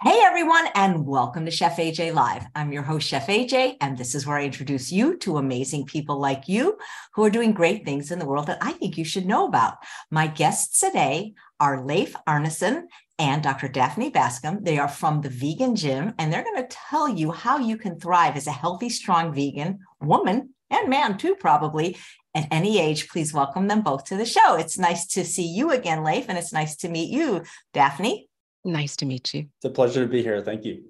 Hey 0.00 0.20
everyone, 0.24 0.68
and 0.76 1.04
welcome 1.04 1.44
to 1.44 1.50
Chef 1.50 1.76
AJ 1.76 2.14
Live. 2.14 2.46
I'm 2.54 2.70
your 2.70 2.84
host, 2.84 3.08
Chef 3.08 3.26
AJ, 3.26 3.78
and 3.80 3.98
this 3.98 4.14
is 4.14 4.24
where 4.24 4.38
I 4.38 4.44
introduce 4.44 4.92
you 4.92 5.16
to 5.16 5.38
amazing 5.38 5.86
people 5.86 6.20
like 6.20 6.46
you 6.46 6.78
who 7.14 7.24
are 7.24 7.30
doing 7.30 7.50
great 7.50 7.84
things 7.84 8.12
in 8.12 8.20
the 8.20 8.24
world 8.24 8.46
that 8.46 8.58
I 8.60 8.70
think 8.74 8.96
you 8.96 9.04
should 9.04 9.26
know 9.26 9.48
about. 9.48 9.78
My 10.08 10.28
guests 10.28 10.78
today 10.78 11.32
are 11.58 11.84
Leif 11.84 12.14
Arnesen 12.28 12.84
and 13.18 13.42
Dr. 13.42 13.66
Daphne 13.66 14.10
Bascom. 14.10 14.62
They 14.62 14.78
are 14.78 14.86
from 14.86 15.20
the 15.20 15.30
Vegan 15.30 15.74
Gym, 15.74 16.14
and 16.16 16.32
they're 16.32 16.44
going 16.44 16.62
to 16.62 16.76
tell 16.90 17.08
you 17.08 17.32
how 17.32 17.58
you 17.58 17.76
can 17.76 17.98
thrive 17.98 18.36
as 18.36 18.46
a 18.46 18.52
healthy, 18.52 18.90
strong 18.90 19.34
vegan 19.34 19.80
woman 20.00 20.54
and 20.70 20.88
man 20.88 21.18
too, 21.18 21.34
probably 21.34 21.96
at 22.36 22.46
any 22.52 22.78
age. 22.78 23.08
Please 23.08 23.34
welcome 23.34 23.66
them 23.66 23.82
both 23.82 24.04
to 24.04 24.16
the 24.16 24.24
show. 24.24 24.54
It's 24.54 24.78
nice 24.78 25.08
to 25.08 25.24
see 25.24 25.48
you 25.48 25.72
again, 25.72 26.04
Leif, 26.04 26.26
and 26.28 26.38
it's 26.38 26.52
nice 26.52 26.76
to 26.76 26.88
meet 26.88 27.10
you, 27.10 27.42
Daphne. 27.74 28.27
Nice 28.68 28.96
to 28.96 29.06
meet 29.06 29.32
you. 29.32 29.46
It's 29.56 29.64
a 29.64 29.70
pleasure 29.70 30.02
to 30.02 30.06
be 30.06 30.22
here. 30.22 30.42
Thank 30.42 30.66
you. 30.66 30.82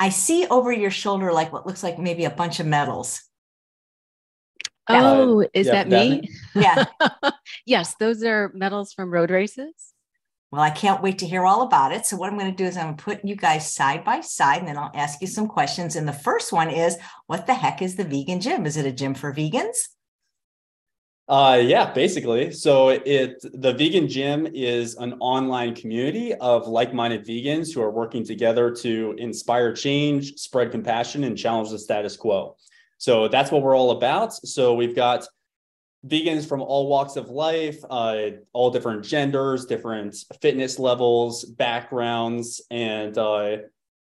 I 0.00 0.08
see 0.08 0.48
over 0.48 0.72
your 0.72 0.90
shoulder 0.90 1.32
like 1.32 1.52
what 1.52 1.64
looks 1.64 1.84
like 1.84 1.96
maybe 1.96 2.24
a 2.24 2.30
bunch 2.30 2.58
of 2.58 2.66
medals. 2.66 3.22
Oh, 4.88 5.42
uh, 5.42 5.46
is 5.54 5.68
yeah, 5.68 5.84
that 5.84 5.88
me? 5.88 6.28
Yeah. 6.56 6.86
yes, 7.66 7.94
those 8.00 8.24
are 8.24 8.50
medals 8.52 8.92
from 8.92 9.12
road 9.12 9.30
races. 9.30 9.72
Well, 10.50 10.60
I 10.60 10.70
can't 10.70 11.02
wait 11.02 11.18
to 11.18 11.26
hear 11.26 11.46
all 11.46 11.62
about 11.62 11.92
it. 11.92 12.04
So, 12.04 12.16
what 12.16 12.30
I'm 12.30 12.38
going 12.38 12.50
to 12.50 12.56
do 12.56 12.66
is 12.66 12.76
I'm 12.76 12.86
going 12.86 12.96
to 12.96 13.04
put 13.04 13.24
you 13.24 13.36
guys 13.36 13.72
side 13.72 14.04
by 14.04 14.20
side 14.20 14.58
and 14.58 14.66
then 14.66 14.76
I'll 14.76 14.90
ask 14.92 15.20
you 15.20 15.28
some 15.28 15.46
questions. 15.46 15.94
And 15.94 16.08
the 16.08 16.12
first 16.12 16.52
one 16.52 16.68
is 16.68 16.98
What 17.28 17.46
the 17.46 17.54
heck 17.54 17.80
is 17.80 17.94
the 17.94 18.04
vegan 18.04 18.40
gym? 18.40 18.66
Is 18.66 18.76
it 18.76 18.86
a 18.86 18.92
gym 18.92 19.14
for 19.14 19.32
vegans? 19.32 19.88
Uh, 21.26 21.58
yeah, 21.62 21.90
basically. 21.90 22.52
So 22.52 22.90
it 22.90 23.42
the 23.54 23.72
vegan 23.72 24.08
gym 24.08 24.46
is 24.52 24.94
an 24.96 25.14
online 25.20 25.74
community 25.74 26.34
of 26.34 26.68
like-minded 26.68 27.24
vegans 27.24 27.72
who 27.74 27.80
are 27.80 27.90
working 27.90 28.24
together 28.26 28.70
to 28.76 29.14
inspire 29.16 29.72
change, 29.72 30.34
spread 30.34 30.70
compassion, 30.70 31.24
and 31.24 31.36
challenge 31.36 31.70
the 31.70 31.78
status 31.78 32.16
quo. 32.16 32.56
So 32.98 33.28
that's 33.28 33.50
what 33.50 33.62
we're 33.62 33.76
all 33.76 33.92
about. 33.92 34.34
So 34.34 34.74
we've 34.74 34.94
got 34.94 35.26
vegans 36.06 36.46
from 36.46 36.60
all 36.60 36.88
walks 36.88 37.16
of 37.16 37.30
life, 37.30 37.78
uh, 37.88 38.26
all 38.52 38.70
different 38.70 39.02
genders, 39.02 39.64
different 39.64 40.14
fitness 40.42 40.78
levels, 40.78 41.46
backgrounds, 41.46 42.60
and 42.70 43.16
uh, 43.16 43.56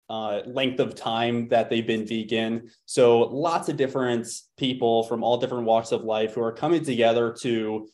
uh, 0.09 0.41
length 0.47 0.81
of 0.81 0.95
time 0.95 1.49
that 1.49 1.69
they've 1.69 1.87
been 1.87 2.07
vegan. 2.07 2.69
So 2.87 3.21
lots 3.21 3.69
of 3.69 3.77
different 3.77 4.27
people 4.57 5.03
from 5.05 5.23
all 5.23 5.37
different 5.37 5.65
walks 5.65 5.93
of 5.93 6.03
life 6.03 6.35
who 6.35 6.43
are 6.43 6.53
coming 6.53 6.85
together 6.85 7.35
to 7.41 7.89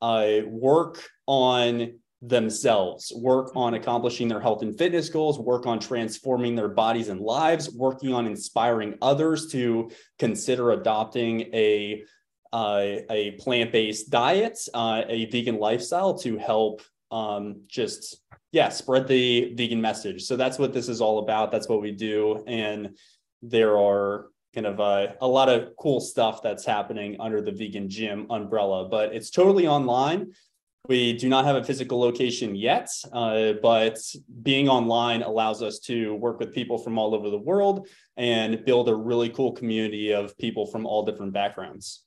uh, 0.00 0.38
work 0.46 1.02
on 1.26 1.98
themselves, 2.20 3.12
work 3.14 3.52
on 3.54 3.74
accomplishing 3.74 4.28
their 4.28 4.40
health 4.40 4.62
and 4.62 4.76
fitness 4.76 5.08
goals, 5.08 5.38
work 5.38 5.66
on 5.66 5.78
transforming 5.78 6.54
their 6.54 6.68
bodies 6.68 7.08
and 7.08 7.20
lives, 7.20 7.70
working 7.70 8.12
on 8.12 8.26
inspiring 8.26 8.96
others 9.00 9.48
to 9.52 9.90
consider 10.18 10.72
adopting 10.72 11.42
a 11.54 12.02
uh, 12.50 13.04
a 13.10 13.32
plant-based 13.32 14.08
diet, 14.08 14.58
uh, 14.72 15.02
a 15.06 15.26
vegan 15.26 15.58
lifestyle 15.58 16.16
to 16.18 16.38
help 16.38 16.80
um, 17.10 17.62
just 17.66 18.22
yeah 18.52 18.68
spread 18.68 19.06
the 19.06 19.54
vegan 19.54 19.80
message. 19.80 20.24
So 20.24 20.36
that's 20.36 20.58
what 20.58 20.72
this 20.72 20.88
is 20.88 21.00
all 21.00 21.18
about. 21.20 21.52
That's 21.52 21.68
what 21.68 21.80
we 21.80 21.92
do. 21.92 22.44
And 22.46 22.96
there 23.42 23.78
are 23.78 24.28
kind 24.54 24.66
of 24.66 24.80
a, 24.80 25.14
a 25.20 25.26
lot 25.26 25.48
of 25.48 25.76
cool 25.78 26.00
stuff 26.00 26.42
that's 26.42 26.64
happening 26.64 27.16
under 27.20 27.40
the 27.40 27.52
vegan 27.52 27.88
gym 27.88 28.26
umbrella 28.30 28.88
but 28.88 29.14
it's 29.14 29.30
totally 29.30 29.66
online. 29.66 30.32
We 30.88 31.12
do 31.12 31.28
not 31.28 31.44
have 31.44 31.56
a 31.56 31.62
physical 31.62 32.00
location 32.00 32.54
yet 32.56 32.88
uh, 33.12 33.52
but 33.62 33.98
being 34.42 34.68
online 34.68 35.22
allows 35.22 35.62
us 35.62 35.78
to 35.80 36.14
work 36.14 36.40
with 36.40 36.54
people 36.54 36.78
from 36.78 36.98
all 36.98 37.14
over 37.14 37.28
the 37.28 37.38
world 37.38 37.88
and 38.16 38.64
build 38.64 38.88
a 38.88 38.94
really 38.94 39.28
cool 39.28 39.52
community 39.52 40.12
of 40.12 40.36
people 40.38 40.66
from 40.66 40.86
all 40.86 41.04
different 41.04 41.34
backgrounds. 41.34 42.04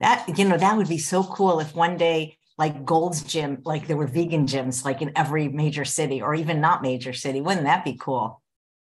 That 0.00 0.38
you 0.38 0.44
know 0.44 0.58
that 0.58 0.76
would 0.76 0.88
be 0.88 0.98
so 0.98 1.22
cool 1.22 1.60
if 1.60 1.74
one 1.74 1.96
day 1.96 2.36
like 2.60 2.84
Gold's 2.84 3.22
Gym, 3.22 3.62
like 3.64 3.86
there 3.86 3.96
were 3.96 4.06
vegan 4.06 4.46
gyms 4.46 4.84
like 4.84 5.00
in 5.00 5.10
every 5.16 5.48
major 5.48 5.86
city 5.86 6.20
or 6.20 6.34
even 6.34 6.60
not 6.60 6.82
major 6.82 7.14
city. 7.14 7.40
Wouldn't 7.40 7.64
that 7.64 7.86
be 7.86 7.96
cool? 7.98 8.42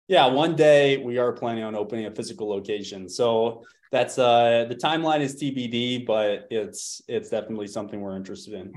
Yeah, 0.08 0.26
one 0.28 0.56
day 0.56 0.96
we 0.96 1.18
are 1.18 1.30
planning 1.32 1.62
on 1.62 1.74
opening 1.74 2.06
a 2.06 2.10
physical 2.10 2.48
location. 2.48 3.06
So 3.06 3.64
that's 3.92 4.18
uh 4.18 4.64
the 4.66 4.74
timeline 4.74 5.20
is 5.20 5.36
TBD, 5.36 6.06
but 6.06 6.48
it's 6.50 7.02
it's 7.06 7.28
definitely 7.28 7.66
something 7.66 8.00
we're 8.00 8.16
interested 8.16 8.54
in. 8.54 8.72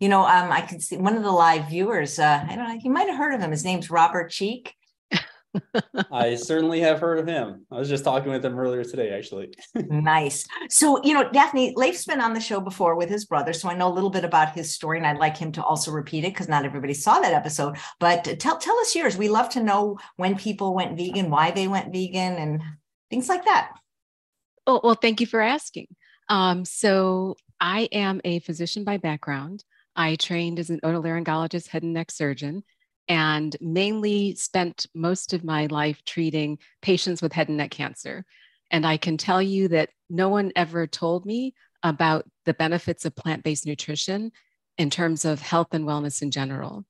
You 0.00 0.08
know, 0.08 0.22
um, 0.22 0.50
I 0.50 0.62
can 0.62 0.80
see 0.80 0.96
one 0.96 1.14
of 1.14 1.22
the 1.22 1.30
live 1.30 1.68
viewers. 1.68 2.18
Uh, 2.18 2.42
I 2.48 2.56
don't 2.56 2.66
know, 2.66 2.80
you 2.82 2.90
might 2.90 3.08
have 3.08 3.18
heard 3.18 3.34
of 3.34 3.40
him. 3.40 3.50
His 3.50 3.66
name's 3.66 3.90
Robert 3.90 4.30
Cheeke. 4.30 4.72
I 6.10 6.34
certainly 6.34 6.80
have 6.80 7.00
heard 7.00 7.18
of 7.18 7.26
him. 7.26 7.66
I 7.70 7.78
was 7.78 7.88
just 7.88 8.04
talking 8.04 8.30
with 8.30 8.44
him 8.44 8.58
earlier 8.58 8.84
today, 8.84 9.10
actually. 9.10 9.54
nice. 9.74 10.46
So, 10.70 11.02
you 11.04 11.14
know, 11.14 11.30
Daphne, 11.30 11.74
Leif's 11.76 12.04
been 12.04 12.20
on 12.20 12.32
the 12.32 12.40
show 12.40 12.60
before 12.60 12.96
with 12.96 13.08
his 13.08 13.24
brother. 13.24 13.52
So 13.52 13.68
I 13.68 13.74
know 13.74 13.88
a 13.88 13.92
little 13.92 14.10
bit 14.10 14.24
about 14.24 14.54
his 14.54 14.72
story 14.72 14.98
and 14.98 15.06
I'd 15.06 15.18
like 15.18 15.36
him 15.36 15.52
to 15.52 15.64
also 15.64 15.90
repeat 15.90 16.24
it 16.24 16.32
because 16.32 16.48
not 16.48 16.64
everybody 16.64 16.94
saw 16.94 17.20
that 17.20 17.34
episode. 17.34 17.76
But 18.00 18.24
tell, 18.38 18.58
tell 18.58 18.78
us 18.78 18.94
yours. 18.94 19.16
We 19.16 19.28
love 19.28 19.50
to 19.50 19.62
know 19.62 19.98
when 20.16 20.36
people 20.36 20.74
went 20.74 20.96
vegan, 20.96 21.30
why 21.30 21.50
they 21.50 21.68
went 21.68 21.92
vegan, 21.92 22.34
and 22.34 22.62
things 23.10 23.28
like 23.28 23.44
that. 23.44 23.72
Oh, 24.66 24.80
well, 24.82 24.94
thank 24.94 25.20
you 25.20 25.26
for 25.26 25.40
asking. 25.40 25.88
Um, 26.28 26.64
so 26.64 27.36
I 27.60 27.88
am 27.92 28.20
a 28.24 28.38
physician 28.40 28.84
by 28.84 28.96
background. 28.96 29.64
I 29.94 30.16
trained 30.16 30.58
as 30.58 30.70
an 30.70 30.80
otolaryngologist, 30.80 31.68
head 31.68 31.82
and 31.82 31.92
neck 31.92 32.10
surgeon 32.10 32.64
and 33.12 33.54
mainly 33.60 34.34
spent 34.36 34.86
most 34.94 35.34
of 35.34 35.44
my 35.44 35.66
life 35.66 36.02
treating 36.06 36.56
patients 36.80 37.20
with 37.20 37.34
head 37.34 37.48
and 37.48 37.58
neck 37.58 37.70
cancer. 37.70 38.24
And 38.70 38.86
I 38.86 38.96
can 38.96 39.18
tell 39.18 39.42
you 39.42 39.68
that 39.68 39.90
no 40.08 40.30
one 40.30 40.50
ever 40.56 40.86
told 40.86 41.26
me 41.26 41.52
about 41.82 42.24
the 42.46 42.54
benefits 42.54 43.04
of 43.04 43.14
plant 43.14 43.44
based 43.44 43.66
nutrition 43.66 44.32
in 44.78 44.88
terms 44.88 45.26
of 45.26 45.42
health 45.42 45.74
and 45.74 45.84
wellness 45.84 46.22
in 46.22 46.30
general. 46.30 46.86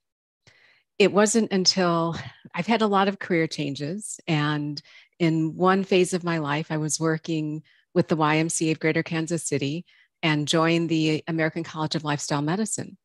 It 0.96 1.12
wasn't 1.12 1.50
until 1.50 2.14
I've 2.54 2.68
had 2.68 2.82
a 2.82 2.86
lot 2.86 3.08
of 3.08 3.18
career 3.18 3.48
changes. 3.48 4.20
And 4.28 4.80
in 5.18 5.56
one 5.56 5.82
phase 5.82 6.14
of 6.14 6.22
my 6.22 6.38
life, 6.38 6.70
I 6.70 6.76
was 6.76 7.00
working 7.00 7.64
with 7.94 8.06
the 8.06 8.16
YMCA 8.16 8.70
of 8.70 8.78
Greater 8.78 9.02
Kansas 9.02 9.42
City 9.42 9.84
and 10.22 10.46
joined 10.46 10.88
the 10.88 11.24
American 11.26 11.64
College 11.64 11.96
of 11.96 12.04
Lifestyle 12.04 12.42
Medicine. 12.42 12.96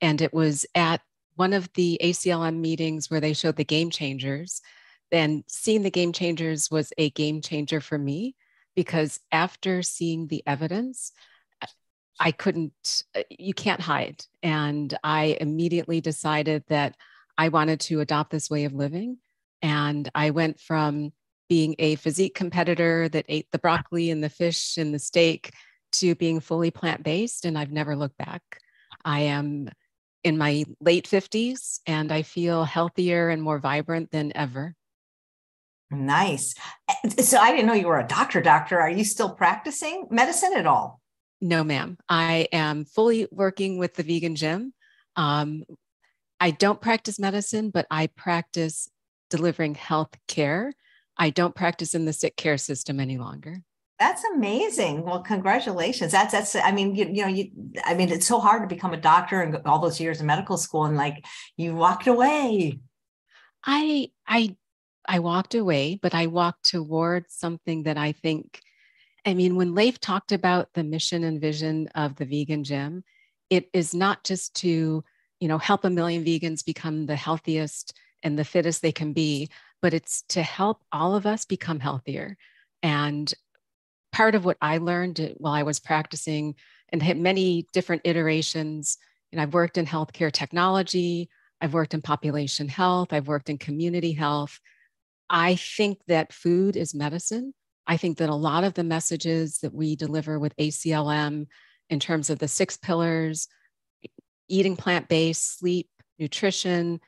And 0.00 0.20
it 0.22 0.32
was 0.32 0.66
at 0.76 1.00
one 1.40 1.54
of 1.54 1.72
the 1.72 1.98
ACLM 2.04 2.58
meetings 2.60 3.10
where 3.10 3.18
they 3.18 3.32
showed 3.32 3.56
the 3.56 3.64
game 3.64 3.88
changers, 3.88 4.60
then 5.10 5.42
seeing 5.48 5.80
the 5.80 5.90
game 5.90 6.12
changers 6.12 6.70
was 6.70 6.92
a 6.98 7.08
game 7.08 7.40
changer 7.40 7.80
for 7.80 7.96
me 7.96 8.36
because 8.76 9.18
after 9.32 9.80
seeing 9.80 10.26
the 10.26 10.42
evidence, 10.46 11.12
I 12.20 12.32
couldn't, 12.32 13.04
uh, 13.16 13.22
you 13.30 13.54
can't 13.54 13.80
hide. 13.80 14.22
And 14.42 14.94
I 15.02 15.38
immediately 15.40 16.02
decided 16.02 16.62
that 16.68 16.94
I 17.38 17.48
wanted 17.48 17.80
to 17.80 18.00
adopt 18.00 18.30
this 18.30 18.50
way 18.50 18.66
of 18.66 18.74
living. 18.74 19.16
And 19.62 20.10
I 20.14 20.32
went 20.32 20.60
from 20.60 21.10
being 21.48 21.74
a 21.78 21.94
physique 21.94 22.34
competitor 22.34 23.08
that 23.08 23.24
ate 23.30 23.48
the 23.50 23.58
broccoli 23.58 24.10
and 24.10 24.22
the 24.22 24.28
fish 24.28 24.76
and 24.76 24.92
the 24.92 24.98
steak 24.98 25.54
to 25.92 26.14
being 26.16 26.40
fully 26.40 26.70
plant 26.70 27.02
based. 27.02 27.46
And 27.46 27.56
I've 27.56 27.72
never 27.72 27.96
looked 27.96 28.18
back. 28.18 28.42
I 29.06 29.20
am 29.20 29.70
in 30.24 30.36
my 30.36 30.64
late 30.80 31.08
50s 31.08 31.80
and 31.86 32.12
I 32.12 32.22
feel 32.22 32.64
healthier 32.64 33.28
and 33.30 33.42
more 33.42 33.58
vibrant 33.58 34.10
than 34.10 34.32
ever. 34.36 34.74
Nice. 35.90 36.54
Eh, 36.88 37.22
so 37.22 37.38
I 37.38 37.50
didn't 37.50 37.66
know 37.66 37.74
you 37.74 37.88
were 37.88 37.98
a 37.98 38.06
doctor, 38.06 38.40
doctor. 38.40 38.80
Are 38.80 38.90
you 38.90 39.04
still 39.04 39.30
practicing 39.30 40.06
medicine 40.10 40.52
at 40.54 40.66
all? 40.66 41.00
No, 41.40 41.64
ma'am. 41.64 41.96
I 42.08 42.48
am 42.52 42.84
fully 42.84 43.26
working 43.32 43.78
with 43.78 43.94
the 43.94 44.02
vegan 44.02 44.36
gym. 44.36 44.72
Um, 45.16 45.64
I 46.38 46.50
don't 46.52 46.80
practice 46.80 47.18
medicine, 47.18 47.70
but 47.70 47.86
I 47.90 48.06
practice 48.08 48.88
delivering 49.30 49.74
health 49.74 50.14
care. 50.28 50.72
I 51.16 51.30
don't 51.30 51.54
practice 51.54 51.94
in 51.94 52.04
the 52.04 52.12
sick 52.12 52.36
care 52.36 52.58
system 52.58 53.00
any 53.00 53.18
longer. 53.18 53.62
That's 54.00 54.24
amazing. 54.24 55.04
Well, 55.04 55.20
congratulations. 55.20 56.12
That's 56.12 56.32
that's. 56.32 56.56
I 56.56 56.72
mean, 56.72 56.94
you, 56.94 57.04
you 57.04 57.22
know, 57.22 57.28
you. 57.28 57.50
I 57.84 57.92
mean, 57.92 58.08
it's 58.10 58.26
so 58.26 58.40
hard 58.40 58.62
to 58.62 58.74
become 58.74 58.94
a 58.94 58.96
doctor 58.96 59.42
and 59.42 59.54
all 59.66 59.78
those 59.78 60.00
years 60.00 60.22
in 60.22 60.26
medical 60.26 60.56
school, 60.56 60.86
and 60.86 60.96
like 60.96 61.22
you 61.58 61.74
walked 61.74 62.06
away. 62.06 62.78
I 63.62 64.10
I 64.26 64.56
I 65.06 65.18
walked 65.18 65.54
away, 65.54 66.00
but 66.00 66.14
I 66.14 66.28
walked 66.28 66.70
towards 66.70 67.34
something 67.34 67.82
that 67.82 67.98
I 67.98 68.12
think. 68.12 68.62
I 69.26 69.34
mean, 69.34 69.54
when 69.56 69.74
Leif 69.74 70.00
talked 70.00 70.32
about 70.32 70.72
the 70.72 70.82
mission 70.82 71.22
and 71.22 71.38
vision 71.38 71.88
of 71.94 72.16
the 72.16 72.24
vegan 72.24 72.64
gym, 72.64 73.04
it 73.50 73.68
is 73.74 73.94
not 73.94 74.24
just 74.24 74.54
to 74.56 75.04
you 75.40 75.48
know 75.48 75.58
help 75.58 75.84
a 75.84 75.90
million 75.90 76.24
vegans 76.24 76.64
become 76.64 77.04
the 77.04 77.16
healthiest 77.16 77.92
and 78.22 78.38
the 78.38 78.46
fittest 78.46 78.80
they 78.80 78.92
can 78.92 79.12
be, 79.12 79.50
but 79.82 79.92
it's 79.92 80.22
to 80.30 80.42
help 80.42 80.82
all 80.90 81.14
of 81.14 81.26
us 81.26 81.44
become 81.44 81.80
healthier. 81.80 82.38
And 82.82 83.30
part 84.12 84.34
of 84.34 84.44
what 84.44 84.56
I 84.60 84.78
learned 84.78 85.34
while 85.38 85.52
I 85.52 85.62
was 85.62 85.80
practicing 85.80 86.54
and 86.90 87.02
had 87.02 87.18
many 87.18 87.66
different 87.72 88.02
iterations. 88.04 88.98
And 89.32 89.40
I've 89.40 89.54
worked 89.54 89.78
in 89.78 89.86
healthcare 89.86 90.32
technology, 90.32 91.28
I've 91.60 91.74
worked 91.74 91.94
in 91.94 92.02
population 92.02 92.68
health, 92.68 93.12
I've 93.12 93.28
worked 93.28 93.50
in 93.50 93.58
community 93.58 94.12
health. 94.12 94.58
I 95.28 95.54
think 95.54 95.98
that 96.08 96.32
food 96.32 96.76
is 96.76 96.94
medicine. 96.94 97.54
I 97.86 97.96
think 97.96 98.18
that 98.18 98.28
a 98.28 98.34
lot 98.34 98.64
of 98.64 98.74
the 98.74 98.84
messages 98.84 99.58
that 99.58 99.72
we 99.72 99.96
deliver 99.96 100.38
with 100.38 100.56
ACLM 100.56 101.46
in 101.88 102.00
terms 102.00 102.30
of 102.30 102.38
the 102.38 102.48
six 102.48 102.76
pillars 102.76 103.48
eating 104.48 104.76
plant 104.76 105.08
based, 105.08 105.58
sleep, 105.58 105.88
nutrition, 106.18 107.00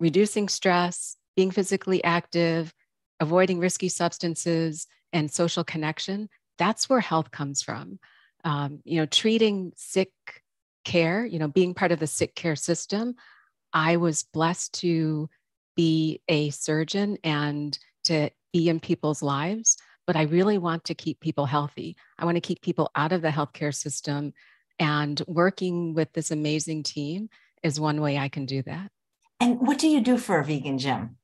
reducing 0.00 0.48
stress, 0.48 1.16
being 1.36 1.50
physically 1.50 2.02
active, 2.02 2.72
avoiding 3.20 3.58
risky 3.58 3.88
substances, 3.88 4.86
and 5.12 5.30
social 5.30 5.64
connection 5.64 6.28
that's 6.58 6.88
where 6.88 7.00
health 7.00 7.30
comes 7.30 7.62
from. 7.62 7.98
Um, 8.44 8.80
you 8.84 9.00
know, 9.00 9.06
treating 9.06 9.72
sick 9.76 10.10
care, 10.84 11.24
you 11.24 11.38
know, 11.38 11.48
being 11.48 11.74
part 11.74 11.92
of 11.92 11.98
the 11.98 12.06
sick 12.06 12.34
care 12.34 12.56
system. 12.56 13.14
I 13.72 13.96
was 13.96 14.24
blessed 14.32 14.74
to 14.80 15.28
be 15.74 16.20
a 16.28 16.50
surgeon 16.50 17.18
and 17.24 17.76
to 18.04 18.30
be 18.52 18.68
in 18.68 18.80
people's 18.80 19.22
lives, 19.22 19.76
but 20.06 20.16
I 20.16 20.22
really 20.22 20.58
want 20.58 20.84
to 20.84 20.94
keep 20.94 21.20
people 21.20 21.46
healthy. 21.46 21.96
I 22.18 22.24
want 22.24 22.36
to 22.36 22.40
keep 22.40 22.62
people 22.62 22.90
out 22.94 23.12
of 23.12 23.20
the 23.20 23.28
healthcare 23.28 23.74
system. 23.74 24.32
And 24.78 25.20
working 25.26 25.94
with 25.94 26.12
this 26.12 26.30
amazing 26.30 26.84
team 26.84 27.28
is 27.62 27.80
one 27.80 28.00
way 28.00 28.16
I 28.16 28.28
can 28.28 28.46
do 28.46 28.62
that. 28.62 28.90
And 29.40 29.60
what 29.60 29.78
do 29.78 29.88
you 29.88 30.00
do 30.00 30.16
for 30.16 30.38
a 30.38 30.44
vegan 30.44 30.78
gym? 30.78 31.16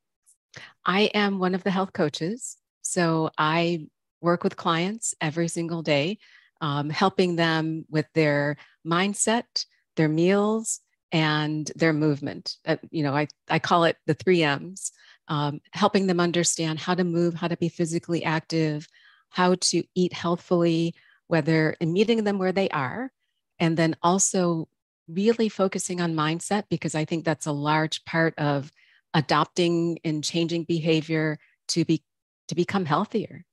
I 0.85 1.03
am 1.15 1.39
one 1.39 1.55
of 1.55 1.65
the 1.65 1.71
health 1.71 1.93
coaches. 1.93 2.57
So 2.83 3.31
I 3.39 3.87
work 4.21 4.45
with 4.45 4.57
clients 4.57 5.15
every 5.21 5.49
single 5.49 5.83
day, 5.83 6.19
um, 6.61 6.91
helping 6.91 7.37
them 7.37 7.85
with 7.91 8.07
their 8.15 8.57
mindset, 8.87 9.65
their 9.97 10.09
meals, 10.09 10.81
and 11.11 11.71
their 11.77 11.93
movement. 11.93 12.57
Uh, 12.67 12.77
you 12.91 13.03
know, 13.03 13.15
I, 13.15 13.29
I 13.49 13.59
call 13.59 13.85
it 13.85 13.97
the 14.07 14.15
three 14.15 14.43
M's, 14.43 14.93
um, 15.29 15.61
helping 15.73 16.07
them 16.07 16.21
understand 16.21 16.79
how 16.79 16.95
to 16.95 17.05
move, 17.05 17.35
how 17.35 17.49
to 17.49 17.57
be 17.57 17.69
physically 17.69 18.25
active, 18.25 18.89
how 19.29 19.55
to 19.57 19.83
eat 19.95 20.13
healthfully, 20.13 20.95
whether 21.27 21.77
in 21.81 21.93
meeting 21.93 22.25
them 22.25 22.39
where 22.39 22.53
they 22.53 22.69
are, 22.71 23.13
and 23.59 23.77
then 23.77 23.97
also 24.03 24.69
really 25.09 25.49
focusing 25.49 26.01
on 26.01 26.15
mindset 26.15 26.65
because 26.71 26.95
I 26.95 27.05
think 27.05 27.25
that's 27.25 27.47
a 27.47 27.53
large 27.53 28.05
part 28.05 28.35
of 28.39 28.71
adopting 29.15 29.99
and 30.05 30.25
changing 30.25 30.65
behavior 30.65 31.39
to 31.69 31.85
be 31.85 32.03
to 32.49 32.55
become 32.55 32.85
healthier. 32.85 33.45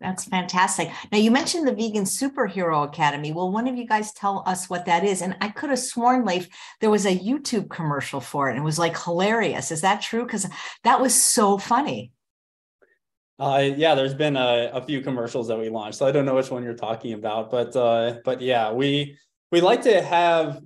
That's 0.00 0.24
fantastic. 0.24 0.90
Now, 1.10 1.18
you 1.18 1.32
mentioned 1.32 1.66
the 1.66 1.74
Vegan 1.74 2.04
Superhero 2.04 2.84
Academy. 2.84 3.32
Will 3.32 3.50
one 3.50 3.66
of 3.66 3.76
you 3.76 3.84
guys 3.84 4.12
tell 4.12 4.44
us 4.46 4.70
what 4.70 4.84
that 4.84 5.02
is? 5.02 5.22
And 5.22 5.36
I 5.40 5.48
could 5.48 5.70
have 5.70 5.78
sworn, 5.78 6.24
Leif, 6.24 6.48
there 6.80 6.90
was 6.90 7.04
a 7.04 7.18
YouTube 7.18 7.68
commercial 7.68 8.20
for 8.20 8.48
it 8.48 8.52
and 8.52 8.60
it 8.60 8.64
was 8.64 8.78
like 8.78 8.96
hilarious. 8.96 9.72
Is 9.72 9.80
that 9.80 10.00
true? 10.00 10.24
Because 10.24 10.46
that 10.84 11.00
was 11.00 11.20
so 11.20 11.58
funny. 11.58 12.12
Uh, 13.40 13.70
yeah, 13.76 13.94
there's 13.96 14.14
been 14.14 14.36
a, 14.36 14.70
a, 14.72 14.82
few 14.82 15.00
commercials 15.00 15.46
that 15.46 15.58
we 15.58 15.68
launched. 15.68 15.98
So 15.98 16.06
I 16.06 16.12
don't 16.12 16.24
know 16.24 16.34
which 16.34 16.50
one 16.50 16.64
you're 16.64 16.74
talking 16.74 17.12
about, 17.12 17.52
but 17.52 17.74
uh, 17.76 18.16
but 18.24 18.40
yeah, 18.40 18.72
we 18.72 19.16
we 19.52 19.60
like 19.60 19.82
to 19.82 20.02
have 20.02 20.60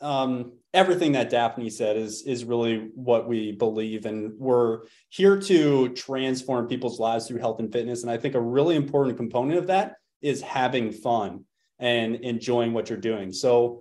um, 0.00 0.52
everything 0.74 1.12
that 1.12 1.30
Daphne 1.30 1.70
said 1.70 1.96
is 1.96 2.22
is 2.22 2.44
really 2.44 2.90
what 2.94 3.28
we 3.28 3.52
believe, 3.52 4.06
and 4.06 4.32
we're 4.38 4.80
here 5.08 5.38
to 5.40 5.90
transform 5.90 6.66
people's 6.66 6.98
lives 6.98 7.26
through 7.26 7.40
health 7.40 7.60
and 7.60 7.72
fitness. 7.72 8.02
And 8.02 8.10
I 8.10 8.16
think 8.16 8.34
a 8.34 8.40
really 8.40 8.76
important 8.76 9.16
component 9.16 9.58
of 9.58 9.66
that 9.66 9.94
is 10.20 10.40
having 10.40 10.92
fun 10.92 11.44
and 11.78 12.16
enjoying 12.16 12.72
what 12.72 12.88
you're 12.88 12.98
doing. 12.98 13.32
So 13.32 13.80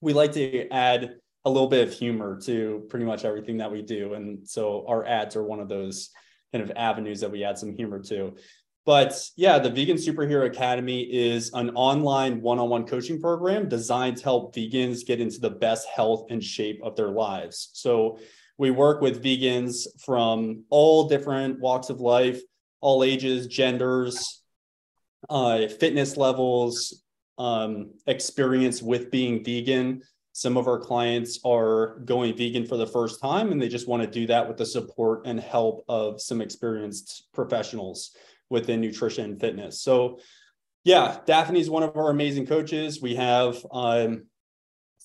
we 0.00 0.12
like 0.12 0.32
to 0.32 0.68
add 0.70 1.16
a 1.44 1.50
little 1.50 1.68
bit 1.68 1.86
of 1.86 1.94
humor 1.94 2.38
to 2.42 2.84
pretty 2.90 3.06
much 3.06 3.24
everything 3.24 3.58
that 3.58 3.72
we 3.72 3.82
do, 3.82 4.14
and 4.14 4.46
so 4.46 4.84
our 4.88 5.06
ads 5.06 5.36
are 5.36 5.44
one 5.44 5.60
of 5.60 5.68
those 5.68 6.10
kind 6.52 6.64
of 6.64 6.76
avenues 6.76 7.20
that 7.20 7.30
we 7.30 7.44
add 7.44 7.56
some 7.56 7.72
humor 7.72 8.00
to. 8.00 8.34
But 8.86 9.14
yeah, 9.36 9.58
the 9.58 9.70
Vegan 9.70 9.98
Superhero 9.98 10.46
Academy 10.46 11.02
is 11.02 11.50
an 11.52 11.70
online 11.70 12.40
one 12.40 12.58
on 12.58 12.70
one 12.70 12.86
coaching 12.86 13.20
program 13.20 13.68
designed 13.68 14.16
to 14.18 14.24
help 14.24 14.54
vegans 14.54 15.06
get 15.06 15.20
into 15.20 15.38
the 15.38 15.50
best 15.50 15.86
health 15.88 16.26
and 16.30 16.42
shape 16.42 16.80
of 16.82 16.96
their 16.96 17.10
lives. 17.10 17.70
So 17.74 18.18
we 18.56 18.70
work 18.70 19.00
with 19.00 19.22
vegans 19.22 19.86
from 20.04 20.64
all 20.70 21.08
different 21.08 21.60
walks 21.60 21.90
of 21.90 22.00
life, 22.00 22.40
all 22.80 23.04
ages, 23.04 23.46
genders, 23.46 24.42
uh, 25.28 25.68
fitness 25.68 26.16
levels, 26.16 27.02
um, 27.36 27.92
experience 28.06 28.82
with 28.82 29.10
being 29.10 29.44
vegan. 29.44 30.02
Some 30.32 30.56
of 30.56 30.68
our 30.68 30.78
clients 30.78 31.40
are 31.44 32.00
going 32.04 32.36
vegan 32.36 32.64
for 32.64 32.76
the 32.76 32.86
first 32.86 33.20
time 33.20 33.52
and 33.52 33.60
they 33.60 33.68
just 33.68 33.88
want 33.88 34.02
to 34.02 34.08
do 34.08 34.26
that 34.28 34.46
with 34.48 34.56
the 34.56 34.66
support 34.66 35.26
and 35.26 35.38
help 35.38 35.84
of 35.88 36.20
some 36.20 36.40
experienced 36.40 37.28
professionals 37.34 38.16
within 38.50 38.80
nutrition 38.80 39.24
and 39.24 39.40
fitness. 39.40 39.80
So, 39.80 40.18
yeah, 40.84 41.18
Daphne 41.24 41.60
is 41.60 41.70
one 41.70 41.82
of 41.82 41.96
our 41.96 42.10
amazing 42.10 42.46
coaches. 42.46 43.00
We 43.00 43.14
have 43.14 43.64
um, 43.70 44.26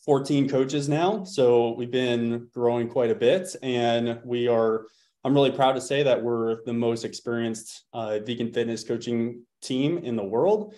14 0.06 0.50
coaches 0.50 0.90
now. 0.90 1.24
So, 1.24 1.74
we've 1.76 1.92
been 1.92 2.50
growing 2.54 2.90
quite 2.90 3.12
a 3.12 3.16
bit. 3.16 3.56
And 3.62 4.20
we 4.26 4.48
are, 4.48 4.88
I'm 5.24 5.34
really 5.34 5.52
proud 5.52 5.74
to 5.74 5.82
say 5.82 6.04
that 6.04 6.22
we're 6.22 6.64
the 6.66 6.74
most 6.74 7.06
experienced 7.06 7.86
uh, 7.94 8.20
vegan 8.20 8.52
fitness 8.52 8.84
coaching 8.84 9.44
team 9.62 10.00
in 10.00 10.16
the 10.16 10.24
world 10.24 10.76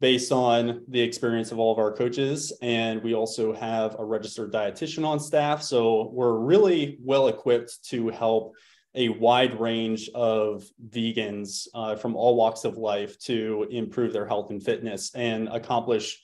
based 0.00 0.30
on 0.30 0.84
the 0.88 1.00
experience 1.00 1.50
of 1.50 1.58
all 1.58 1.72
of 1.72 1.78
our 1.78 1.92
coaches. 1.92 2.52
And 2.62 3.02
we 3.02 3.14
also 3.14 3.52
have 3.52 3.96
a 3.98 4.04
registered 4.04 4.52
dietitian 4.52 5.04
on 5.04 5.20
staff. 5.20 5.62
So, 5.62 6.10
we're 6.12 6.38
really 6.38 6.98
well 7.02 7.28
equipped 7.28 7.84
to 7.90 8.08
help 8.08 8.54
a 8.98 9.08
wide 9.08 9.58
range 9.60 10.10
of 10.12 10.64
vegans 10.90 11.68
uh, 11.72 11.94
from 11.94 12.16
all 12.16 12.34
walks 12.34 12.64
of 12.64 12.76
life 12.76 13.16
to 13.20 13.64
improve 13.70 14.12
their 14.12 14.26
health 14.26 14.50
and 14.50 14.62
fitness 14.62 15.14
and 15.14 15.48
accomplish 15.48 16.20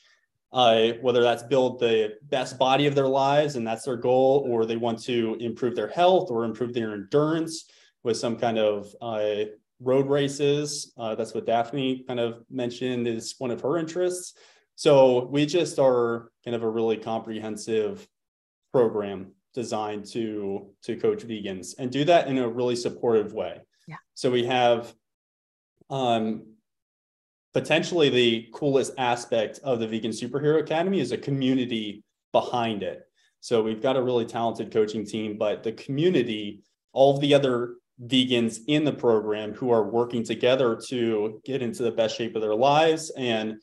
uh, 0.53 0.91
whether 1.01 1.23
that's 1.23 1.45
build 1.45 1.79
the 1.79 2.15
best 2.25 2.59
body 2.59 2.87
of 2.87 2.95
their 2.97 3.09
lives 3.09 3.55
and 3.55 3.65
that's 3.67 3.85
their 3.85 3.97
goal 3.97 4.45
or 4.49 4.67
they 4.67 4.77
want 4.77 5.01
to 5.01 5.37
improve 5.39 5.77
their 5.77 5.89
health 5.89 6.31
or 6.31 6.45
improve 6.45 6.75
their 6.75 6.95
endurance 6.95 7.71
with 8.03 8.17
some 8.17 8.37
kind 8.37 8.59
of 8.59 8.93
uh, 9.01 9.45
road 9.81 10.09
races. 10.09 10.93
Uh, 10.99 11.15
that's 11.15 11.33
what 11.33 11.47
daphne 11.47 12.05
kind 12.07 12.19
of 12.19 12.45
mentioned 12.51 13.07
is 13.07 13.37
one 13.39 13.53
of 13.53 13.61
her 13.61 13.79
interests. 13.79 14.35
So 14.75 15.27
we 15.27 15.47
just 15.47 15.79
are 15.79 16.31
kind 16.45 16.57
of 16.57 16.65
a 16.65 16.69
really 16.69 16.97
comprehensive 16.97 18.07
program 18.73 19.34
designed 19.55 20.05
to 20.07 20.67
to 20.83 20.97
coach 20.97 21.23
vegans 21.23 21.75
and 21.79 21.91
do 21.91 22.05
that 22.05 22.29
in 22.29 22.39
a 22.39 22.49
really 22.49 22.77
supportive 22.77 23.33
way. 23.33 23.61
Yeah. 23.87 23.97
So 24.15 24.31
we 24.31 24.45
have 24.47 24.93
um, 25.91 26.55
potentially 27.53 28.11
the 28.11 28.49
coolest 28.53 28.93
aspect 28.99 29.61
of 29.63 29.79
the 29.79 29.87
Vegan 29.87 30.11
Superhero 30.11 30.61
Academy 30.61 31.01
is 31.01 31.13
a 31.13 31.19
community 31.19 32.03
behind 32.33 32.83
it. 32.83 33.03
So 33.41 33.63
we've 33.63 33.83
got 33.83 33.97
a 33.97 34.03
really 34.03 34.25
talented 34.25 34.73
coaching 34.73 35.07
team, 35.07 35.39
but 35.39 35.63
the 35.63 35.73
community, 35.73 36.63
all 36.93 37.15
of 37.15 37.21
the 37.21 37.35
other 37.35 37.77
vegans 38.03 38.59
in 38.67 38.85
the 38.85 38.93
program 38.93 39.53
who 39.53 39.71
are 39.71 39.89
working 39.89 40.25
together 40.25 40.81
to 40.89 41.41
get 41.45 41.63
into 41.63 41.83
the 41.83 41.93
best 41.93 42.17
shape 42.17 42.35
of 42.35 42.43
their 42.43 42.55
lives 42.55 43.13
and 43.17 43.57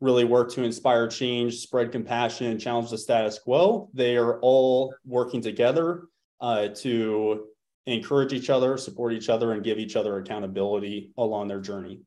really 0.00 0.24
work 0.24 0.50
to 0.52 0.62
inspire 0.62 1.08
change, 1.08 1.58
spread 1.58 1.92
compassion, 1.92 2.48
and 2.48 2.60
challenge 2.60 2.90
the 2.90 2.98
status 2.98 3.38
quo. 3.38 3.88
They 3.94 4.16
are 4.16 4.38
all 4.40 4.94
working 5.04 5.40
together 5.40 6.08
uh, 6.40 6.68
to 6.68 7.46
encourage 7.86 8.32
each 8.32 8.50
other, 8.50 8.76
support 8.76 9.12
each 9.12 9.28
other, 9.28 9.52
and 9.52 9.62
give 9.62 9.78
each 9.78 9.96
other 9.96 10.18
accountability 10.18 11.12
along 11.16 11.48
their 11.48 11.60
journey. 11.60 12.00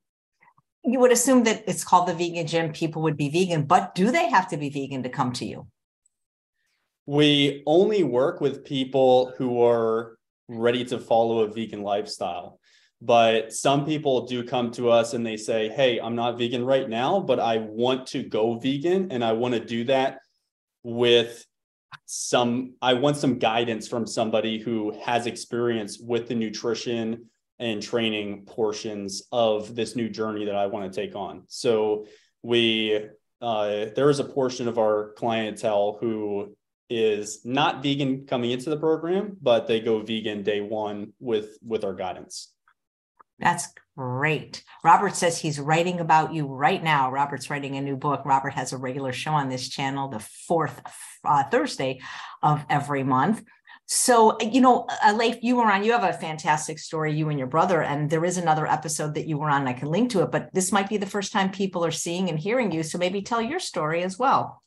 You 0.83 0.99
would 0.99 1.11
assume 1.11 1.43
that 1.43 1.63
it's 1.67 1.83
called 1.83 2.07
the 2.07 2.13
vegan 2.13 2.47
gym, 2.47 2.71
people 2.71 3.01
would 3.03 3.17
be 3.17 3.29
vegan, 3.29 3.65
but 3.65 3.93
do 3.93 4.11
they 4.11 4.29
have 4.29 4.47
to 4.49 4.57
be 4.57 4.69
vegan 4.69 5.03
to 5.03 5.09
come 5.09 5.33
to 5.33 5.45
you? 5.45 5.67
We 7.05 7.63
only 7.65 8.03
work 8.03 8.41
with 8.41 8.65
people 8.65 9.33
who 9.37 9.63
are 9.63 10.17
ready 10.47 10.85
to 10.85 10.99
follow 10.99 11.39
a 11.39 11.47
vegan 11.47 11.81
lifestyle. 11.81 12.59
But 13.01 13.53
some 13.53 13.85
people 13.85 14.25
do 14.25 14.43
come 14.43 14.71
to 14.71 14.89
us 14.89 15.13
and 15.13 15.25
they 15.25 15.37
say, 15.37 15.69
Hey, 15.69 15.99
I'm 15.99 16.15
not 16.15 16.37
vegan 16.37 16.65
right 16.65 16.89
now, 16.89 17.19
but 17.19 17.39
I 17.39 17.57
want 17.57 18.07
to 18.07 18.23
go 18.23 18.55
vegan 18.55 19.11
and 19.11 19.23
I 19.23 19.33
want 19.33 19.53
to 19.53 19.63
do 19.63 19.83
that 19.85 20.19
with 20.83 21.45
some, 22.05 22.73
I 22.81 22.93
want 22.93 23.17
some 23.17 23.37
guidance 23.37 23.87
from 23.87 24.07
somebody 24.07 24.59
who 24.59 24.97
has 25.03 25.27
experience 25.27 25.99
with 25.99 26.27
the 26.27 26.35
nutrition 26.35 27.29
and 27.59 27.81
training 27.81 28.45
portions 28.45 29.23
of 29.31 29.75
this 29.75 29.95
new 29.95 30.09
journey 30.09 30.45
that 30.45 30.55
I 30.55 30.67
want 30.67 30.91
to 30.91 31.01
take 31.01 31.15
on. 31.15 31.43
So 31.47 32.07
we, 32.41 32.99
uh, 33.41 33.85
there 33.95 34.09
is 34.09 34.19
a 34.19 34.23
portion 34.23 34.67
of 34.67 34.77
our 34.77 35.13
clientele 35.17 35.97
who 35.99 36.55
is 36.89 37.41
not 37.43 37.83
vegan 37.83 38.25
coming 38.25 38.51
into 38.51 38.69
the 38.69 38.77
program, 38.77 39.37
but 39.41 39.67
they 39.67 39.79
go 39.79 40.01
vegan 40.01 40.43
day 40.43 40.61
one 40.61 41.13
with 41.19 41.57
with 41.61 41.83
our 41.83 41.93
guidance. 41.93 42.53
That's 43.39 43.67
great. 43.97 44.63
Robert 44.83 45.15
says 45.15 45.39
he's 45.39 45.59
writing 45.59 45.99
about 45.99 46.33
you 46.33 46.47
right 46.47 46.83
now. 46.83 47.11
Robert's 47.11 47.49
writing 47.49 47.75
a 47.75 47.81
new 47.81 47.95
book. 47.95 48.23
Robert 48.25 48.53
has 48.53 48.73
a 48.73 48.77
regular 48.77 49.11
show 49.11 49.31
on 49.31 49.49
this 49.49 49.69
channel 49.69 50.07
the 50.07 50.19
fourth 50.19 50.81
uh, 51.23 51.43
Thursday 51.45 51.99
of 52.41 52.65
every 52.69 53.03
month. 53.03 53.43
So, 53.89 54.37
you 54.41 54.59
know, 54.59 54.85
uh, 55.03 55.13
Leif, 55.13 55.37
you 55.41 55.55
were 55.55 55.71
on, 55.71 55.83
you 55.83 55.93
have 55.93 56.03
a 56.03 56.11
fantastic 56.11 56.77
story, 56.77 57.13
you 57.13 57.29
and 57.29 57.39
your 57.39 57.47
brother, 57.47 57.81
and 57.81 58.09
there 58.09 58.25
is 58.25 58.37
another 58.37 58.67
episode 58.67 59.15
that 59.15 59.27
you 59.27 59.37
were 59.37 59.49
on. 59.49 59.65
I 59.65 59.71
can 59.71 59.87
link 59.87 60.11
to 60.11 60.23
it, 60.23 60.31
but 60.31 60.53
this 60.53 60.73
might 60.73 60.89
be 60.89 60.97
the 60.97 61.05
first 61.05 61.31
time 61.31 61.51
people 61.51 61.85
are 61.85 61.91
seeing 61.91 62.29
and 62.29 62.37
hearing 62.37 62.71
you. 62.73 62.83
So 62.83 62.97
maybe 62.97 63.21
tell 63.21 63.41
your 63.41 63.59
story 63.59 64.03
as 64.03 64.19
well. 64.19 64.61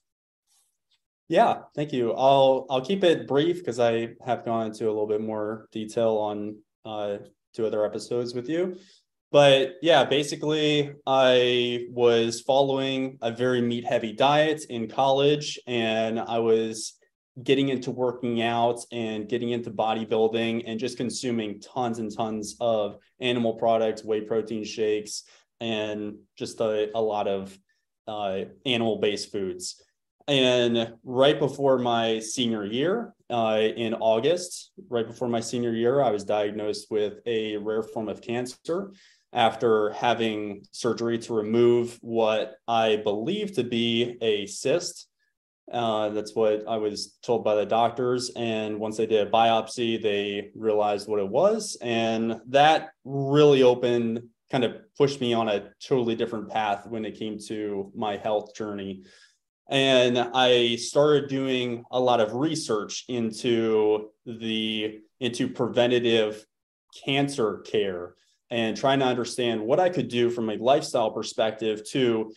Yeah, 1.28 1.60
thank 1.76 1.92
you. 1.92 2.12
I'll 2.12 2.66
I'll 2.68 2.80
keep 2.80 3.04
it 3.04 3.28
brief 3.28 3.58
because 3.58 3.78
I 3.78 4.14
have 4.24 4.44
gone 4.44 4.66
into 4.66 4.86
a 4.86 4.90
little 4.90 5.06
bit 5.06 5.20
more 5.20 5.68
detail 5.70 6.16
on 6.16 6.56
uh, 6.84 7.18
two 7.54 7.66
other 7.66 7.84
episodes 7.84 8.34
with 8.34 8.48
you. 8.48 8.76
But 9.32 9.76
yeah, 9.80 10.04
basically, 10.04 10.92
I 11.06 11.86
was 11.90 12.40
following 12.40 13.18
a 13.22 13.30
very 13.30 13.60
meat 13.60 13.84
heavy 13.86 14.12
diet 14.12 14.64
in 14.68 14.88
college, 14.88 15.58
and 15.68 16.18
I 16.18 16.40
was 16.40 16.94
getting 17.42 17.68
into 17.68 17.92
working 17.92 18.42
out 18.42 18.80
and 18.90 19.28
getting 19.28 19.50
into 19.50 19.70
bodybuilding 19.70 20.64
and 20.66 20.80
just 20.80 20.96
consuming 20.96 21.60
tons 21.60 22.00
and 22.00 22.14
tons 22.14 22.56
of 22.60 22.96
animal 23.20 23.54
products, 23.54 24.04
whey 24.04 24.20
protein 24.20 24.64
shakes, 24.64 25.22
and 25.60 26.16
just 26.36 26.60
a, 26.60 26.90
a 26.96 27.00
lot 27.00 27.28
of 27.28 27.56
uh, 28.08 28.40
animal 28.66 28.98
based 28.98 29.30
foods. 29.30 29.80
And 30.30 30.94
right 31.02 31.38
before 31.38 31.76
my 31.76 32.20
senior 32.20 32.64
year, 32.64 33.14
uh, 33.28 33.60
in 33.76 33.94
August, 33.94 34.70
right 34.88 35.06
before 35.06 35.28
my 35.28 35.40
senior 35.40 35.72
year, 35.72 36.00
I 36.00 36.10
was 36.10 36.24
diagnosed 36.24 36.86
with 36.88 37.14
a 37.26 37.56
rare 37.56 37.82
form 37.82 38.08
of 38.08 38.22
cancer 38.22 38.92
after 39.32 39.90
having 39.90 40.62
surgery 40.70 41.18
to 41.18 41.34
remove 41.34 41.98
what 42.00 42.54
I 42.68 42.96
believe 42.96 43.54
to 43.54 43.64
be 43.64 44.16
a 44.20 44.46
cyst 44.46 45.08
uh, 45.70 46.08
that's 46.08 46.34
what 46.34 46.66
I 46.66 46.76
was 46.78 47.16
told 47.22 47.44
by 47.44 47.54
the 47.54 47.66
doctors. 47.66 48.30
And 48.34 48.78
once 48.80 48.96
they 48.96 49.06
did 49.06 49.26
a 49.26 49.30
biopsy, 49.30 50.02
they 50.02 50.50
realized 50.54 51.08
what 51.08 51.20
it 51.20 51.28
was. 51.28 51.76
And 51.80 52.40
that 52.48 52.90
really 53.04 53.62
opened, 53.62 54.22
kind 54.50 54.64
of 54.64 54.76
pushed 54.96 55.20
me 55.20 55.32
on 55.32 55.48
a 55.48 55.70
totally 55.80 56.16
different 56.16 56.48
path 56.48 56.86
when 56.88 57.04
it 57.04 57.18
came 57.18 57.38
to 57.46 57.92
my 57.94 58.16
health 58.16 58.54
journey. 58.54 59.04
And 59.70 60.18
I 60.18 60.76
started 60.76 61.28
doing 61.28 61.84
a 61.92 62.00
lot 62.00 62.20
of 62.20 62.34
research 62.34 63.04
into 63.08 64.10
the 64.26 65.00
into 65.20 65.48
preventative 65.48 66.44
cancer 67.04 67.58
care 67.58 68.14
and 68.50 68.76
trying 68.76 68.98
to 68.98 69.04
understand 69.04 69.60
what 69.60 69.78
I 69.78 69.88
could 69.88 70.08
do 70.08 70.28
from 70.28 70.50
a 70.50 70.56
lifestyle 70.56 71.12
perspective 71.12 71.88
to 71.90 72.32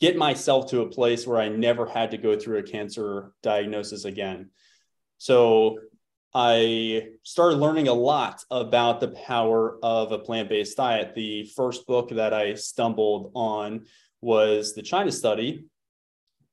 get 0.00 0.16
myself 0.16 0.70
to 0.70 0.82
a 0.82 0.88
place 0.88 1.26
where 1.26 1.40
I 1.40 1.48
never 1.48 1.86
had 1.86 2.12
to 2.12 2.18
go 2.18 2.38
through 2.38 2.58
a 2.58 2.62
cancer 2.62 3.32
diagnosis 3.42 4.04
again. 4.04 4.50
So 5.18 5.78
I 6.32 7.08
started 7.24 7.56
learning 7.56 7.88
a 7.88 7.94
lot 7.94 8.44
about 8.50 9.00
the 9.00 9.08
power 9.08 9.78
of 9.82 10.12
a 10.12 10.18
plant 10.18 10.48
based 10.48 10.76
diet. 10.76 11.16
The 11.16 11.50
first 11.56 11.86
book 11.86 12.10
that 12.10 12.32
I 12.32 12.54
stumbled 12.54 13.32
on 13.34 13.86
was 14.20 14.74
the 14.74 14.82
China 14.82 15.10
study. 15.10 15.64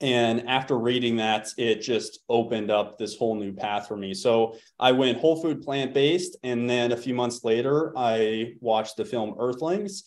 And 0.01 0.47
after 0.49 0.77
reading 0.77 1.15
that, 1.17 1.47
it 1.57 1.81
just 1.81 2.19
opened 2.27 2.69
up 2.69 2.97
this 2.97 3.15
whole 3.15 3.35
new 3.35 3.53
path 3.53 3.87
for 3.87 3.95
me. 3.95 4.13
So 4.13 4.55
I 4.77 4.91
went 4.91 5.19
whole 5.19 5.41
food 5.41 5.61
plant 5.61 5.93
based. 5.93 6.37
And 6.43 6.69
then 6.69 6.91
a 6.91 6.97
few 6.97 7.13
months 7.13 7.43
later, 7.43 7.93
I 7.97 8.53
watched 8.59 8.97
the 8.97 9.05
film 9.05 9.35
Earthlings 9.39 10.03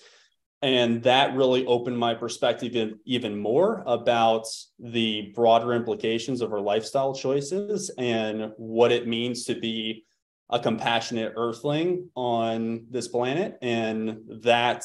and 0.61 1.03
that 1.05 1.37
really 1.37 1.65
opened 1.67 1.99
my 1.99 2.15
perspective 2.15 2.95
even 3.05 3.39
more 3.39 3.85
about 3.87 4.45
the 4.79 5.33
broader 5.35 5.73
implications 5.73 6.41
of 6.41 6.53
our 6.53 6.61
lifestyle 6.61 7.15
choices 7.15 7.91
and 7.97 8.53
what 8.57 8.91
it 8.91 9.07
means 9.07 9.45
to 9.45 9.55
be 9.55 10.05
a 10.51 10.59
compassionate 10.59 11.35
earthling 11.37 12.09
on 12.17 12.87
this 12.91 13.07
planet 13.07 13.57
and 13.63 14.19
that 14.43 14.83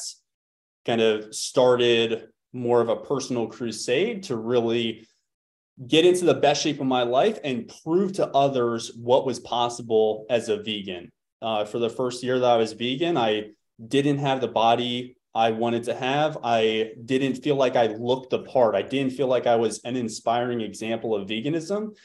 kind 0.84 1.00
of 1.00 1.34
started 1.34 2.28
more 2.54 2.80
of 2.80 2.88
a 2.88 2.96
personal 2.96 3.46
crusade 3.46 4.22
to 4.24 4.36
really 4.36 5.06
get 5.86 6.06
into 6.06 6.24
the 6.24 6.34
best 6.34 6.62
shape 6.62 6.80
of 6.80 6.86
my 6.86 7.02
life 7.02 7.38
and 7.44 7.72
prove 7.82 8.12
to 8.12 8.26
others 8.28 8.92
what 8.96 9.26
was 9.26 9.40
possible 9.40 10.24
as 10.30 10.48
a 10.48 10.62
vegan 10.62 11.10
uh, 11.42 11.64
for 11.64 11.78
the 11.78 11.90
first 11.90 12.22
year 12.22 12.38
that 12.38 12.50
i 12.50 12.56
was 12.56 12.72
vegan 12.72 13.16
i 13.16 13.42
didn't 13.88 14.18
have 14.18 14.40
the 14.40 14.48
body 14.48 15.16
I 15.34 15.50
wanted 15.50 15.84
to 15.84 15.94
have. 15.94 16.38
I 16.44 16.92
didn't 17.04 17.42
feel 17.42 17.56
like 17.56 17.74
I 17.74 17.86
looked 17.86 18.30
the 18.30 18.40
part. 18.40 18.76
I 18.76 18.82
didn't 18.82 19.14
feel 19.14 19.26
like 19.26 19.46
I 19.46 19.56
was 19.56 19.80
an 19.84 19.96
inspiring 19.96 20.60
example 20.60 21.14
of 21.14 21.28
veganism. 21.28 21.96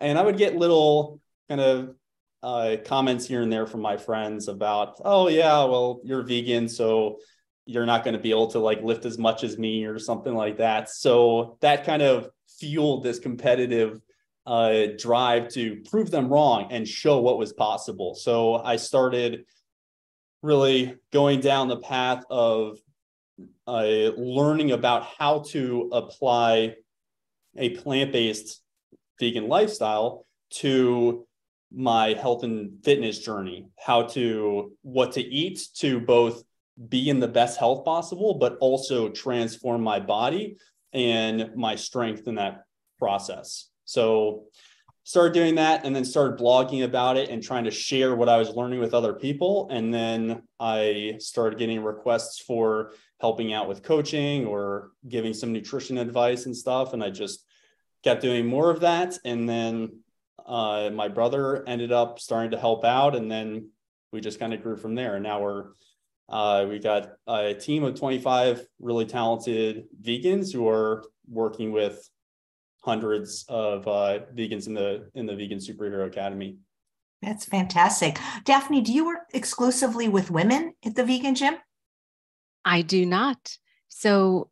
And 0.00 0.18
I 0.18 0.22
would 0.22 0.36
get 0.36 0.56
little 0.56 1.20
kind 1.48 1.60
of 1.60 1.94
uh, 2.42 2.76
comments 2.84 3.26
here 3.26 3.40
and 3.40 3.50
there 3.50 3.66
from 3.66 3.80
my 3.80 3.96
friends 3.96 4.48
about, 4.48 5.00
oh, 5.02 5.28
yeah, 5.28 5.64
well, 5.64 6.02
you're 6.04 6.22
vegan. 6.22 6.68
So 6.68 7.20
you're 7.66 7.86
not 7.86 8.04
going 8.04 8.14
to 8.14 8.20
be 8.20 8.30
able 8.30 8.48
to 8.48 8.58
like 8.58 8.82
lift 8.82 9.04
as 9.04 9.18
much 9.18 9.42
as 9.44 9.58
me 9.58 9.84
or 9.84 9.98
something 9.98 10.34
like 10.34 10.58
that. 10.58 10.90
So 10.90 11.56
that 11.60 11.84
kind 11.84 12.02
of 12.02 12.28
fueled 12.58 13.04
this 13.04 13.18
competitive 13.18 14.00
uh, 14.46 14.88
drive 14.98 15.48
to 15.48 15.82
prove 15.90 16.10
them 16.10 16.28
wrong 16.28 16.68
and 16.70 16.86
show 16.86 17.20
what 17.20 17.38
was 17.38 17.52
possible. 17.52 18.14
So 18.14 18.56
I 18.56 18.76
started 18.76 19.46
really 20.42 20.96
going 21.10 21.40
down 21.40 21.68
the 21.68 21.78
path 21.78 22.22
of 22.28 22.78
uh, 23.66 24.10
learning 24.16 24.72
about 24.72 25.06
how 25.18 25.40
to 25.48 25.88
apply 25.92 26.74
a 27.56 27.70
plant-based 27.70 28.62
vegan 29.18 29.48
lifestyle 29.48 30.26
to 30.50 31.26
my 31.72 32.08
health 32.14 32.44
and 32.44 32.84
fitness 32.84 33.18
journey 33.18 33.66
how 33.78 34.02
to 34.02 34.72
what 34.82 35.12
to 35.12 35.20
eat 35.20 35.60
to 35.74 35.98
both 35.98 36.44
be 36.88 37.08
in 37.08 37.20
the 37.20 37.28
best 37.28 37.58
health 37.58 37.84
possible 37.84 38.34
but 38.34 38.56
also 38.60 39.08
transform 39.08 39.80
my 39.80 40.00
body 40.00 40.56
and 40.92 41.50
my 41.54 41.74
strength 41.74 42.26
in 42.26 42.34
that 42.34 42.64
process 42.98 43.68
so 43.84 44.44
started 45.04 45.34
doing 45.34 45.54
that 45.56 45.84
and 45.84 45.94
then 45.94 46.04
started 46.04 46.38
blogging 46.38 46.84
about 46.84 47.18
it 47.18 47.28
and 47.28 47.42
trying 47.42 47.64
to 47.64 47.70
share 47.70 48.16
what 48.16 48.28
I 48.28 48.38
was 48.38 48.56
learning 48.56 48.80
with 48.80 48.94
other 48.94 49.12
people. 49.12 49.68
And 49.70 49.92
then 49.92 50.42
I 50.58 51.16
started 51.18 51.58
getting 51.58 51.84
requests 51.84 52.40
for 52.40 52.92
helping 53.20 53.52
out 53.52 53.68
with 53.68 53.82
coaching 53.82 54.46
or 54.46 54.92
giving 55.06 55.34
some 55.34 55.52
nutrition 55.52 55.98
advice 55.98 56.46
and 56.46 56.56
stuff. 56.56 56.94
And 56.94 57.04
I 57.04 57.10
just 57.10 57.44
kept 58.02 58.22
doing 58.22 58.46
more 58.46 58.70
of 58.70 58.80
that. 58.80 59.18
And 59.26 59.46
then 59.46 60.00
uh, 60.46 60.90
my 60.92 61.08
brother 61.08 61.68
ended 61.68 61.92
up 61.92 62.18
starting 62.18 62.52
to 62.52 62.58
help 62.58 62.84
out. 62.84 63.14
And 63.14 63.30
then 63.30 63.68
we 64.10 64.22
just 64.22 64.40
kind 64.40 64.54
of 64.54 64.62
grew 64.62 64.76
from 64.76 64.94
there. 64.94 65.16
And 65.16 65.22
now 65.22 65.42
we're 65.42 65.72
uh, 66.28 66.66
we 66.68 66.78
got 66.78 67.12
a 67.26 67.54
team 67.54 67.84
of 67.84 67.98
25 67.98 68.66
really 68.78 69.04
talented 69.04 69.84
vegans 70.02 70.52
who 70.52 70.68
are 70.68 71.04
working 71.28 71.72
with 71.72 72.08
hundreds 72.82 73.44
of 73.48 73.86
uh, 73.86 74.20
vegans 74.34 74.66
in 74.66 74.74
the 74.74 75.10
in 75.14 75.26
the 75.26 75.34
Vegan 75.34 75.58
Superhero 75.58 76.06
Academy. 76.06 76.58
That's 77.22 77.46
fantastic. 77.46 78.18
Daphne, 78.44 78.82
do 78.82 78.92
you 78.92 79.06
work 79.06 79.30
exclusively 79.32 80.08
with 80.08 80.30
women 80.30 80.74
at 80.84 80.94
the 80.94 81.04
vegan 81.04 81.34
gym? 81.34 81.54
I 82.64 82.82
do 82.82 83.06
not. 83.06 83.56
So 83.88 84.50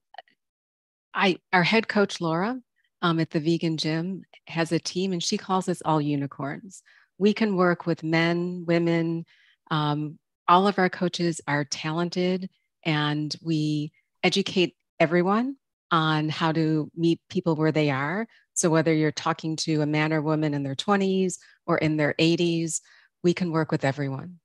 I 1.14 1.38
our 1.52 1.62
head 1.62 1.88
coach 1.88 2.20
Laura 2.20 2.58
um, 3.02 3.20
at 3.20 3.30
the 3.30 3.40
vegan 3.40 3.76
gym 3.76 4.22
has 4.46 4.72
a 4.72 4.78
team 4.78 5.12
and 5.12 5.22
she 5.22 5.36
calls 5.36 5.68
us 5.68 5.82
all 5.84 6.00
unicorns. 6.00 6.82
We 7.18 7.34
can 7.34 7.56
work 7.56 7.86
with 7.86 8.02
men, 8.02 8.64
women. 8.66 9.26
Um, 9.70 10.18
all 10.48 10.66
of 10.66 10.78
our 10.78 10.88
coaches 10.88 11.40
are 11.46 11.64
talented 11.64 12.50
and 12.84 13.34
we 13.42 13.92
educate 14.22 14.74
everyone 14.98 15.56
on 15.90 16.28
how 16.28 16.52
to 16.52 16.90
meet 16.96 17.20
people 17.28 17.54
where 17.54 17.72
they 17.72 17.90
are. 17.90 18.26
So, 18.54 18.70
whether 18.70 18.92
you're 18.92 19.12
talking 19.12 19.56
to 19.56 19.82
a 19.82 19.86
man 19.86 20.12
or 20.12 20.20
woman 20.20 20.54
in 20.54 20.62
their 20.62 20.74
20s 20.74 21.38
or 21.66 21.78
in 21.78 21.96
their 21.96 22.14
80s, 22.18 22.80
we 23.22 23.34
can 23.34 23.52
work 23.52 23.70
with 23.70 23.84
everyone. 23.84 24.38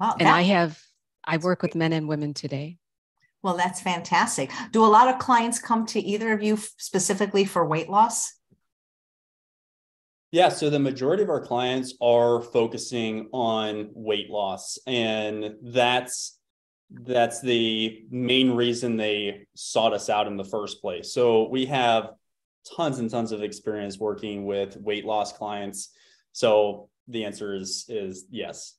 Wow, 0.00 0.16
and 0.18 0.28
I 0.28 0.42
have, 0.42 0.80
I 1.24 1.36
work 1.36 1.62
with 1.62 1.74
men 1.74 1.92
and 1.92 2.08
women 2.08 2.34
today. 2.34 2.78
Well, 3.42 3.56
that's 3.56 3.80
fantastic. 3.80 4.50
Do 4.70 4.84
a 4.84 4.86
lot 4.86 5.08
of 5.08 5.18
clients 5.18 5.58
come 5.58 5.84
to 5.86 6.00
either 6.00 6.32
of 6.32 6.42
you 6.42 6.56
specifically 6.56 7.44
for 7.44 7.66
weight 7.66 7.88
loss? 7.88 8.32
Yeah, 10.32 10.48
so 10.48 10.70
the 10.70 10.78
majority 10.78 11.22
of 11.22 11.28
our 11.28 11.44
clients 11.44 11.94
are 12.00 12.40
focusing 12.40 13.28
on 13.32 13.90
weight 13.92 14.30
loss, 14.30 14.78
and 14.86 15.56
that's 15.62 16.38
that's 16.90 17.42
the 17.42 18.04
main 18.10 18.50
reason 18.52 18.96
they 18.96 19.46
sought 19.54 19.92
us 19.92 20.08
out 20.08 20.26
in 20.26 20.38
the 20.38 20.44
first 20.44 20.80
place. 20.80 21.12
So 21.12 21.48
we 21.48 21.66
have 21.66 22.12
tons 22.76 22.98
and 22.98 23.10
tons 23.10 23.32
of 23.32 23.42
experience 23.42 23.98
working 23.98 24.46
with 24.46 24.76
weight 24.78 25.04
loss 25.04 25.34
clients. 25.34 25.90
So 26.32 26.88
the 27.08 27.26
answer 27.26 27.54
is 27.54 27.84
is 27.90 28.24
yes. 28.30 28.78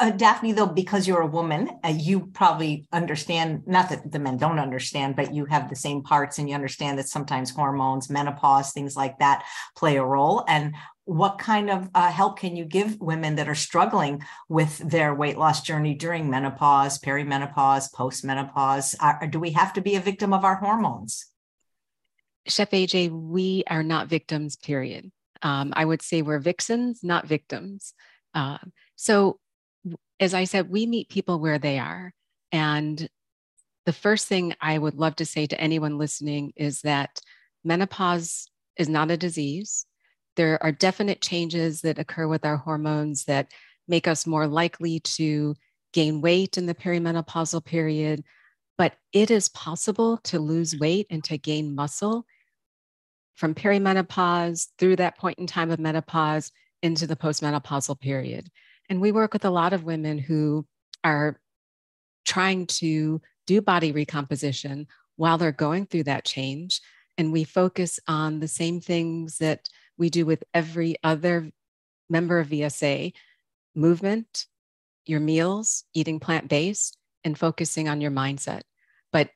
Uh, 0.00 0.10
Daphne, 0.10 0.52
though, 0.52 0.66
because 0.66 1.06
you're 1.06 1.20
a 1.20 1.26
woman, 1.26 1.70
uh, 1.84 1.88
you 1.88 2.26
probably 2.26 2.86
understand, 2.92 3.62
not 3.66 3.88
that 3.90 4.10
the 4.10 4.18
men 4.18 4.36
don't 4.36 4.58
understand, 4.58 5.16
but 5.16 5.34
you 5.34 5.44
have 5.46 5.68
the 5.68 5.76
same 5.76 6.02
parts 6.02 6.38
and 6.38 6.48
you 6.48 6.54
understand 6.54 6.98
that 6.98 7.08
sometimes 7.08 7.50
hormones, 7.50 8.10
menopause, 8.10 8.72
things 8.72 8.96
like 8.96 9.18
that 9.18 9.44
play 9.76 9.96
a 9.96 10.04
role. 10.04 10.44
And 10.48 10.74
what 11.04 11.38
kind 11.38 11.70
of 11.70 11.88
uh, 11.94 12.10
help 12.10 12.38
can 12.38 12.56
you 12.56 12.64
give 12.64 13.00
women 13.00 13.36
that 13.36 13.48
are 13.48 13.54
struggling 13.54 14.22
with 14.48 14.78
their 14.78 15.14
weight 15.14 15.38
loss 15.38 15.62
journey 15.62 15.94
during 15.94 16.28
menopause, 16.28 16.98
perimenopause, 16.98 17.92
postmenopause? 17.92 19.30
Do 19.30 19.40
we 19.40 19.52
have 19.52 19.72
to 19.74 19.80
be 19.80 19.94
a 19.94 20.00
victim 20.00 20.32
of 20.32 20.44
our 20.44 20.56
hormones? 20.56 21.26
Chef 22.46 22.70
AJ, 22.70 23.10
we 23.10 23.64
are 23.68 23.82
not 23.82 24.08
victims, 24.08 24.56
period. 24.56 25.10
Um, 25.42 25.72
I 25.76 25.84
would 25.84 26.02
say 26.02 26.22
we're 26.22 26.40
vixens, 26.40 27.04
not 27.04 27.26
victims. 27.26 27.94
Uh, 28.34 28.58
so 28.96 29.38
as 30.20 30.34
I 30.34 30.44
said, 30.44 30.70
we 30.70 30.86
meet 30.86 31.08
people 31.08 31.38
where 31.38 31.58
they 31.58 31.78
are. 31.78 32.12
And 32.52 33.08
the 33.86 33.92
first 33.92 34.26
thing 34.26 34.54
I 34.60 34.76
would 34.76 34.94
love 34.94 35.16
to 35.16 35.26
say 35.26 35.46
to 35.46 35.60
anyone 35.60 35.98
listening 35.98 36.52
is 36.56 36.82
that 36.82 37.20
menopause 37.64 38.48
is 38.76 38.88
not 38.88 39.10
a 39.10 39.16
disease. 39.16 39.86
There 40.36 40.62
are 40.62 40.72
definite 40.72 41.20
changes 41.20 41.82
that 41.82 41.98
occur 41.98 42.26
with 42.28 42.44
our 42.44 42.56
hormones 42.56 43.24
that 43.24 43.50
make 43.86 44.06
us 44.06 44.26
more 44.26 44.46
likely 44.46 45.00
to 45.00 45.54
gain 45.92 46.20
weight 46.20 46.58
in 46.58 46.66
the 46.66 46.74
perimenopausal 46.74 47.64
period. 47.64 48.22
But 48.76 48.94
it 49.12 49.30
is 49.30 49.48
possible 49.48 50.18
to 50.24 50.38
lose 50.38 50.74
mm. 50.74 50.80
weight 50.80 51.06
and 51.10 51.24
to 51.24 51.38
gain 51.38 51.74
muscle 51.74 52.24
from 53.34 53.54
perimenopause 53.54 54.68
through 54.78 54.96
that 54.96 55.16
point 55.16 55.38
in 55.38 55.46
time 55.46 55.70
of 55.70 55.78
menopause 55.78 56.50
into 56.82 57.06
the 57.06 57.16
postmenopausal 57.16 58.00
period. 58.00 58.48
And 58.88 59.00
we 59.00 59.12
work 59.12 59.32
with 59.32 59.44
a 59.44 59.50
lot 59.50 59.72
of 59.72 59.84
women 59.84 60.18
who 60.18 60.66
are 61.04 61.38
trying 62.24 62.66
to 62.66 63.20
do 63.46 63.60
body 63.60 63.92
recomposition 63.92 64.86
while 65.16 65.38
they're 65.38 65.52
going 65.52 65.86
through 65.86 66.04
that 66.04 66.24
change. 66.24 66.80
And 67.16 67.32
we 67.32 67.44
focus 67.44 67.98
on 68.06 68.38
the 68.38 68.48
same 68.48 68.80
things 68.80 69.38
that 69.38 69.68
we 69.96 70.10
do 70.10 70.24
with 70.24 70.44
every 70.54 70.96
other 71.02 71.50
member 72.08 72.38
of 72.38 72.48
VSA 72.48 73.12
movement, 73.74 74.46
your 75.06 75.20
meals, 75.20 75.84
eating 75.94 76.20
plant 76.20 76.48
based, 76.48 76.96
and 77.24 77.36
focusing 77.36 77.88
on 77.88 78.00
your 78.00 78.10
mindset. 78.10 78.62
But 79.12 79.30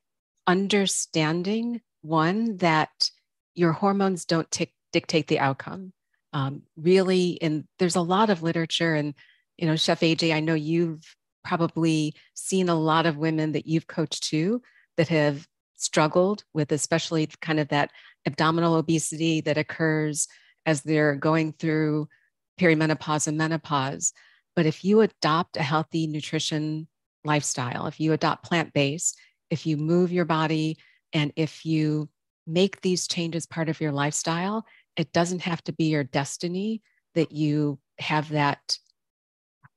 understanding 0.46 1.80
one, 2.02 2.56
that 2.58 3.10
your 3.54 3.72
hormones 3.72 4.24
don't 4.24 4.50
t- 4.50 4.72
dictate 4.92 5.28
the 5.28 5.38
outcome. 5.38 5.92
Um, 6.32 6.62
really, 6.76 7.38
and 7.42 7.64
there's 7.78 7.96
a 7.96 8.00
lot 8.00 8.30
of 8.30 8.42
literature 8.42 8.94
and 8.94 9.14
you 9.56 9.66
know, 9.66 9.76
Chef 9.76 10.00
AJ, 10.00 10.34
I 10.34 10.40
know 10.40 10.54
you've 10.54 11.04
probably 11.44 12.14
seen 12.34 12.68
a 12.68 12.74
lot 12.74 13.06
of 13.06 13.16
women 13.16 13.52
that 13.52 13.66
you've 13.66 13.86
coached 13.86 14.24
too 14.24 14.62
that 14.96 15.08
have 15.08 15.46
struggled 15.74 16.44
with, 16.54 16.70
especially 16.72 17.28
kind 17.40 17.58
of 17.58 17.68
that 17.68 17.90
abdominal 18.26 18.76
obesity 18.76 19.40
that 19.40 19.58
occurs 19.58 20.28
as 20.64 20.82
they're 20.82 21.16
going 21.16 21.52
through 21.52 22.08
perimenopause 22.60 23.26
and 23.26 23.36
menopause. 23.36 24.12
But 24.54 24.66
if 24.66 24.84
you 24.84 25.00
adopt 25.00 25.56
a 25.56 25.62
healthy 25.62 26.06
nutrition 26.06 26.86
lifestyle, 27.24 27.86
if 27.86 27.98
you 27.98 28.12
adopt 28.12 28.44
plant 28.44 28.72
based, 28.72 29.18
if 29.50 29.66
you 29.66 29.76
move 29.76 30.12
your 30.12 30.24
body, 30.24 30.78
and 31.12 31.32
if 31.36 31.64
you 31.66 32.08
make 32.46 32.80
these 32.80 33.06
changes 33.06 33.46
part 33.46 33.68
of 33.68 33.80
your 33.80 33.92
lifestyle, 33.92 34.64
it 34.96 35.12
doesn't 35.12 35.42
have 35.42 35.62
to 35.64 35.72
be 35.72 35.84
your 35.84 36.04
destiny 36.04 36.82
that 37.14 37.32
you 37.32 37.78
have 37.98 38.30
that 38.30 38.78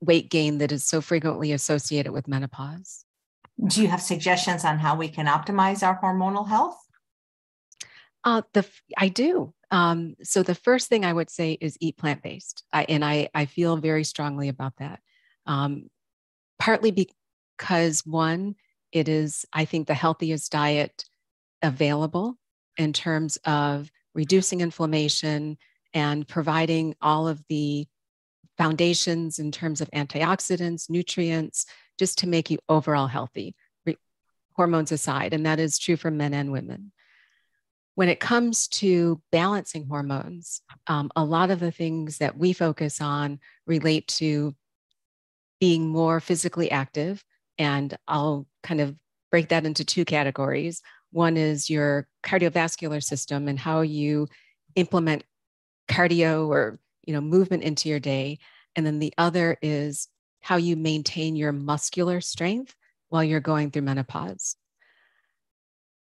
weight 0.02 0.30
gain 0.30 0.58
that 0.60 0.72
is 0.72 0.84
so 0.84 1.02
frequently 1.02 1.52
associated 1.52 2.12
with 2.12 2.28
menopause. 2.28 3.06
Do 3.66 3.82
you 3.82 3.88
have 3.88 4.02
suggestions 4.02 4.66
on 4.66 4.80
how 4.80 4.96
we 4.96 5.08
can 5.08 5.28
optimize 5.28 5.86
our 5.86 6.00
hormonal 6.02 6.48
health? 6.48 6.78
Uh, 8.24 8.42
the 8.54 8.66
I 8.98 9.08
do. 9.08 9.54
Um, 9.72 10.16
so 10.24 10.44
the 10.44 10.56
first 10.56 10.90
thing 10.90 11.06
I 11.06 11.14
would 11.14 11.30
say 11.30 11.58
is 11.62 11.78
eat 11.80 11.98
plant 11.98 12.22
based, 12.22 12.64
and 12.74 13.06
I 13.06 13.30
I 13.34 13.46
feel 13.46 13.78
very 13.78 14.04
strongly 14.04 14.50
about 14.50 14.74
that. 14.78 15.00
Um, 15.46 15.90
partly 16.60 16.92
because 16.92 18.02
one, 18.06 18.56
it 18.92 19.08
is 19.08 19.46
I 19.54 19.66
think 19.66 19.88
the 19.88 19.94
healthiest 19.94 20.52
diet 20.52 21.06
available 21.62 22.38
in 22.78 22.94
terms 22.94 23.38
of 23.46 23.90
reducing 24.14 24.62
inflammation 24.62 25.58
and 25.94 26.28
providing 26.28 26.96
all 27.02 27.28
of 27.28 27.42
the 27.48 27.88
foundations 28.58 29.40
in 29.40 29.52
terms 29.52 29.82
of 29.82 29.92
antioxidants, 29.92 30.90
nutrients, 30.90 31.66
just 31.98 32.20
to 32.20 32.28
make 32.28 32.50
you 32.50 32.58
overall 32.70 33.08
healthy, 33.08 33.56
hormones 34.56 34.92
aside. 34.92 35.34
And 35.34 35.46
that 35.46 35.60
is 35.60 35.78
true 35.78 35.98
for 35.98 36.12
men 36.12 36.34
and 36.34 36.52
women. 36.52 36.92
When 37.96 38.10
it 38.10 38.20
comes 38.20 38.68
to 38.70 39.22
balancing 39.32 39.88
hormones, 39.88 40.62
um, 40.88 41.12
a 41.16 41.24
lot 41.24 41.52
of 41.52 41.60
the 41.60 41.72
things 41.72 42.18
that 42.18 42.38
we 42.38 42.52
focus 42.54 43.00
on 43.00 43.40
relate 43.66 44.08
to 44.20 44.54
being 45.60 45.88
more 45.88 46.20
physically 46.20 46.70
active. 46.72 47.24
And 47.58 47.96
I'll 48.08 48.48
kind 48.64 48.82
of 48.82 48.96
break 49.32 49.50
that 49.50 49.66
into 49.66 49.86
two 49.86 50.04
categories. 50.04 50.82
One 51.12 51.38
is 51.38 51.70
your 51.70 52.08
cardiovascular 52.24 53.02
system 53.02 53.48
and 53.48 53.58
how 53.58 53.82
you 53.82 54.28
implement 54.76 55.24
cardio 55.90 56.50
or 56.50 56.80
you 57.06 57.14
know 57.14 57.22
movement 57.22 57.64
into 57.64 57.90
your 57.90 58.00
day. 58.00 58.40
And 58.76 58.86
then 58.86 59.00
the 59.00 59.14
other 59.18 59.58
is 59.62 60.08
how 60.42 60.58
you 60.58 60.76
maintain 60.76 61.36
your 61.36 61.52
muscular 61.52 62.22
strength 62.22 62.76
while 63.10 63.24
you're 63.24 63.40
going 63.40 63.72
through 63.72 63.82
menopause. 63.84 64.56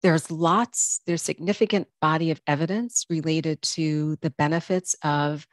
There's 0.04 0.30
lots 0.30 1.02
there's 1.08 1.24
significant 1.24 1.88
body 2.02 2.32
of 2.32 2.42
evidence 2.46 3.06
related 3.10 3.62
to 3.64 4.18
the 4.22 4.30
benefits 4.30 4.96
of 5.04 5.48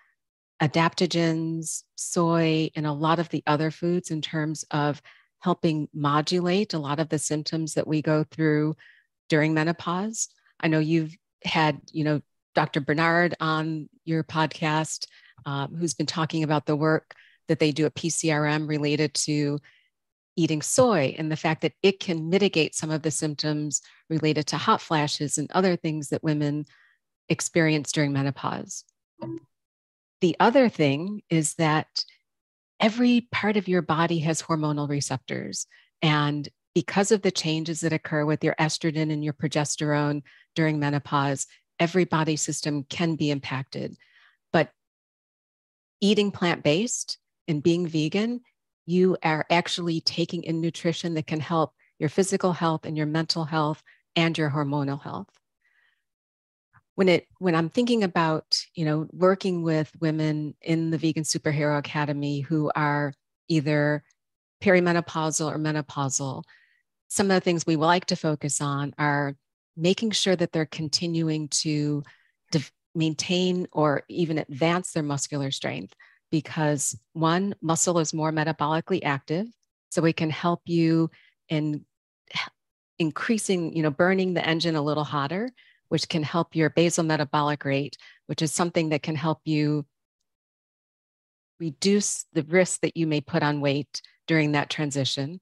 adaptogens 0.60 1.82
soy 1.96 2.70
and 2.76 2.86
a 2.86 2.92
lot 2.92 3.18
of 3.18 3.28
the 3.30 3.42
other 3.46 3.70
foods 3.70 4.10
in 4.10 4.20
terms 4.20 4.64
of 4.70 5.00
helping 5.40 5.88
modulate 5.92 6.74
a 6.74 6.78
lot 6.78 7.00
of 7.00 7.08
the 7.08 7.18
symptoms 7.18 7.74
that 7.74 7.86
we 7.86 8.02
go 8.02 8.24
through 8.24 8.74
during 9.28 9.54
menopause. 9.54 10.28
I 10.60 10.68
know 10.68 10.78
you've 10.78 11.16
had 11.44 11.80
you 11.92 12.04
know 12.04 12.20
dr 12.54 12.80
Barnard 12.80 13.34
on 13.40 13.88
your 14.04 14.24
podcast 14.24 15.06
um, 15.46 15.74
who's 15.74 15.94
been 15.94 16.06
talking 16.06 16.42
about 16.42 16.66
the 16.66 16.76
work 16.76 17.14
that 17.48 17.58
they 17.58 17.72
do 17.72 17.86
at 17.86 17.94
PCRM 17.94 18.68
related 18.68 19.14
to 19.14 19.58
eating 20.36 20.62
soy 20.62 21.14
and 21.18 21.30
the 21.30 21.36
fact 21.36 21.62
that 21.62 21.74
it 21.82 22.00
can 22.00 22.28
mitigate 22.28 22.74
some 22.74 22.90
of 22.90 23.02
the 23.02 23.10
symptoms 23.10 23.80
related 24.10 24.46
to 24.48 24.56
hot 24.56 24.80
flashes 24.80 25.38
and 25.38 25.50
other 25.52 25.76
things 25.76 26.08
that 26.08 26.24
women 26.24 26.64
experience 27.28 27.92
during 27.92 28.12
menopause. 28.12 28.84
The 30.20 30.36
other 30.40 30.68
thing 30.68 31.22
is 31.30 31.54
that 31.54 32.04
every 32.80 33.28
part 33.30 33.56
of 33.56 33.68
your 33.68 33.82
body 33.82 34.18
has 34.20 34.42
hormonal 34.42 34.88
receptors. 34.88 35.66
And 36.02 36.48
because 36.74 37.12
of 37.12 37.22
the 37.22 37.30
changes 37.30 37.80
that 37.80 37.92
occur 37.92 38.24
with 38.24 38.42
your 38.42 38.54
estrogen 38.58 39.12
and 39.12 39.22
your 39.22 39.32
progesterone 39.32 40.22
during 40.54 40.78
menopause, 40.78 41.46
every 41.78 42.04
body 42.04 42.36
system 42.36 42.84
can 42.84 43.14
be 43.14 43.30
impacted. 43.30 43.96
Eating 46.00 46.30
plant 46.30 46.62
based 46.62 47.18
and 47.48 47.62
being 47.62 47.86
vegan, 47.86 48.40
you 48.86 49.16
are 49.22 49.46
actually 49.50 50.00
taking 50.00 50.42
in 50.42 50.60
nutrition 50.60 51.14
that 51.14 51.26
can 51.26 51.40
help 51.40 51.72
your 51.98 52.08
physical 52.08 52.52
health 52.52 52.84
and 52.84 52.96
your 52.96 53.06
mental 53.06 53.44
health 53.44 53.82
and 54.16 54.36
your 54.36 54.50
hormonal 54.50 55.00
health. 55.00 55.28
When 56.96 57.08
it 57.08 57.26
when 57.38 57.54
I'm 57.54 57.70
thinking 57.70 58.04
about, 58.04 58.44
you 58.74 58.84
know, 58.84 59.08
working 59.10 59.62
with 59.62 59.90
women 60.00 60.54
in 60.60 60.90
the 60.90 60.98
Vegan 60.98 61.24
Superhero 61.24 61.78
Academy 61.78 62.40
who 62.40 62.70
are 62.76 63.12
either 63.48 64.04
perimenopausal 64.62 65.50
or 65.52 65.58
menopausal, 65.58 66.44
some 67.08 67.30
of 67.30 67.34
the 67.34 67.40
things 67.40 67.66
we 67.66 67.76
like 67.76 68.06
to 68.06 68.16
focus 68.16 68.60
on 68.60 68.94
are 68.98 69.34
making 69.76 70.12
sure 70.12 70.36
that 70.36 70.52
they're 70.52 70.66
continuing 70.66 71.48
to 71.48 72.02
maintain 72.94 73.66
or 73.72 74.02
even 74.08 74.38
advance 74.38 74.92
their 74.92 75.02
muscular 75.02 75.50
strength 75.50 75.94
because 76.30 76.98
one, 77.12 77.54
muscle 77.60 77.98
is 77.98 78.14
more 78.14 78.32
metabolically 78.32 79.00
active. 79.04 79.46
So 79.90 80.04
it 80.04 80.16
can 80.16 80.30
help 80.30 80.62
you 80.64 81.10
in 81.48 81.84
increasing, 82.98 83.76
you 83.76 83.82
know, 83.82 83.90
burning 83.90 84.34
the 84.34 84.46
engine 84.46 84.76
a 84.76 84.82
little 84.82 85.04
hotter, 85.04 85.50
which 85.88 86.08
can 86.08 86.22
help 86.22 86.56
your 86.56 86.70
basal 86.70 87.04
metabolic 87.04 87.64
rate, 87.64 87.96
which 88.26 88.42
is 88.42 88.52
something 88.52 88.88
that 88.88 89.02
can 89.02 89.16
help 89.16 89.40
you 89.44 89.84
reduce 91.60 92.24
the 92.32 92.42
risk 92.44 92.80
that 92.80 92.96
you 92.96 93.06
may 93.06 93.20
put 93.20 93.42
on 93.42 93.60
weight 93.60 94.02
during 94.26 94.52
that 94.52 94.70
transition. 94.70 95.40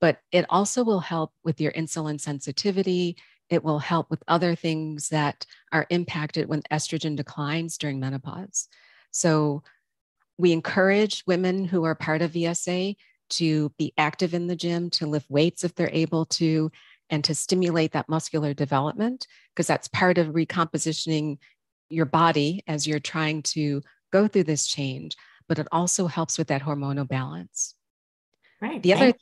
But 0.00 0.18
it 0.32 0.46
also 0.50 0.82
will 0.82 1.00
help 1.00 1.32
with 1.44 1.60
your 1.60 1.72
insulin 1.72 2.20
sensitivity 2.20 3.16
it 3.50 3.62
will 3.62 3.78
help 3.78 4.10
with 4.10 4.22
other 4.28 4.54
things 4.54 5.08
that 5.10 5.46
are 5.72 5.86
impacted 5.90 6.48
when 6.48 6.62
estrogen 6.70 7.16
declines 7.16 7.78
during 7.78 8.00
menopause. 8.00 8.68
So, 9.10 9.62
we 10.38 10.52
encourage 10.52 11.22
women 11.26 11.64
who 11.64 11.84
are 11.84 11.94
part 11.94 12.22
of 12.22 12.32
VSA 12.32 12.96
to 13.30 13.70
be 13.78 13.92
active 13.96 14.34
in 14.34 14.46
the 14.46 14.56
gym, 14.56 14.90
to 14.90 15.06
lift 15.06 15.30
weights 15.30 15.62
if 15.62 15.74
they're 15.74 15.90
able 15.92 16.24
to, 16.26 16.70
and 17.10 17.22
to 17.24 17.34
stimulate 17.34 17.92
that 17.92 18.08
muscular 18.08 18.54
development, 18.54 19.26
because 19.54 19.66
that's 19.66 19.88
part 19.88 20.18
of 20.18 20.28
recompositioning 20.28 21.38
your 21.90 22.06
body 22.06 22.62
as 22.66 22.86
you're 22.86 22.98
trying 22.98 23.42
to 23.42 23.82
go 24.12 24.26
through 24.26 24.44
this 24.44 24.66
change. 24.66 25.16
But 25.48 25.58
it 25.58 25.68
also 25.70 26.06
helps 26.06 26.38
with 26.38 26.48
that 26.48 26.62
hormonal 26.62 27.06
balance. 27.06 27.74
Right. 28.60 28.82
The 28.82 28.94
other 28.94 29.12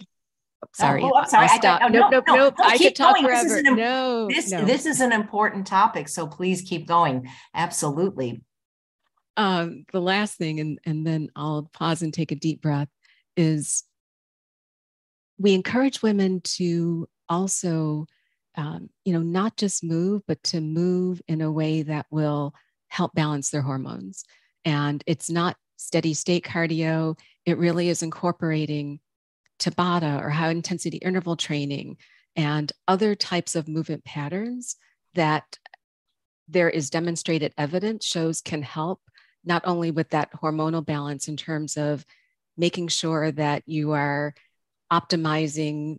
sorry. 0.75 1.03
Oh, 1.03 1.13
oh, 1.15 1.19
I'm 1.19 1.29
sorry. 1.29 1.49
I'll 1.49 1.59
stop. 1.59 1.83
I, 1.83 1.89
no, 1.89 2.09
no, 2.09 2.23
no, 2.27 2.35
no, 2.35 2.53
I 2.63 2.79
could 2.79 2.97
talk 2.97 3.17
going. 3.17 3.27
forever. 3.27 3.49
This 3.49 3.53
is, 3.53 3.67
an, 3.67 3.77
no, 3.77 4.29
this, 4.29 4.51
no. 4.51 4.65
this 4.65 4.87
is 4.87 5.01
an 5.01 5.13
important 5.13 5.67
topic. 5.67 6.09
So 6.09 6.27
please 6.27 6.63
keep 6.63 6.87
going. 6.87 7.29
Absolutely. 7.55 8.43
Um, 9.37 9.85
the 9.93 10.01
last 10.01 10.37
thing, 10.37 10.61
and, 10.61 10.79
and 10.85 11.07
then 11.07 11.31
I'll 11.35 11.71
pause 11.73 12.03
and 12.03 12.13
take 12.13 12.33
a 12.33 12.37
deep 12.37 12.61
breath, 12.61 12.89
is 13.37 13.85
we 15.39 15.55
encourage 15.55 16.03
women 16.03 16.43
to 16.43 17.09
also, 17.29 18.07
um, 18.57 18.91
you 19.05 19.13
know, 19.13 19.23
not 19.23 19.57
just 19.57 19.83
move, 19.83 20.23
but 20.27 20.43
to 20.43 20.61
move 20.61 21.23
in 21.29 21.41
a 21.41 21.51
way 21.51 21.83
that 21.83 22.07
will 22.11 22.55
help 22.89 23.15
balance 23.15 23.51
their 23.51 23.63
hormones. 23.63 24.25
And 24.65 25.03
it's 25.07 25.31
not 25.31 25.57
steady 25.77 26.13
state 26.13 26.45
cardio, 26.45 27.19
it 27.47 27.57
really 27.57 27.89
is 27.89 28.03
incorporating 28.03 29.01
Tabata 29.61 30.21
or 30.21 30.31
high 30.31 30.51
intensity 30.51 30.97
interval 30.97 31.37
training 31.37 31.99
and 32.35 32.73
other 32.89 33.15
types 33.15 33.55
of 33.55 33.69
movement 33.69 34.05
patterns 34.05 34.77
that 35.15 35.59
there 36.49 36.71
is 36.71 36.91
demonstrated 36.91 37.53
evidence 37.57 38.05
shows 38.05 38.41
can 38.41 38.63
help 38.63 39.01
not 39.45 39.63
only 39.65 39.91
with 39.91 40.11
that 40.11 40.33
hormonal 40.33 40.85
balance 40.85 41.29
in 41.29 41.37
terms 41.37 41.77
of 41.77 42.05
making 42.57 42.89
sure 42.89 43.31
that 43.33 43.63
you 43.67 43.93
are 43.93 44.35
optimizing 44.93 45.99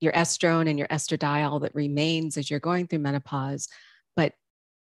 your 0.00 0.12
estrone 0.12 0.68
and 0.68 0.78
your 0.78 0.88
estradiol 0.88 1.60
that 1.60 1.74
remains 1.74 2.36
as 2.36 2.50
you're 2.50 2.58
going 2.58 2.86
through 2.86 2.98
menopause, 2.98 3.68
but 4.16 4.32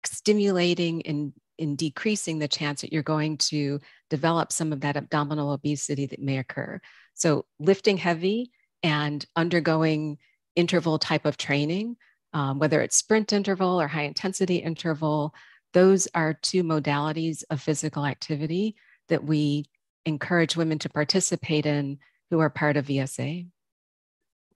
stimulating 0.05 1.05
and 1.07 1.33
in 1.57 1.75
decreasing 1.75 2.39
the 2.39 2.47
chance 2.47 2.81
that 2.81 2.93
you're 2.93 3.03
going 3.03 3.37
to 3.37 3.79
develop 4.09 4.51
some 4.51 4.71
of 4.71 4.81
that 4.81 4.97
abdominal 4.97 5.51
obesity 5.51 6.05
that 6.05 6.21
may 6.21 6.37
occur. 6.37 6.79
So, 7.13 7.45
lifting 7.59 7.97
heavy 7.97 8.51
and 8.83 9.25
undergoing 9.35 10.17
interval 10.55 10.99
type 10.99 11.25
of 11.25 11.37
training, 11.37 11.97
um, 12.33 12.59
whether 12.59 12.81
it's 12.81 12.97
sprint 12.97 13.33
interval 13.33 13.79
or 13.81 13.87
high 13.87 14.03
intensity 14.03 14.57
interval, 14.57 15.33
those 15.73 16.07
are 16.15 16.33
two 16.33 16.63
modalities 16.63 17.43
of 17.49 17.61
physical 17.61 18.05
activity 18.05 18.75
that 19.09 19.23
we 19.23 19.65
encourage 20.05 20.55
women 20.55 20.79
to 20.79 20.89
participate 20.89 21.65
in 21.65 21.99
who 22.29 22.39
are 22.39 22.49
part 22.49 22.77
of 22.77 22.87
VSA. 22.87 23.47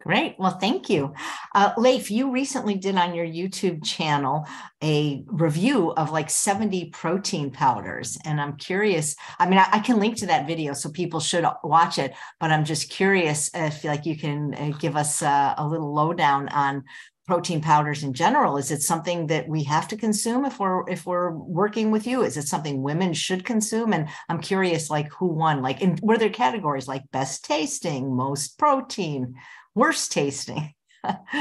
Great. 0.01 0.35
Well, 0.39 0.57
thank 0.57 0.89
you. 0.89 1.13
Uh, 1.53 1.73
Leif, 1.77 2.09
you 2.09 2.31
recently 2.31 2.73
did 2.73 2.95
on 2.95 3.13
your 3.13 3.25
YouTube 3.25 3.83
channel 3.85 4.47
a 4.83 5.23
review 5.27 5.91
of 5.91 6.11
like 6.11 6.31
70 6.31 6.89
protein 6.89 7.51
powders. 7.51 8.17
And 8.25 8.41
I'm 8.41 8.57
curious, 8.57 9.15
I 9.37 9.47
mean, 9.47 9.59
I, 9.59 9.67
I 9.73 9.79
can 9.79 9.99
link 9.99 10.17
to 10.17 10.25
that 10.25 10.47
video 10.47 10.73
so 10.73 10.89
people 10.89 11.19
should 11.19 11.45
watch 11.63 11.99
it, 11.99 12.15
but 12.39 12.51
I'm 12.51 12.65
just 12.65 12.89
curious 12.89 13.51
if 13.53 13.83
like 13.83 14.07
you 14.07 14.17
can 14.17 14.55
uh, 14.55 14.77
give 14.79 14.95
us 14.95 15.21
uh, 15.21 15.53
a 15.55 15.67
little 15.67 15.93
lowdown 15.93 16.49
on 16.49 16.83
protein 17.27 17.61
powders 17.61 18.03
in 18.03 18.13
general 18.13 18.57
is 18.57 18.71
it 18.71 18.81
something 18.81 19.27
that 19.27 19.47
we 19.47 19.63
have 19.63 19.87
to 19.87 19.95
consume 19.95 20.43
if 20.43 20.59
we're 20.59 20.89
if 20.89 21.05
we're 21.05 21.31
working 21.31 21.91
with 21.91 22.07
you 22.07 22.23
is 22.23 22.35
it 22.35 22.47
something 22.47 22.81
women 22.81 23.13
should 23.13 23.45
consume 23.45 23.93
and 23.93 24.09
i'm 24.27 24.41
curious 24.41 24.89
like 24.89 25.09
who 25.13 25.27
won 25.27 25.61
like 25.61 25.81
in 25.81 25.97
were 26.01 26.17
there 26.17 26.31
categories 26.31 26.87
like 26.87 27.03
best 27.11 27.45
tasting 27.45 28.13
most 28.13 28.57
protein 28.57 29.35
worst 29.75 30.11
tasting. 30.11 30.73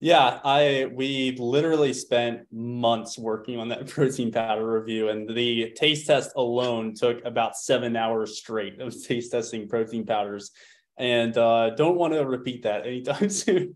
yeah, 0.00 0.40
I 0.44 0.88
we 0.92 1.36
literally 1.38 1.92
spent 1.92 2.40
months 2.52 3.18
working 3.18 3.58
on 3.58 3.68
that 3.68 3.86
protein 3.88 4.32
powder 4.32 4.80
review, 4.80 5.08
and 5.08 5.28
the 5.28 5.72
taste 5.76 6.06
test 6.06 6.32
alone 6.36 6.94
took 6.94 7.24
about 7.24 7.56
seven 7.56 7.96
hours 7.96 8.38
straight 8.38 8.80
of 8.80 8.94
taste 9.06 9.32
testing 9.32 9.68
protein 9.68 10.06
powders. 10.06 10.50
And 10.96 11.36
uh, 11.36 11.70
don't 11.70 11.96
want 11.96 12.12
to 12.14 12.24
repeat 12.24 12.62
that 12.62 12.86
anytime 12.86 13.28
soon. 13.28 13.74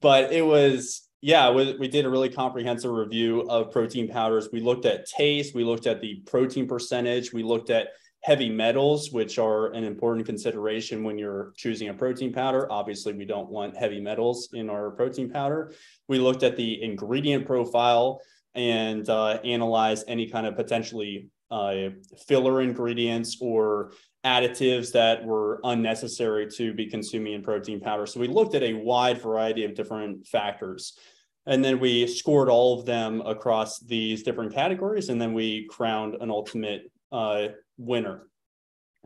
But 0.00 0.32
it 0.32 0.42
was 0.42 1.08
yeah, 1.22 1.50
we, 1.50 1.76
we 1.76 1.88
did 1.88 2.06
a 2.06 2.10
really 2.10 2.30
comprehensive 2.30 2.90
review 2.90 3.42
of 3.42 3.70
protein 3.70 4.08
powders. 4.08 4.48
We 4.52 4.60
looked 4.60 4.86
at 4.86 5.06
taste, 5.06 5.54
we 5.54 5.64
looked 5.64 5.86
at 5.86 6.00
the 6.00 6.22
protein 6.26 6.66
percentage, 6.66 7.32
we 7.32 7.42
looked 7.42 7.70
at 7.70 7.88
heavy 8.22 8.50
metals, 8.50 9.12
which 9.12 9.38
are 9.38 9.72
an 9.72 9.84
important 9.84 10.26
consideration 10.26 11.02
when 11.02 11.18
you're 11.18 11.52
choosing 11.56 11.88
a 11.88 11.94
protein 11.94 12.32
powder. 12.32 12.70
Obviously, 12.70 13.12
we 13.12 13.24
don't 13.24 13.48
want 13.48 13.76
heavy 13.76 14.00
metals 14.00 14.50
in 14.52 14.68
our 14.68 14.90
protein 14.90 15.30
powder. 15.30 15.72
We 16.08 16.18
looked 16.18 16.42
at 16.42 16.56
the 16.56 16.82
ingredient 16.82 17.46
profile 17.46 18.20
and 18.54 19.08
uh, 19.08 19.38
analyzed 19.44 20.04
any 20.08 20.28
kind 20.28 20.46
of 20.46 20.54
potentially 20.56 21.28
uh, 21.50 21.90
filler 22.28 22.60
ingredients 22.60 23.38
or 23.40 23.92
additives 24.24 24.92
that 24.92 25.24
were 25.24 25.60
unnecessary 25.64 26.46
to 26.46 26.74
be 26.74 26.86
consuming 26.86 27.32
in 27.32 27.42
protein 27.42 27.80
powder. 27.80 28.06
So 28.06 28.20
we 28.20 28.28
looked 28.28 28.54
at 28.54 28.62
a 28.62 28.74
wide 28.74 29.20
variety 29.20 29.64
of 29.64 29.74
different 29.74 30.26
factors. 30.26 30.98
And 31.46 31.64
then 31.64 31.80
we 31.80 32.06
scored 32.06 32.50
all 32.50 32.78
of 32.78 32.84
them 32.84 33.22
across 33.22 33.80
these 33.80 34.22
different 34.22 34.52
categories. 34.52 35.08
And 35.08 35.20
then 35.20 35.32
we 35.32 35.66
crowned 35.68 36.16
an 36.20 36.30
ultimate 36.30 36.92
uh, 37.10 37.48
winner. 37.80 38.26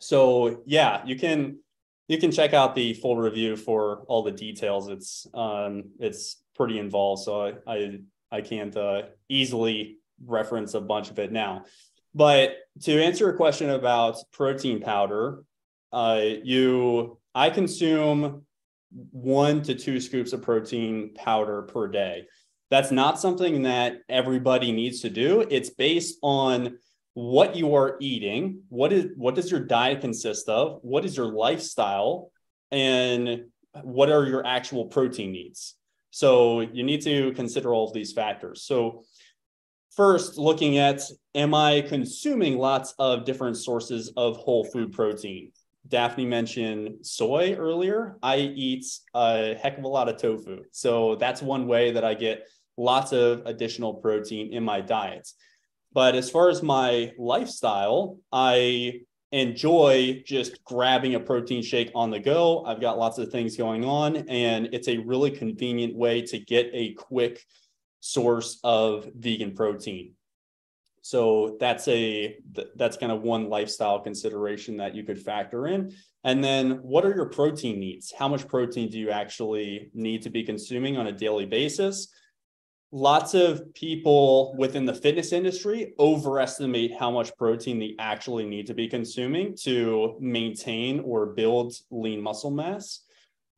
So 0.00 0.62
yeah, 0.66 1.02
you 1.06 1.16
can 1.16 1.58
you 2.08 2.18
can 2.18 2.30
check 2.30 2.52
out 2.52 2.74
the 2.74 2.94
full 2.94 3.16
review 3.16 3.56
for 3.56 4.04
all 4.08 4.22
the 4.22 4.32
details. 4.32 4.88
It's 4.88 5.26
um 5.32 5.84
it's 5.98 6.42
pretty 6.54 6.78
involved, 6.78 7.22
so 7.22 7.42
I 7.42 7.54
I, 7.66 7.98
I 8.30 8.40
can't 8.40 8.76
uh, 8.76 9.02
easily 9.28 9.98
reference 10.24 10.74
a 10.74 10.80
bunch 10.80 11.10
of 11.10 11.18
it 11.18 11.32
now. 11.32 11.64
But 12.14 12.56
to 12.82 13.02
answer 13.02 13.30
a 13.30 13.36
question 13.36 13.70
about 13.70 14.16
protein 14.32 14.80
powder, 14.80 15.44
uh, 15.92 16.20
you 16.42 17.18
I 17.34 17.50
consume 17.50 18.42
one 19.10 19.62
to 19.62 19.74
two 19.74 20.00
scoops 20.00 20.32
of 20.32 20.42
protein 20.42 21.14
powder 21.14 21.62
per 21.62 21.88
day. 21.88 22.26
That's 22.70 22.90
not 22.90 23.20
something 23.20 23.62
that 23.62 23.98
everybody 24.08 24.72
needs 24.72 25.00
to 25.02 25.10
do. 25.10 25.46
It's 25.50 25.70
based 25.70 26.18
on 26.22 26.78
what 27.14 27.56
you 27.56 27.74
are 27.74 27.96
eating, 28.00 28.62
what 28.68 28.92
is 28.92 29.06
what 29.16 29.34
does 29.34 29.50
your 29.50 29.60
diet 29.60 30.00
consist 30.00 30.48
of, 30.48 30.80
what 30.82 31.04
is 31.04 31.16
your 31.16 31.32
lifestyle, 31.32 32.30
and 32.70 33.44
what 33.82 34.10
are 34.10 34.26
your 34.26 34.44
actual 34.46 34.86
protein 34.86 35.32
needs. 35.32 35.76
So 36.10 36.60
you 36.60 36.82
need 36.84 37.02
to 37.02 37.32
consider 37.32 37.72
all 37.72 37.88
of 37.88 37.92
these 37.92 38.12
factors. 38.12 38.64
So 38.64 39.04
first, 39.96 40.38
looking 40.38 40.78
at 40.78 41.02
am 41.34 41.54
I 41.54 41.80
consuming 41.82 42.58
lots 42.58 42.94
of 42.98 43.24
different 43.24 43.56
sources 43.56 44.12
of 44.16 44.36
whole 44.36 44.64
food 44.64 44.92
protein? 44.92 45.52
Daphne 45.86 46.24
mentioned 46.24 47.04
soy 47.04 47.54
earlier. 47.54 48.16
I 48.22 48.38
eat 48.38 48.86
a 49.14 49.54
heck 49.54 49.76
of 49.78 49.84
a 49.84 49.88
lot 49.88 50.08
of 50.08 50.16
tofu. 50.16 50.62
So 50.72 51.16
that's 51.16 51.42
one 51.42 51.66
way 51.66 51.92
that 51.92 52.04
I 52.04 52.14
get 52.14 52.48
lots 52.76 53.12
of 53.12 53.42
additional 53.44 53.94
protein 53.94 54.52
in 54.52 54.64
my 54.64 54.80
diet. 54.80 55.28
But 55.94 56.16
as 56.16 56.28
far 56.28 56.50
as 56.50 56.62
my 56.62 57.12
lifestyle, 57.16 58.18
I 58.32 59.00
enjoy 59.30 60.22
just 60.26 60.62
grabbing 60.64 61.14
a 61.14 61.20
protein 61.20 61.62
shake 61.62 61.90
on 61.94 62.10
the 62.10 62.20
go. 62.20 62.64
I've 62.64 62.80
got 62.80 62.98
lots 62.98 63.18
of 63.18 63.30
things 63.30 63.56
going 63.56 63.84
on, 63.84 64.16
and 64.28 64.68
it's 64.72 64.88
a 64.88 64.98
really 64.98 65.30
convenient 65.30 65.94
way 65.96 66.22
to 66.22 66.38
get 66.38 66.70
a 66.72 66.94
quick 66.94 67.42
source 68.00 68.58
of 68.62 69.08
vegan 69.16 69.54
protein. 69.54 70.12
So 71.00 71.56
that's 71.60 71.86
a 71.86 72.38
that's 72.76 72.96
kind 72.96 73.12
of 73.12 73.22
one 73.22 73.48
lifestyle 73.50 74.00
consideration 74.00 74.78
that 74.78 74.94
you 74.94 75.04
could 75.04 75.20
factor 75.20 75.66
in. 75.66 75.94
And 76.24 76.42
then 76.42 76.78
what 76.82 77.04
are 77.04 77.14
your 77.14 77.28
protein 77.28 77.78
needs? 77.78 78.12
How 78.18 78.26
much 78.26 78.48
protein 78.48 78.88
do 78.88 78.98
you 78.98 79.10
actually 79.10 79.90
need 79.94 80.22
to 80.22 80.30
be 80.30 80.42
consuming 80.42 80.96
on 80.96 81.08
a 81.08 81.12
daily 81.12 81.44
basis? 81.44 82.08
Lots 82.92 83.34
of 83.34 83.74
people 83.74 84.54
within 84.56 84.84
the 84.84 84.94
fitness 84.94 85.32
industry 85.32 85.94
overestimate 85.98 86.96
how 86.96 87.10
much 87.10 87.36
protein 87.36 87.78
they 87.78 87.94
actually 87.98 88.46
need 88.46 88.66
to 88.66 88.74
be 88.74 88.86
consuming 88.86 89.56
to 89.56 90.16
maintain 90.20 91.00
or 91.00 91.26
build 91.26 91.74
lean 91.90 92.20
muscle 92.20 92.50
mass. 92.50 93.00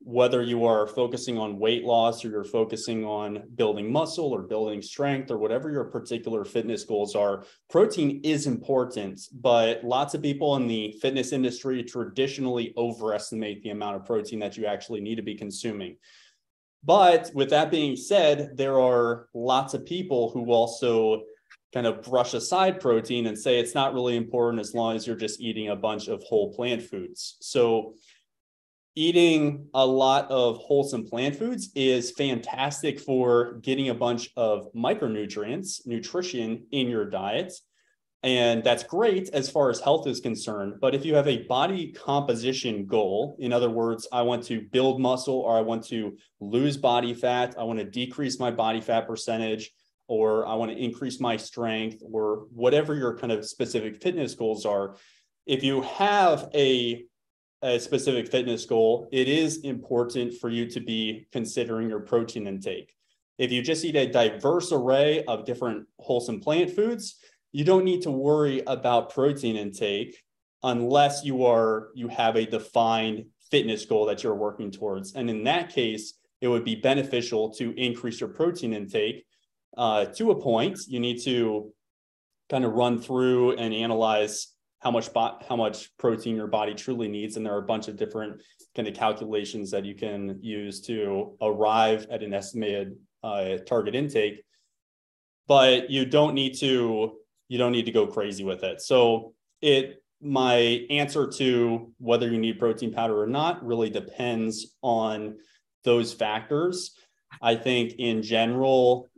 Whether 0.01 0.43
you 0.43 0.65
are 0.67 0.87
focusing 0.87 1.37
on 1.37 1.59
weight 1.59 1.83
loss 1.85 2.25
or 2.25 2.29
you're 2.29 2.45
focusing 2.45 3.05
on 3.05 3.43
building 3.57 3.91
muscle 3.91 4.31
or 4.31 4.43
building 4.43 4.81
strength 4.81 5.31
or 5.31 5.39
whatever 5.39 5.71
your 5.71 5.85
particular 5.85 6.45
fitness 6.45 6.85
goals 6.85 7.17
are, 7.17 7.45
protein 7.69 8.21
is 8.23 8.47
important. 8.47 9.21
But 9.33 9.83
lots 9.85 10.15
of 10.15 10.23
people 10.23 10.57
in 10.57 10.67
the 10.67 10.93
fitness 11.01 11.33
industry 11.33 11.83
traditionally 11.83 12.73
overestimate 12.77 13.63
the 13.63 13.71
amount 13.71 13.97
of 13.97 14.05
protein 14.05 14.39
that 14.41 14.57
you 14.57 14.67
actually 14.67 15.01
need 15.01 15.17
to 15.17 15.23
be 15.23 15.35
consuming. 15.35 15.97
But 16.87 17.33
with 17.35 17.51
that 17.51 17.71
being 17.71 17.97
said, 17.97 18.57
there 18.57 18.81
are 18.81 19.29
lots 19.35 19.75
of 19.75 19.85
people 19.85 20.31
who 20.31 20.53
also 20.53 21.23
kind 21.75 21.87
of 21.87 22.01
brush 22.03 22.33
aside 22.33 22.81
protein 22.81 23.27
and 23.27 23.37
say 23.37 23.59
it's 23.59 23.75
not 23.75 23.93
really 23.93 24.17
important 24.17 24.61
as 24.61 24.73
long 24.73 24.95
as 24.95 25.07
you're 25.07 25.17
just 25.17 25.41
eating 25.41 25.69
a 25.69 25.77
bunch 25.77 26.07
of 26.07 26.23
whole 26.23 26.55
plant 26.55 26.81
foods. 26.81 27.37
So 27.41 27.95
eating 28.95 29.67
a 29.75 29.85
lot 29.85 30.31
of 30.31 30.59
wholesome 30.59 31.05
plant 31.05 31.35
foods 31.35 31.71
is 31.75 32.13
fantastic 32.13 33.01
for 33.01 33.55
getting 33.63 33.89
a 33.89 33.95
bunch 33.95 34.31
of 34.37 34.73
micronutrients, 34.73 35.87
nutrition 35.87 36.67
in 36.71 36.89
your 36.89 37.05
diet. 37.05 37.53
And 38.23 38.65
that's 38.65 38.83
great 38.83 39.29
as 39.31 39.49
far 39.49 39.71
as 39.71 39.79
health 39.79 40.07
is 40.07 40.21
concerned. 40.21 40.75
But 40.81 40.95
if 40.95 41.05
you 41.05 41.15
have 41.15 41.29
a 41.29 41.45
body 41.47 41.93
composition 41.93 42.87
goal, 42.87 43.37
in 43.39 43.53
other 43.53 43.71
words, 43.71 44.09
I 44.11 44.23
want 44.23 44.43
to 44.45 44.63
build 44.63 45.01
muscle 45.01 45.41
or 45.41 45.57
I 45.57 45.61
want 45.61 45.85
to 45.89 46.17
lose 46.41 46.77
body 46.77 47.15
fat, 47.15 47.55
I 47.59 47.63
want 47.63 47.79
to 47.79 47.85
decrease 47.85 48.41
my 48.41 48.51
body 48.51 48.81
fat 48.81 49.07
percentage, 49.07 49.71
or 50.09 50.47
I 50.47 50.55
want 50.55 50.73
to 50.73 50.77
increase 50.77 51.21
my 51.21 51.37
strength, 51.37 52.03
or 52.03 52.47
whatever 52.53 52.95
your 52.95 53.17
kind 53.17 53.33
of 53.33 53.45
specific 53.45 54.03
fitness 54.03 54.35
goals 54.35 54.65
are. 54.65 54.97
If 55.47 55.63
you 55.63 55.83
have 55.83 56.49
a 56.55 57.05
a 57.63 57.79
specific 57.79 58.31
fitness 58.31 58.65
goal, 58.65 59.09
it 59.13 59.29
is 59.29 59.59
important 59.59 60.35
for 60.35 60.51
you 60.51 60.67
to 60.71 60.81
be 60.81 61.27
considering 61.33 61.89
your 61.89 62.01
protein 62.01 62.47
intake. 62.47 62.95
If 63.39 63.51
you 63.51 63.63
just 63.63 63.85
eat 63.85 63.97
a 63.97 64.11
diverse 64.11 64.73
array 64.73 65.25
of 65.25 65.45
different 65.45 65.87
wholesome 65.99 66.41
plant 66.41 66.71
foods, 66.71 67.17
you 67.57 67.65
don't 67.65 67.87
need 67.87 68.03
to 68.03 68.11
worry 68.11 68.63
about 68.67 69.09
protein 69.09 69.57
intake 69.57 70.23
unless 70.63 71.25
you 71.25 71.47
are 71.47 71.89
you 71.95 72.07
have 72.07 72.37
a 72.37 72.45
defined 72.45 73.25
fitness 73.51 73.87
goal 73.87 74.05
that 74.05 74.23
you're 74.23 74.35
working 74.35 74.71
towards. 74.71 75.15
And 75.15 75.31
in 75.31 75.43
that 75.45 75.71
case, 75.71 76.19
it 76.43 76.49
would 76.49 76.67
be 76.67 76.75
beneficial 76.75 77.55
to 77.55 77.73
increase 77.81 78.21
your 78.21 78.29
protein 78.29 78.75
intake 78.75 79.25
uh, 79.75 80.05
to 80.17 80.33
a 80.33 80.39
point. 80.39 80.81
You 80.87 81.01
need 81.01 81.23
to 81.23 81.73
kind 82.51 82.67
of 82.67 82.73
run 82.73 83.01
through 83.01 83.53
and 83.53 83.73
analyze 83.73 84.49
how 84.81 84.91
much 84.91 85.11
bo- 85.15 85.39
how 85.49 85.57
much 85.57 85.97
protein 85.97 86.37
your 86.37 86.49
body 86.49 86.75
truly 86.75 87.09
needs, 87.09 87.39
and 87.39 87.47
there 87.47 87.55
are 87.55 87.65
a 87.65 87.73
bunch 87.73 87.89
of 87.89 87.97
different 87.97 88.43
kind 88.75 88.87
of 88.87 88.93
calculations 88.93 89.71
that 89.71 89.87
you 89.87 89.95
can 89.95 90.39
use 90.43 90.83
to 90.83 91.39
arrive 91.41 92.07
at 92.11 92.23
an 92.23 92.35
estimated 92.35 92.99
uh, 93.25 93.57
target 93.67 93.95
intake. 93.95 94.45
But 95.49 95.89
you 95.89 96.05
don't 96.05 96.35
need 96.35 96.59
to 96.59 97.17
you 97.49 97.59
don't 97.59 97.73
need 97.73 97.87
to 97.87 97.93
go 97.93 98.07
crazy 98.07 98.45
with 98.45 98.65
it. 98.65 98.81
So 98.81 99.35
it 99.61 100.03
my 100.21 100.87
answer 100.89 101.27
to 101.27 101.93
whether 101.99 102.29
you 102.29 102.39
need 102.39 102.59
protein 102.59 102.93
powder 102.93 103.21
or 103.21 103.27
not 103.27 103.65
really 103.65 103.91
depends 103.91 104.75
on 104.83 105.37
those 105.85 106.13
factors. 106.13 106.93
I 107.43 107.55
think 107.55 107.95
in 107.99 108.23
general, 108.23 109.09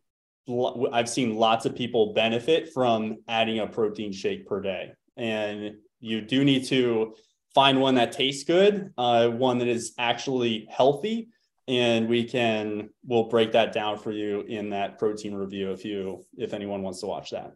I've 0.92 1.08
seen 1.08 1.36
lots 1.36 1.66
of 1.66 1.76
people 1.76 2.14
benefit 2.14 2.72
from 2.72 3.18
adding 3.28 3.60
a 3.60 3.66
protein 3.66 4.12
shake 4.12 4.46
per 4.46 4.60
day 4.60 4.92
and 5.18 5.74
you 6.00 6.20
do 6.20 6.44
need 6.44 6.64
to 6.66 7.14
find 7.54 7.80
one 7.80 7.96
that 7.96 8.12
tastes 8.12 8.44
good, 8.44 8.92
uh, 8.96 9.28
one 9.28 9.58
that 9.58 9.68
is 9.68 9.92
actually 9.98 10.66
healthy, 10.70 11.28
and 11.66 12.08
we 12.08 12.24
can 12.24 12.88
we'll 13.04 13.28
break 13.28 13.52
that 13.52 13.72
down 13.72 13.98
for 13.98 14.12
you 14.12 14.40
in 14.42 14.70
that 14.70 14.98
protein 14.98 15.34
review 15.34 15.72
if 15.72 15.84
you 15.84 16.24
if 16.38 16.54
anyone 16.54 16.82
wants 16.82 17.00
to 17.00 17.06
watch 17.06 17.30
that. 17.30 17.52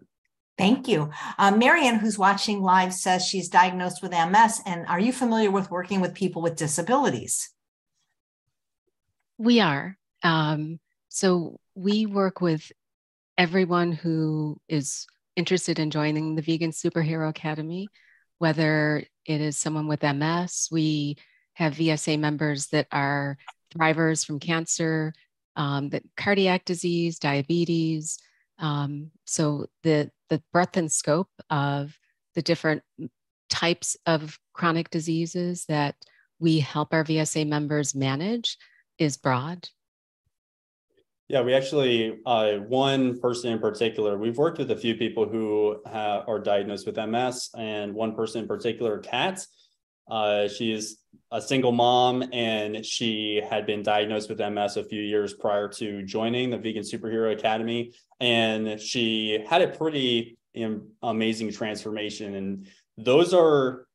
Thank 0.59 0.87
you. 0.87 1.11
Uh, 1.39 1.51
Marianne, 1.57 1.99
who's 1.99 2.19
watching 2.19 2.63
live, 2.63 2.93
says 2.93 3.27
she's 3.27 3.49
diagnosed 3.49 4.03
with 4.03 4.13
MS. 4.13 4.61
And 4.67 4.87
are 4.87 5.01
you 5.01 5.13
familiar 5.13 5.51
with 5.51 5.71
working 5.71 6.01
with 6.01 6.15
people 6.15 6.43
with 6.43 6.57
disabilities? 6.57 7.51
We 9.39 9.61
are. 9.61 9.97
Um, 10.23 10.79
so 11.09 11.59
we 11.75 12.07
work 12.07 12.41
with 12.41 12.71
everyone 13.39 13.93
who 13.93 14.59
is 14.69 15.07
interested 15.37 15.79
in 15.79 15.91
joining 15.91 16.35
the 16.35 16.43
Vegan 16.43 16.71
Superhero 16.71 17.29
Academy, 17.29 17.89
whether 18.39 19.05
it 19.25 19.41
is 19.41 19.57
someone 19.57 19.89
with 19.89 20.03
MS, 20.03 20.69
we 20.71 21.17
have 21.55 21.75
VSA 21.75 22.19
members 22.19 22.69
that 22.69 22.87
are 22.93 23.37
thrivers 23.75 24.25
from 24.25 24.39
cancer, 24.39 25.13
um, 25.57 25.91
that 25.91 26.03
cardiac 26.17 26.65
disease, 26.65 27.19
diabetes. 27.19 28.19
Um, 28.59 29.11
so 29.27 29.67
the 29.83 30.11
the 30.33 30.43
breadth 30.51 30.79
and 30.79 30.91
scope 30.91 31.29
of 31.51 31.95
the 32.35 32.41
different 32.41 32.83
types 33.51 33.99
of 34.07 34.39
chronic 34.55 34.89
diseases 34.89 35.67
that 35.69 35.95
we 36.39 36.59
help 36.59 36.95
our 36.95 37.05
VSA 37.05 37.47
members 37.47 37.95
manage 37.95 38.57
is 38.99 39.19
broad. 39.19 39.69
Yeah, 41.29 41.43
we 41.43 41.53
actually, 41.53 42.19
uh, 42.25 42.55
one 42.67 43.21
person 43.21 43.53
in 43.53 43.59
particular, 43.59 44.17
we've 44.17 44.39
worked 44.39 44.57
with 44.57 44.71
a 44.71 44.77
few 44.77 44.95
people 44.95 45.29
who 45.29 45.83
have, 45.85 46.27
are 46.27 46.39
diagnosed 46.39 46.87
with 46.87 46.97
MS, 46.97 47.51
and 47.55 47.93
one 47.93 48.15
person 48.15 48.41
in 48.41 48.49
particular, 48.49 49.01
Kat. 49.01 49.47
Uh, 50.11 50.49
she 50.49 50.73
is 50.73 50.99
a 51.31 51.41
single 51.41 51.73
mom, 51.73 52.25
and 52.33 52.85
she 52.85 53.43
had 53.49 53.67
been 53.67 53.83
diagnosed 53.83 54.29
with 54.29 54.39
MS 54.39 54.77
a 54.77 54.85
few 54.85 55.01
years 55.01 55.33
prior 55.35 55.69
to 55.69 56.03
joining 56.03 56.51
the 56.51 56.59
Vegan 56.59 56.83
Superhero 56.83 57.33
Academy, 57.33 57.93
and 58.21 58.81
she 58.81 59.45
had 59.49 59.63
a 59.63 59.69
pretty 59.69 60.37
amazing 61.03 61.53
transformation. 61.53 62.35
And 62.35 62.67
those 62.99 63.33
are 63.33 63.87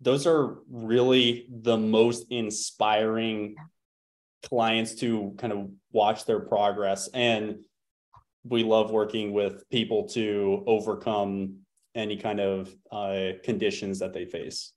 those 0.00 0.26
are 0.26 0.58
really 0.70 1.46
the 1.48 1.78
most 1.78 2.26
inspiring 2.30 3.56
clients 4.42 4.94
to 4.96 5.34
kind 5.38 5.52
of 5.52 5.70
watch 5.92 6.26
their 6.26 6.40
progress 6.40 7.08
and 7.14 7.64
we 8.44 8.62
love 8.62 8.90
working 8.90 9.32
with 9.32 9.68
people 9.70 10.08
to 10.08 10.62
overcome 10.66 11.56
any 11.94 12.16
kind 12.16 12.40
of 12.40 12.72
uh, 12.92 13.30
conditions 13.42 13.98
that 13.98 14.12
they 14.12 14.24
face 14.24 14.72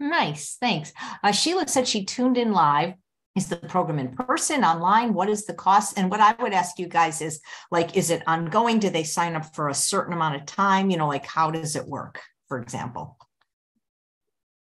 nice 0.00 0.56
thanks. 0.60 0.92
Uh, 1.22 1.32
sheila 1.32 1.68
said 1.68 1.88
she 1.88 2.04
tuned 2.04 2.36
in 2.36 2.52
live. 2.52 2.94
Is 3.34 3.48
the 3.48 3.56
program 3.56 3.98
in 3.98 4.14
person 4.14 4.64
online? 4.64 5.12
What 5.12 5.28
is 5.28 5.44
the 5.44 5.52
cost? 5.52 5.98
And 5.98 6.10
what 6.10 6.20
i 6.20 6.34
would 6.42 6.54
ask 6.54 6.78
you 6.78 6.88
guys 6.88 7.20
is 7.20 7.40
like 7.70 7.96
is 7.96 8.10
it 8.10 8.22
ongoing? 8.26 8.78
Do 8.78 8.88
they 8.88 9.04
sign 9.04 9.36
up 9.36 9.54
for 9.54 9.68
a 9.68 9.74
certain 9.74 10.14
amount 10.14 10.36
of 10.36 10.46
time? 10.46 10.90
You 10.90 10.96
know 10.96 11.08
like 11.08 11.26
how 11.26 11.50
does 11.50 11.76
it 11.76 11.86
work 11.86 12.22
for 12.48 12.58
example? 12.58 13.18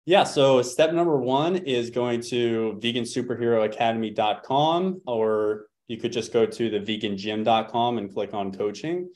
Yeah, 0.06 0.26
so 0.26 0.62
step 0.62 0.94
number 0.94 1.18
one 1.18 1.56
is 1.56 1.90
going 1.90 2.20
to 2.24 2.78
vegansuperheroacademy.com, 2.84 5.02
or 5.08 5.68
you 5.88 5.96
could 5.98 6.12
just 6.12 6.34
go 6.34 6.46
to 6.46 6.70
the 6.70 6.80
vegangym.com 6.80 7.98
and 7.98 8.14
click 8.14 8.34
on 8.34 8.52
coaching. 8.52 9.10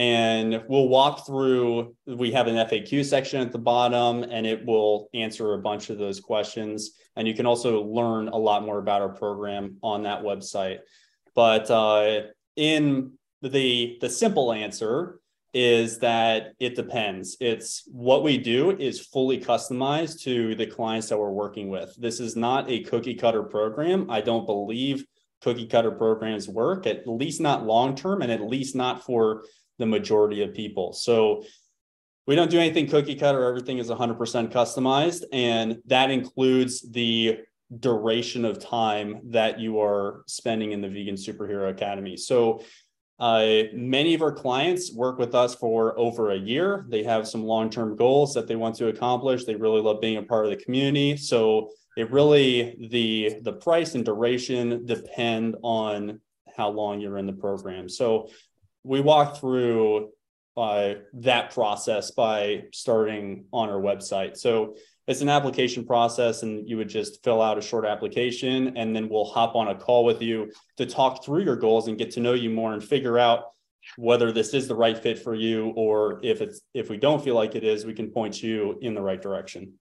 And 0.00 0.62
we'll 0.66 0.88
walk 0.88 1.26
through, 1.26 1.94
we 2.06 2.32
have 2.32 2.46
an 2.46 2.54
FAQ 2.54 3.04
section 3.04 3.42
at 3.42 3.52
the 3.52 3.58
bottom, 3.58 4.22
and 4.22 4.46
it 4.46 4.64
will 4.64 5.10
answer 5.12 5.52
a 5.52 5.58
bunch 5.58 5.90
of 5.90 5.98
those 5.98 6.20
questions. 6.20 6.92
And 7.16 7.28
you 7.28 7.34
can 7.34 7.44
also 7.44 7.82
learn 7.82 8.28
a 8.28 8.36
lot 8.36 8.64
more 8.64 8.78
about 8.78 9.02
our 9.02 9.10
program 9.10 9.76
on 9.82 10.04
that 10.04 10.22
website. 10.22 10.78
But 11.34 11.70
uh, 11.70 12.28
in 12.56 13.12
the, 13.42 13.98
the 14.00 14.08
simple 14.08 14.54
answer, 14.54 15.20
is 15.52 15.98
that 15.98 16.54
it 16.60 16.76
depends. 16.76 17.36
It's 17.38 17.82
what 17.92 18.22
we 18.22 18.38
do 18.38 18.70
is 18.70 19.04
fully 19.04 19.38
customized 19.38 20.22
to 20.22 20.54
the 20.54 20.66
clients 20.66 21.10
that 21.10 21.18
we're 21.18 21.28
working 21.28 21.68
with. 21.68 21.94
This 21.96 22.20
is 22.20 22.36
not 22.36 22.70
a 22.70 22.84
cookie 22.84 23.16
cutter 23.16 23.42
program. 23.42 24.08
I 24.10 24.22
don't 24.22 24.46
believe 24.46 25.04
cookie 25.42 25.66
cutter 25.66 25.90
programs 25.90 26.48
work, 26.48 26.86
at 26.86 27.06
least 27.06 27.40
not 27.40 27.66
long 27.66 27.96
term, 27.96 28.22
and 28.22 28.30
at 28.30 28.40
least 28.40 28.74
not 28.76 29.04
for 29.04 29.42
the 29.80 29.86
majority 29.86 30.42
of 30.44 30.54
people. 30.54 30.92
So 30.92 31.42
we 32.26 32.36
don't 32.36 32.50
do 32.50 32.60
anything 32.60 32.86
cookie 32.86 33.16
cutter. 33.16 33.42
Everything 33.44 33.78
is 33.78 33.88
100% 33.88 34.52
customized, 34.52 35.24
and 35.32 35.78
that 35.86 36.12
includes 36.12 36.88
the 36.88 37.40
duration 37.78 38.44
of 38.44 38.58
time 38.58 39.20
that 39.30 39.58
you 39.58 39.80
are 39.80 40.22
spending 40.26 40.72
in 40.72 40.80
the 40.80 40.88
Vegan 40.88 41.16
Superhero 41.16 41.70
Academy. 41.70 42.16
So 42.16 42.62
uh, 43.18 43.64
many 43.72 44.14
of 44.14 44.22
our 44.22 44.32
clients 44.32 44.92
work 44.92 45.18
with 45.18 45.34
us 45.34 45.54
for 45.54 45.98
over 45.98 46.30
a 46.30 46.38
year. 46.38 46.86
They 46.88 47.02
have 47.04 47.28
some 47.28 47.44
long 47.44 47.68
term 47.68 47.96
goals 47.96 48.34
that 48.34 48.48
they 48.48 48.56
want 48.56 48.76
to 48.76 48.88
accomplish. 48.88 49.44
They 49.44 49.56
really 49.56 49.80
love 49.80 50.00
being 50.00 50.16
a 50.16 50.22
part 50.22 50.46
of 50.46 50.50
the 50.50 50.64
community. 50.64 51.16
So 51.16 51.70
it 51.96 52.10
really 52.10 52.88
the 52.90 53.40
the 53.42 53.52
price 53.52 53.94
and 53.94 54.04
duration 54.04 54.86
depend 54.86 55.56
on 55.62 56.20
how 56.56 56.70
long 56.70 57.00
you're 57.00 57.18
in 57.18 57.26
the 57.26 57.32
program. 57.32 57.88
So 57.88 58.30
we 58.84 59.00
walk 59.00 59.38
through 59.38 60.10
uh, 60.56 60.94
that 61.14 61.52
process 61.52 62.10
by 62.10 62.64
starting 62.72 63.44
on 63.52 63.68
our 63.68 63.80
website. 63.80 64.36
So 64.36 64.76
it's 65.06 65.22
an 65.22 65.28
application 65.28 65.84
process 65.84 66.42
and 66.42 66.68
you 66.68 66.76
would 66.76 66.88
just 66.88 67.22
fill 67.24 67.42
out 67.42 67.58
a 67.58 67.62
short 67.62 67.84
application 67.84 68.76
and 68.76 68.94
then 68.94 69.08
we'll 69.08 69.24
hop 69.24 69.56
on 69.56 69.68
a 69.68 69.74
call 69.74 70.04
with 70.04 70.22
you 70.22 70.52
to 70.76 70.86
talk 70.86 71.24
through 71.24 71.42
your 71.42 71.56
goals 71.56 71.88
and 71.88 71.98
get 71.98 72.10
to 72.12 72.20
know 72.20 72.34
you 72.34 72.50
more 72.50 72.74
and 72.74 72.84
figure 72.84 73.18
out 73.18 73.44
whether 73.96 74.30
this 74.30 74.54
is 74.54 74.68
the 74.68 74.74
right 74.74 74.98
fit 74.98 75.18
for 75.18 75.34
you 75.34 75.72
or 75.76 76.20
if 76.22 76.40
it's 76.42 76.60
if 76.74 76.90
we 76.90 76.96
don't 76.96 77.24
feel 77.24 77.34
like 77.34 77.54
it 77.54 77.64
is 77.64 77.84
we 77.84 77.94
can 77.94 78.10
point 78.10 78.42
you 78.42 78.78
in 78.82 78.94
the 78.94 79.02
right 79.02 79.22
direction. 79.22 79.72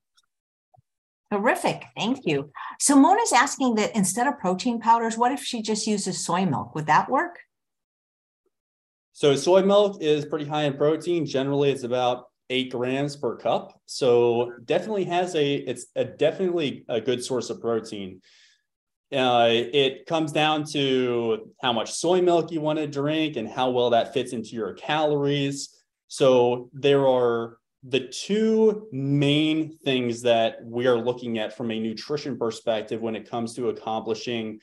Terrific. 1.32 1.84
Thank 1.96 2.26
you. 2.26 2.52
So 2.80 2.96
mona's 2.96 3.34
asking 3.34 3.76
that 3.76 3.96
instead 3.96 4.26
of 4.26 4.40
protein 4.40 4.80
powders 4.80 5.18
what 5.18 5.32
if 5.32 5.44
she 5.44 5.62
just 5.62 5.86
uses 5.86 6.26
soy 6.26 6.46
milk? 6.46 6.74
Would 6.74 6.88
that 6.88 7.10
work 7.10 7.40
So 9.20 9.36
soy 9.36 9.64
milk 9.64 10.02
is 10.02 10.24
pretty 10.24 10.46
high 10.46 10.64
in 10.64 10.78
protein. 10.78 11.26
Generally, 11.26 11.72
it's 11.72 11.84
about 11.84 12.28
eight 12.50 12.72
grams 12.72 13.18
per 13.18 13.36
cup. 13.36 13.78
So 13.86 14.54
definitely 14.64 15.04
has 15.04 15.36
a 15.36 15.56
it's 15.56 15.88
a 15.98 16.06
definitely 16.06 16.86
a 16.88 17.02
good 17.02 17.22
source 17.22 17.50
of 17.50 17.60
protein. 17.60 18.22
Uh, 19.14 19.50
it 19.50 20.06
comes 20.06 20.32
down 20.32 20.64
to 20.72 21.52
how 21.62 21.74
much 21.74 21.92
soy 21.92 22.22
milk 22.22 22.50
you 22.54 22.62
want 22.62 22.80
to 22.80 22.88
drink 22.88 23.36
and 23.36 23.50
how 23.50 23.72
well 23.72 23.90
that 23.90 24.14
fits 24.14 24.32
into 24.32 24.52
your 24.52 24.72
calories. 24.76 25.78
So 26.08 26.70
there 26.72 27.06
are 27.06 27.58
the 27.84 28.08
two 28.08 28.88
main 28.94 29.78
things 29.80 30.22
that 30.22 30.60
we 30.64 30.88
are 30.88 30.98
looking 30.98 31.40
at 31.40 31.58
from 31.58 31.72
a 31.72 31.80
nutrition 31.80 32.38
perspective 32.38 33.02
when 33.02 33.18
it 33.18 33.30
comes 33.30 33.54
to 33.56 33.68
accomplishing 33.68 34.62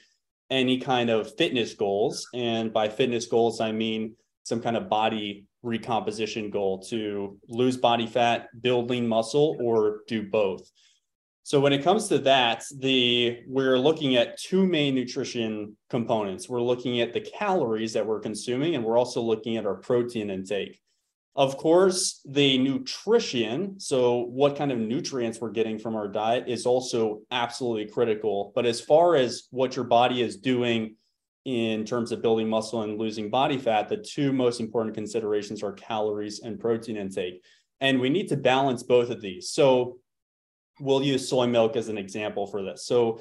any 0.48 0.78
kind 0.78 1.10
of 1.10 1.36
fitness 1.36 1.74
goals. 1.74 2.26
And 2.32 2.72
by 2.72 2.88
fitness 2.88 3.26
goals, 3.26 3.60
I 3.60 3.72
mean 3.72 4.16
some 4.46 4.60
kind 4.60 4.76
of 4.76 4.88
body 4.88 5.44
recomposition 5.64 6.50
goal 6.50 6.78
to 6.78 7.36
lose 7.48 7.76
body 7.76 8.06
fat, 8.06 8.46
build 8.62 8.88
lean 8.88 9.04
muscle, 9.04 9.56
or 9.60 10.02
do 10.06 10.22
both. 10.22 10.70
So 11.42 11.58
when 11.58 11.72
it 11.72 11.82
comes 11.82 12.06
to 12.08 12.18
that, 12.20 12.62
the 12.78 13.40
we're 13.48 13.76
looking 13.76 14.14
at 14.14 14.38
two 14.38 14.64
main 14.64 14.94
nutrition 14.94 15.76
components. 15.90 16.48
We're 16.48 16.62
looking 16.62 17.00
at 17.00 17.12
the 17.12 17.22
calories 17.22 17.92
that 17.94 18.06
we're 18.06 18.20
consuming, 18.20 18.76
and 18.76 18.84
we're 18.84 18.96
also 18.96 19.20
looking 19.20 19.56
at 19.56 19.66
our 19.66 19.74
protein 19.74 20.30
intake. 20.30 20.80
Of 21.34 21.56
course, 21.56 22.20
the 22.24 22.56
nutrition, 22.58 23.80
so 23.80 24.20
what 24.20 24.56
kind 24.56 24.70
of 24.70 24.78
nutrients 24.78 25.40
we're 25.40 25.50
getting 25.50 25.80
from 25.80 25.96
our 25.96 26.06
diet, 26.06 26.44
is 26.46 26.66
also 26.66 27.22
absolutely 27.32 27.90
critical. 27.90 28.52
But 28.54 28.64
as 28.64 28.80
far 28.80 29.16
as 29.16 29.48
what 29.50 29.74
your 29.74 29.86
body 29.86 30.22
is 30.22 30.36
doing 30.36 30.94
in 31.46 31.84
terms 31.84 32.10
of 32.10 32.20
building 32.20 32.48
muscle 32.48 32.82
and 32.82 32.98
losing 32.98 33.30
body 33.30 33.56
fat, 33.56 33.88
the 33.88 33.96
two 33.96 34.32
most 34.32 34.58
important 34.60 34.96
considerations 34.96 35.62
are 35.62 35.72
calories 35.72 36.40
and 36.40 36.58
protein 36.58 36.96
intake. 36.96 37.40
And 37.80 38.00
we 38.00 38.10
need 38.10 38.26
to 38.28 38.36
balance 38.36 38.82
both 38.82 39.10
of 39.10 39.20
these. 39.20 39.50
So 39.50 39.98
we'll 40.80 41.04
use 41.04 41.28
soy 41.28 41.46
milk 41.46 41.76
as 41.76 41.88
an 41.88 41.98
example 41.98 42.48
for 42.48 42.64
this. 42.64 42.84
So 42.84 43.20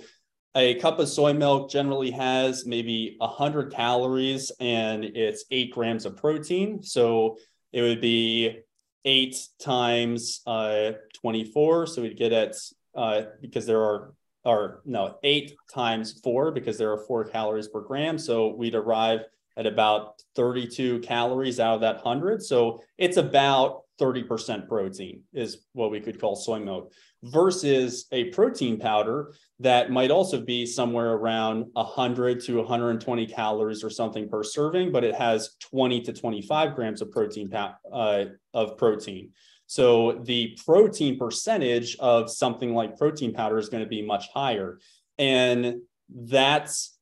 a 0.55 0.73
cup 0.75 0.97
of 0.97 1.07
soy 1.07 1.33
milk 1.33 1.69
generally 1.69 2.09
has 2.11 2.65
maybe 2.65 3.15
100 3.19 3.71
calories 3.71 4.51
and 4.59 5.03
it's 5.03 5.45
eight 5.51 5.71
grams 5.71 6.05
of 6.05 6.17
protein. 6.17 6.81
So 6.81 7.37
it 7.73 7.83
would 7.83 8.01
be 8.01 8.61
eight 9.03 9.37
times 9.59 10.41
uh, 10.47 10.93
24. 11.21 11.85
So 11.85 12.01
we'd 12.01 12.17
get 12.17 12.31
at, 12.31 12.55
uh, 12.95 13.21
because 13.39 13.67
there 13.67 13.83
are, 13.83 14.13
or 14.45 14.81
no, 14.85 15.17
eight 15.23 15.55
times 15.73 16.19
four, 16.23 16.51
because 16.51 16.77
there 16.77 16.91
are 16.91 17.05
four 17.05 17.25
calories 17.25 17.67
per 17.67 17.81
gram. 17.81 18.17
So 18.17 18.55
we'd 18.55 18.75
arrive 18.75 19.21
at 19.57 19.65
about 19.65 20.21
32 20.35 20.99
calories 20.99 21.59
out 21.59 21.75
of 21.75 21.81
that 21.81 22.03
100. 22.03 22.43
So 22.43 22.81
it's 22.97 23.17
about 23.17 23.81
30% 23.99 24.67
protein 24.67 25.21
is 25.33 25.65
what 25.73 25.89
we 25.89 26.01
could 26.01 26.19
call 26.19 26.35
soy 26.35 26.59
milk 26.59 26.91
versus 27.23 28.07
a 28.11 28.25
protein 28.25 28.77
powder 28.77 29.33
that 29.59 29.89
might 29.89 30.11
also 30.11 30.41
be 30.41 30.65
somewhere 30.65 31.13
around 31.13 31.65
100 31.73 32.41
to 32.41 32.57
120 32.57 33.25
calories 33.27 33.83
or 33.83 33.89
something 33.89 34.27
per 34.29 34.43
serving, 34.43 34.91
but 34.91 35.03
it 35.03 35.15
has 35.15 35.55
20 35.71 36.01
to 36.01 36.13
25 36.13 36.75
grams 36.75 37.01
of 37.01 37.09
protein 37.11 37.49
uh, 37.53 38.25
of 38.53 38.77
protein. 38.77 39.31
So 39.67 40.21
the 40.23 40.57
protein 40.65 41.17
percentage 41.17 41.95
of 41.97 42.29
something 42.29 42.73
like 42.73 42.97
protein 42.97 43.33
powder 43.33 43.57
is 43.57 43.69
going 43.69 43.83
to 43.83 43.89
be 43.89 44.01
much 44.01 44.29
higher, 44.33 44.79
and 45.17 45.81
that's 46.09 46.97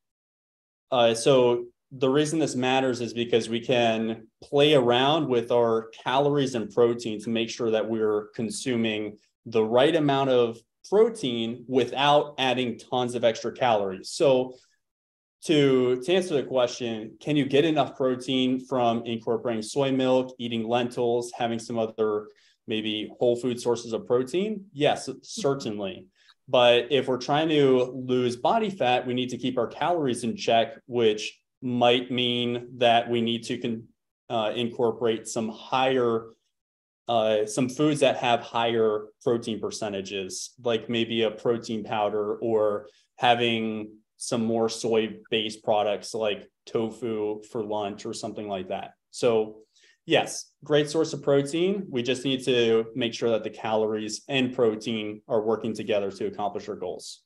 uh, 0.91 1.13
so 1.13 1.65
the 1.91 2.09
reason 2.09 2.39
this 2.39 2.55
matters 2.55 3.01
is 3.01 3.13
because 3.13 3.49
we 3.49 3.59
can 3.59 4.27
play 4.41 4.73
around 4.73 5.27
with 5.27 5.51
our 5.51 5.89
calories 6.03 6.55
and 6.55 6.71
protein 6.71 7.21
to 7.21 7.29
make 7.29 7.49
sure 7.49 7.71
that 7.71 7.87
we're 7.87 8.27
consuming 8.35 9.17
the 9.45 9.63
right 9.63 9.95
amount 9.95 10.29
of 10.29 10.57
protein 10.89 11.65
without 11.67 12.33
adding 12.39 12.79
tons 12.79 13.13
of 13.13 13.23
extra 13.23 13.51
calories. 13.51 14.09
So 14.09 14.55
to, 15.45 16.01
to 16.01 16.13
answer 16.13 16.35
the 16.35 16.43
question, 16.43 17.15
can 17.19 17.35
you 17.35 17.45
get 17.45 17.65
enough 17.65 17.95
protein 17.95 18.65
from 18.65 19.03
incorporating 19.05 19.61
soy 19.61 19.91
milk, 19.91 20.33
eating 20.39 20.67
lentils, 20.67 21.31
having 21.37 21.59
some 21.59 21.77
other 21.77 22.27
maybe 22.67 23.11
whole 23.19 23.35
food 23.35 23.59
sources 23.59 23.93
of 23.93 24.07
protein? 24.07 24.65
Yes, 24.73 25.09
certainly. 25.21 26.07
But 26.47 26.87
if 26.91 27.07
we're 27.07 27.17
trying 27.17 27.49
to 27.49 27.83
lose 27.93 28.35
body 28.35 28.69
fat, 28.69 29.07
we 29.07 29.13
need 29.13 29.29
to 29.29 29.37
keep 29.37 29.57
our 29.57 29.67
calories 29.67 30.23
in 30.23 30.35
check, 30.35 30.73
which 30.85 31.39
might 31.61 32.11
mean 32.11 32.67
that 32.77 33.09
we 33.09 33.21
need 33.21 33.43
to 33.43 33.57
con- 33.57 33.87
uh, 34.29 34.51
incorporate 34.55 35.27
some 35.27 35.49
higher 35.49 36.33
uh, 37.07 37.45
some 37.45 37.67
foods 37.67 37.99
that 37.99 38.15
have 38.17 38.39
higher 38.39 39.07
protein 39.21 39.59
percentages, 39.59 40.53
like 40.63 40.89
maybe 40.89 41.23
a 41.23 41.31
protein 41.31 41.83
powder 41.83 42.35
or 42.35 42.87
having 43.17 43.91
some 44.15 44.45
more 44.45 44.69
soy 44.69 45.17
based 45.29 45.63
products 45.63 46.13
like 46.13 46.49
tofu 46.65 47.41
for 47.51 47.61
lunch 47.61 48.05
or 48.05 48.13
something 48.13 48.47
like 48.47 48.69
that. 48.69 48.93
So, 49.11 49.57
yes, 50.05 50.51
great 50.63 50.89
source 50.89 51.13
of 51.13 51.21
protein. 51.21 51.85
We 51.89 52.03
just 52.03 52.25
need 52.25 52.43
to 52.45 52.85
make 52.95 53.13
sure 53.13 53.29
that 53.29 53.43
the 53.43 53.49
calories 53.49 54.23
and 54.27 54.53
protein 54.53 55.21
are 55.27 55.41
working 55.41 55.73
together 55.73 56.11
to 56.11 56.27
accomplish 56.27 56.67
our 56.69 56.75
goals. 56.75 57.21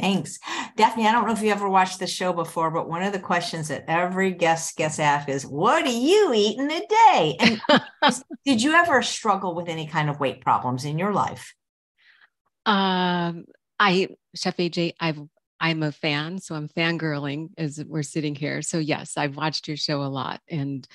Thanks. 0.00 0.38
Daphne, 0.76 1.08
I 1.08 1.12
don't 1.12 1.26
know 1.26 1.32
if 1.32 1.42
you 1.42 1.50
ever 1.50 1.68
watched 1.68 1.98
the 1.98 2.06
show 2.06 2.32
before, 2.32 2.70
but 2.70 2.88
one 2.88 3.02
of 3.02 3.12
the 3.12 3.18
questions 3.18 3.66
that 3.68 3.84
every 3.88 4.30
guest 4.30 4.76
gets 4.76 5.00
asked 5.00 5.28
is, 5.28 5.44
What 5.44 5.84
do 5.84 5.90
you 5.90 6.32
eat 6.32 6.56
in 6.56 6.70
a 6.70 6.86
day? 6.86 7.36
And 7.40 7.60
did 8.44 8.62
you 8.62 8.72
ever 8.74 9.02
struggle 9.02 9.56
with 9.56 9.68
any 9.68 9.88
kind 9.88 10.08
of 10.08 10.20
weight 10.20 10.40
problems 10.40 10.84
in 10.84 10.98
your 10.98 11.12
life? 11.12 11.52
Um, 12.64 13.46
I, 13.80 14.08
Chef 14.36 14.56
AJ, 14.56 14.94
I've 15.00 15.18
I'm 15.60 15.82
a 15.82 15.90
fan, 15.90 16.38
so 16.38 16.54
I'm 16.54 16.68
fangirling 16.68 17.48
as 17.58 17.82
we're 17.84 18.04
sitting 18.04 18.36
here. 18.36 18.62
So 18.62 18.78
yes, 18.78 19.16
I've 19.16 19.36
watched 19.36 19.66
your 19.66 19.76
show 19.76 20.02
a 20.02 20.04
lot, 20.04 20.40
and 20.48 20.86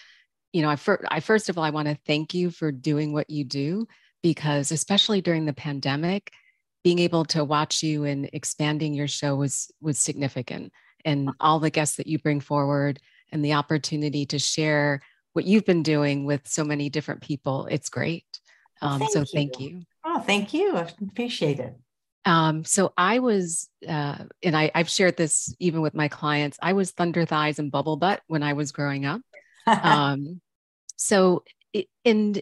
you 0.53 0.61
know, 0.61 0.69
I, 0.69 0.75
fir- 0.75 1.03
I 1.09 1.19
first 1.19 1.49
of 1.49 1.57
all, 1.57 1.63
I 1.63 1.71
want 1.71 1.87
to 1.87 1.97
thank 2.05 2.33
you 2.33 2.51
for 2.51 2.71
doing 2.71 3.11
what 3.11 3.29
you 3.29 3.43
do 3.43 3.87
because, 4.21 4.71
especially 4.71 5.19
during 5.19 5.45
the 5.45 5.53
pandemic, 5.53 6.31
being 6.83 6.99
able 6.99 7.25
to 7.25 7.43
watch 7.43 7.81
you 7.81 8.03
and 8.03 8.29
expanding 8.33 8.93
your 8.93 9.07
show 9.07 9.35
was 9.35 9.71
was 9.81 9.97
significant 9.97 10.71
and 11.05 11.31
all 11.39 11.59
the 11.59 11.69
guests 11.69 11.97
that 11.97 12.07
you 12.07 12.19
bring 12.19 12.39
forward 12.39 12.99
and 13.31 13.43
the 13.43 13.53
opportunity 13.53 14.25
to 14.27 14.39
share 14.39 15.01
what 15.33 15.45
you've 15.45 15.65
been 15.65 15.83
doing 15.83 16.25
with 16.25 16.47
so 16.47 16.63
many 16.63 16.89
different 16.89 17.21
people 17.21 17.67
it's 17.71 17.89
great 17.89 18.25
um, 18.81 18.99
thank 18.99 19.11
so 19.11 19.19
you. 19.19 19.25
thank 19.33 19.59
you 19.59 19.81
oh 20.05 20.19
thank 20.19 20.53
you 20.53 20.75
i 20.75 20.87
appreciate 21.01 21.59
it 21.59 21.75
um, 22.25 22.63
so 22.63 22.93
I 22.97 23.19
was, 23.19 23.69
uh, 23.85 24.23
and 24.41 24.55
I, 24.55 24.71
I've 24.73 24.89
shared 24.89 25.17
this 25.17 25.53
even 25.59 25.81
with 25.81 25.93
my 25.93 26.07
clients. 26.07 26.57
I 26.61 26.71
was 26.71 26.91
thunder 26.91 27.25
thighs 27.25 27.59
and 27.59 27.69
bubble 27.69 27.97
butt 27.97 28.21
when 28.27 28.43
I 28.43 28.53
was 28.53 28.71
growing 28.71 29.05
up. 29.05 29.19
um, 29.67 30.39
so, 30.95 31.43
and 32.05 32.41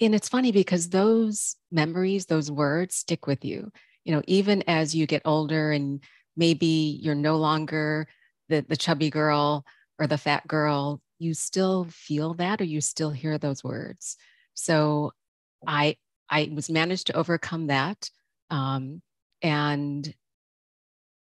and 0.00 0.14
it's 0.14 0.28
funny 0.28 0.52
because 0.52 0.90
those 0.90 1.56
memories 1.72 2.26
those 2.26 2.50
words 2.50 2.94
stick 2.94 3.26
with 3.26 3.44
you. 3.44 3.70
You 4.04 4.14
know 4.14 4.22
even 4.26 4.62
as 4.66 4.94
you 4.94 5.06
get 5.06 5.22
older 5.24 5.72
and 5.72 6.02
maybe 6.36 6.98
you're 7.02 7.14
no 7.14 7.36
longer 7.36 8.06
the, 8.48 8.64
the 8.66 8.76
chubby 8.76 9.10
girl 9.10 9.64
or 9.98 10.06
the 10.06 10.18
fat 10.18 10.46
girl 10.46 11.00
you 11.18 11.34
still 11.34 11.86
feel 11.90 12.34
that 12.34 12.60
or 12.60 12.64
you 12.64 12.80
still 12.80 13.10
hear 13.10 13.38
those 13.38 13.64
words. 13.64 14.16
So 14.54 15.12
i 15.66 15.96
i 16.30 16.50
was 16.54 16.70
managed 16.70 17.08
to 17.08 17.16
overcome 17.16 17.66
that 17.68 18.10
um, 18.50 19.02
and 19.42 20.14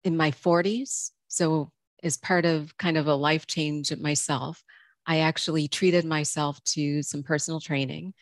in 0.04 0.18
my 0.18 0.32
40s 0.32 1.12
so 1.28 1.72
as 2.04 2.18
part 2.18 2.46
of 2.46 2.78
kind 2.78 2.98
of 2.98 3.08
a 3.08 3.16
life 3.16 3.48
change 3.48 3.96
myself 3.98 4.64
i 5.06 5.20
actually 5.20 5.68
treated 5.68 6.06
myself 6.06 6.64
to 6.64 7.02
some 7.02 7.24
personal 7.24 7.60
training 7.60 8.14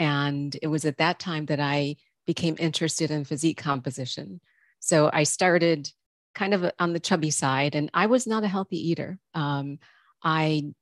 and 0.00 0.56
it 0.62 0.66
was 0.66 0.86
at 0.86 0.96
that 0.96 1.18
time 1.18 1.44
that 1.46 1.60
I 1.60 1.96
became 2.26 2.56
interested 2.58 3.10
in 3.10 3.24
physique 3.24 3.58
composition. 3.58 4.40
So 4.80 5.10
I 5.12 5.24
started 5.24 5.90
kind 6.34 6.54
of 6.54 6.72
on 6.78 6.94
the 6.94 7.00
chubby 7.00 7.30
side, 7.30 7.74
and 7.74 7.90
I 7.92 8.06
was 8.06 8.26
not 8.26 8.42
a 8.42 8.48
healthy 8.48 8.78
eater. 8.78 9.18
Um, 9.34 9.78
I, 10.22 10.72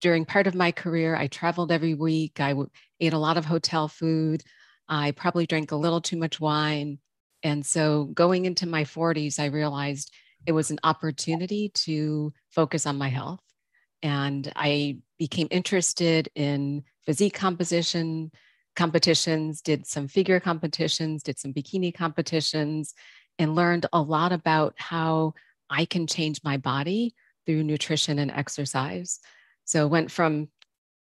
during 0.00 0.24
part 0.24 0.48
of 0.48 0.56
my 0.56 0.72
career, 0.72 1.14
I 1.14 1.28
traveled 1.28 1.70
every 1.70 1.94
week. 1.94 2.40
I 2.40 2.50
w- 2.50 2.70
ate 2.98 3.12
a 3.12 3.18
lot 3.18 3.36
of 3.36 3.44
hotel 3.44 3.86
food. 3.86 4.42
I 4.88 5.12
probably 5.12 5.46
drank 5.46 5.70
a 5.70 5.76
little 5.76 6.00
too 6.00 6.16
much 6.16 6.40
wine. 6.40 6.98
And 7.44 7.64
so 7.64 8.06
going 8.06 8.44
into 8.44 8.66
my 8.66 8.82
40s, 8.82 9.38
I 9.38 9.46
realized 9.46 10.12
it 10.46 10.52
was 10.52 10.72
an 10.72 10.80
opportunity 10.82 11.70
to 11.74 12.32
focus 12.48 12.86
on 12.86 12.98
my 12.98 13.08
health. 13.08 13.40
And 14.02 14.50
I 14.56 14.98
became 15.18 15.48
interested 15.50 16.28
in 16.34 16.84
physique 17.04 17.34
composition 17.34 18.30
competitions, 18.76 19.60
did 19.60 19.86
some 19.86 20.08
figure 20.08 20.40
competitions, 20.40 21.22
did 21.22 21.38
some 21.38 21.52
bikini 21.52 21.92
competitions, 21.94 22.94
and 23.38 23.54
learned 23.54 23.86
a 23.92 24.00
lot 24.00 24.32
about 24.32 24.74
how 24.76 25.34
I 25.68 25.84
can 25.84 26.06
change 26.06 26.40
my 26.44 26.56
body 26.56 27.14
through 27.46 27.64
nutrition 27.64 28.18
and 28.18 28.30
exercise. 28.30 29.20
So 29.64 29.86
went 29.86 30.10
from 30.10 30.48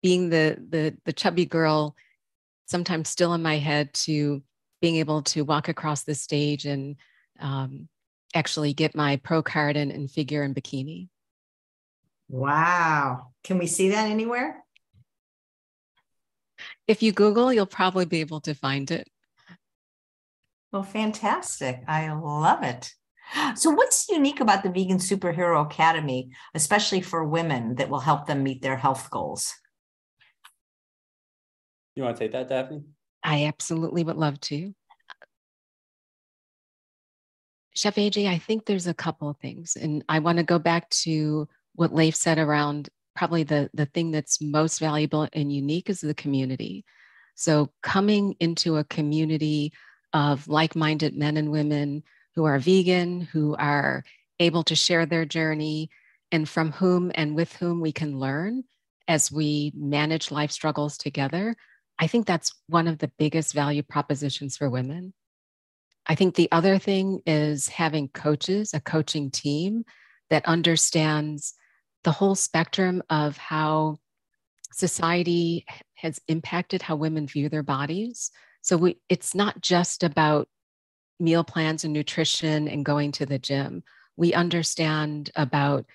being 0.02 0.30
the 0.30 0.58
the 0.68 0.96
the 1.04 1.12
chubby 1.12 1.46
girl, 1.46 1.96
sometimes 2.66 3.08
still 3.08 3.34
in 3.34 3.42
my 3.42 3.58
head, 3.58 3.92
to 3.94 4.42
being 4.80 4.96
able 4.96 5.22
to 5.22 5.42
walk 5.42 5.68
across 5.68 6.02
the 6.02 6.14
stage 6.14 6.66
and 6.66 6.96
um, 7.40 7.88
actually 8.34 8.74
get 8.74 8.94
my 8.94 9.16
pro 9.16 9.42
card 9.42 9.76
and, 9.76 9.90
and 9.90 10.10
figure 10.10 10.42
in 10.42 10.54
bikini. 10.54 11.08
Wow. 12.28 13.32
Can 13.42 13.58
we 13.58 13.66
see 13.66 13.90
that 13.90 14.08
anywhere? 14.08 14.62
If 16.86 17.02
you 17.02 17.12
Google, 17.12 17.52
you'll 17.52 17.66
probably 17.66 18.04
be 18.04 18.20
able 18.20 18.40
to 18.42 18.54
find 18.54 18.90
it. 18.90 19.08
Well, 20.72 20.82
fantastic. 20.82 21.82
I 21.86 22.12
love 22.12 22.62
it. 22.62 22.92
So, 23.54 23.70
what's 23.70 24.08
unique 24.08 24.40
about 24.40 24.62
the 24.62 24.70
Vegan 24.70 24.98
Superhero 24.98 25.64
Academy, 25.64 26.30
especially 26.54 27.00
for 27.00 27.24
women, 27.24 27.76
that 27.76 27.88
will 27.88 28.00
help 28.00 28.26
them 28.26 28.42
meet 28.42 28.60
their 28.60 28.76
health 28.76 29.08
goals? 29.10 29.54
You 31.94 32.02
want 32.02 32.16
to 32.16 32.24
take 32.24 32.32
that, 32.32 32.48
Daphne? 32.48 32.82
I 33.22 33.44
absolutely 33.44 34.04
would 34.04 34.16
love 34.16 34.40
to. 34.42 34.74
Chef 37.74 37.94
AJ, 37.96 38.28
I 38.28 38.38
think 38.38 38.66
there's 38.66 38.86
a 38.86 38.94
couple 38.94 39.28
of 39.28 39.36
things, 39.38 39.76
and 39.76 40.04
I 40.08 40.18
want 40.18 40.38
to 40.38 40.44
go 40.44 40.58
back 40.58 40.90
to 40.90 41.48
what 41.74 41.94
Leif 41.94 42.14
said 42.14 42.38
around 42.38 42.88
probably 43.14 43.44
the, 43.44 43.70
the 43.74 43.86
thing 43.86 44.10
that's 44.10 44.40
most 44.40 44.78
valuable 44.78 45.28
and 45.32 45.52
unique 45.52 45.88
is 45.88 46.00
the 46.00 46.14
community. 46.14 46.84
So, 47.36 47.70
coming 47.82 48.36
into 48.40 48.76
a 48.76 48.84
community 48.84 49.72
of 50.12 50.46
like 50.46 50.76
minded 50.76 51.16
men 51.16 51.36
and 51.36 51.50
women 51.50 52.04
who 52.36 52.44
are 52.44 52.58
vegan, 52.58 53.20
who 53.20 53.56
are 53.56 54.04
able 54.40 54.62
to 54.64 54.74
share 54.74 55.06
their 55.06 55.24
journey, 55.24 55.90
and 56.32 56.48
from 56.48 56.72
whom 56.72 57.12
and 57.14 57.34
with 57.34 57.52
whom 57.54 57.80
we 57.80 57.92
can 57.92 58.18
learn 58.18 58.64
as 59.06 59.30
we 59.30 59.72
manage 59.76 60.30
life 60.30 60.50
struggles 60.50 60.96
together, 60.96 61.56
I 61.98 62.06
think 62.06 62.26
that's 62.26 62.52
one 62.68 62.88
of 62.88 62.98
the 62.98 63.10
biggest 63.18 63.52
value 63.52 63.82
propositions 63.82 64.56
for 64.56 64.70
women. 64.70 65.12
I 66.06 66.14
think 66.14 66.34
the 66.34 66.50
other 66.52 66.78
thing 66.78 67.20
is 67.26 67.68
having 67.68 68.08
coaches, 68.08 68.74
a 68.74 68.80
coaching 68.80 69.30
team 69.30 69.84
that 70.30 70.46
understands 70.46 71.54
the 72.04 72.12
whole 72.12 72.34
spectrum 72.34 73.02
of 73.10 73.36
how 73.36 73.98
society 74.72 75.64
has 75.94 76.20
impacted 76.28 76.82
how 76.82 76.96
women 76.96 77.26
view 77.26 77.48
their 77.48 77.62
bodies. 77.62 78.30
So 78.62 78.76
we, 78.76 78.98
it's 79.08 79.34
not 79.34 79.60
just 79.60 80.02
about 80.02 80.48
meal 81.18 81.44
plans 81.44 81.84
and 81.84 81.92
nutrition 81.92 82.68
and 82.68 82.84
going 82.84 83.12
to 83.12 83.26
the 83.26 83.38
gym. 83.38 83.82
We 84.16 84.34
understand 84.34 85.30
about 85.34 85.86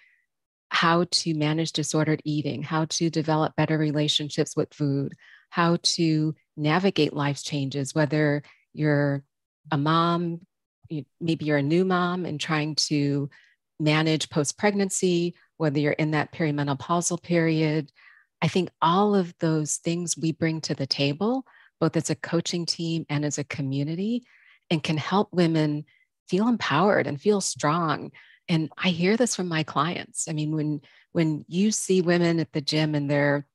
how 0.70 1.06
to 1.10 1.34
manage 1.34 1.72
disordered 1.74 2.22
eating, 2.24 2.64
how 2.64 2.86
to 2.86 3.10
develop 3.10 3.56
better 3.56 3.78
relationships 3.78 4.56
with 4.56 4.74
food, 4.74 5.14
how 5.50 5.78
to 5.82 6.36
navigate 6.56 7.14
life's 7.14 7.44
changes, 7.44 7.96
whether 7.96 8.44
you're 8.74 9.24
a 9.72 9.78
mom, 9.78 10.42
maybe 11.20 11.46
you're 11.46 11.58
a 11.58 11.64
new 11.64 11.86
mom 11.86 12.26
and 12.26 12.40
trying 12.40 12.76
to 12.76 13.30
manage 13.80 14.30
post 14.30 14.58
pregnancy, 14.58 15.34
whether 15.60 15.78
you're 15.78 15.92
in 15.92 16.12
that 16.12 16.32
perimenopausal 16.32 17.22
period. 17.22 17.92
I 18.42 18.48
think 18.48 18.70
all 18.82 19.14
of 19.14 19.34
those 19.40 19.76
things 19.76 20.18
we 20.18 20.32
bring 20.32 20.62
to 20.62 20.74
the 20.74 20.88
table, 20.88 21.46
both 21.82 21.98
as 21.98 22.10
a 22.10 22.16
coaching 22.16 22.66
team 22.66 23.06
and 23.10 23.26
as 23.26 23.38
a 23.38 23.44
community, 23.44 24.24
and 24.72 24.82
can 24.82 24.98
help 24.98 25.34
women 25.34 25.84
feel 26.30 26.48
empowered 26.48 27.08
and 27.08 27.20
feel 27.20 27.42
strong. 27.42 28.12
And 28.48 28.70
I 28.78 28.90
hear 28.90 29.18
this 29.18 29.36
from 29.36 29.50
my 29.50 29.64
clients. 29.64 30.30
I 30.30 30.34
mean, 30.34 30.56
when 30.56 30.82
when 31.12 31.44
you 31.50 31.72
see 31.72 32.02
women 32.02 32.40
at 32.40 32.54
the 32.54 32.62
gym 32.62 32.96
and 32.96 33.12
they're 33.12 33.46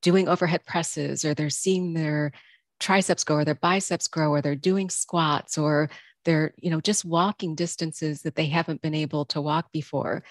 doing 0.00 0.28
overhead 0.28 0.64
presses 0.64 1.24
or 1.24 1.34
they're 1.34 1.50
seeing 1.50 1.92
their 1.92 2.30
triceps 2.78 3.24
grow 3.24 3.38
or 3.38 3.44
their 3.44 3.54
biceps 3.56 4.06
grow 4.06 4.30
or 4.30 4.40
they're 4.40 4.54
doing 4.54 4.90
squats 4.90 5.58
or 5.58 5.90
they're 6.24 6.54
you 6.58 6.70
know 6.70 6.80
just 6.80 7.04
walking 7.04 7.54
distances 7.56 8.22
that 8.22 8.36
they 8.36 8.46
haven't 8.46 8.82
been 8.82 8.94
able 8.94 9.24
to 9.24 9.40
walk 9.40 9.72
before 9.72 10.22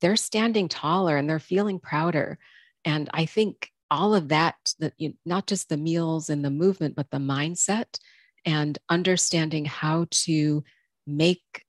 they're 0.00 0.16
standing 0.16 0.68
taller 0.68 1.16
and 1.16 1.28
they're 1.28 1.38
feeling 1.38 1.78
prouder. 1.78 2.38
And 2.84 3.08
i 3.12 3.26
think 3.26 3.70
all 3.90 4.14
of 4.14 4.28
that 4.28 4.56
that 4.78 4.92
you, 4.98 5.14
not 5.24 5.46
just 5.46 5.68
the 5.68 5.76
meals 5.76 6.28
and 6.30 6.44
the 6.44 6.50
movement 6.50 6.96
but 6.96 7.10
the 7.10 7.18
mindset 7.18 7.98
and 8.44 8.78
understanding 8.88 9.64
how 9.64 10.06
to 10.10 10.64
make 11.06 11.64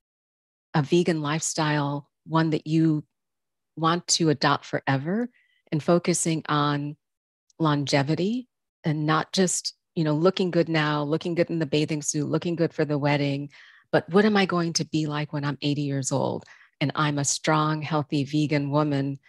a 0.74 0.82
vegan 0.82 1.22
lifestyle 1.22 2.10
one 2.26 2.50
that 2.52 2.68
you 2.68 3.04
want 3.76 4.06
to 4.08 4.30
adopt 4.30 4.66
forever 4.66 5.30
and 5.72 5.82
focusing 5.82 6.44
on 6.50 6.96
longevity 7.60 8.48
and 8.84 9.06
not 9.06 9.32
just 9.32 9.74
you 9.96 10.04
know 10.04 10.14
looking 10.14 10.52
good 10.52 10.70
now 10.70 11.04
looking 11.04 11.36
good 11.36 11.50
in 11.50 11.60
the 11.60 11.66
bathing 11.66 12.02
suit 12.02 12.28
looking 12.28 12.56
good 12.56 12.74
for 12.74 12.86
the 12.86 12.98
wedding 12.98 13.50
but 13.92 14.08
what 14.10 14.26
am 14.26 14.38
i 14.38 14.46
going 14.46 14.74
to 14.74 14.86
be 14.86 15.06
like 15.06 15.34
when 15.34 15.46
i'm 15.46 15.58
80 15.62 15.82
years 15.82 16.12
old 16.12 16.46
and 16.82 16.92
i'm 16.96 17.20
a 17.20 17.26
strong 17.26 17.82
healthy 17.82 18.24
vegan 18.24 18.70
woman 18.70 19.20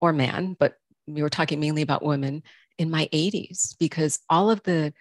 or 0.00 0.12
man 0.12 0.56
but 0.58 0.74
we 1.06 1.22
were 1.22 1.30
talking 1.30 1.60
mainly 1.60 1.82
about 1.82 2.04
women 2.04 2.42
in 2.78 2.90
my 2.90 3.08
80s 3.12 3.76
because 3.78 4.20
all 4.28 4.50
of 4.50 4.62
the 4.62 4.92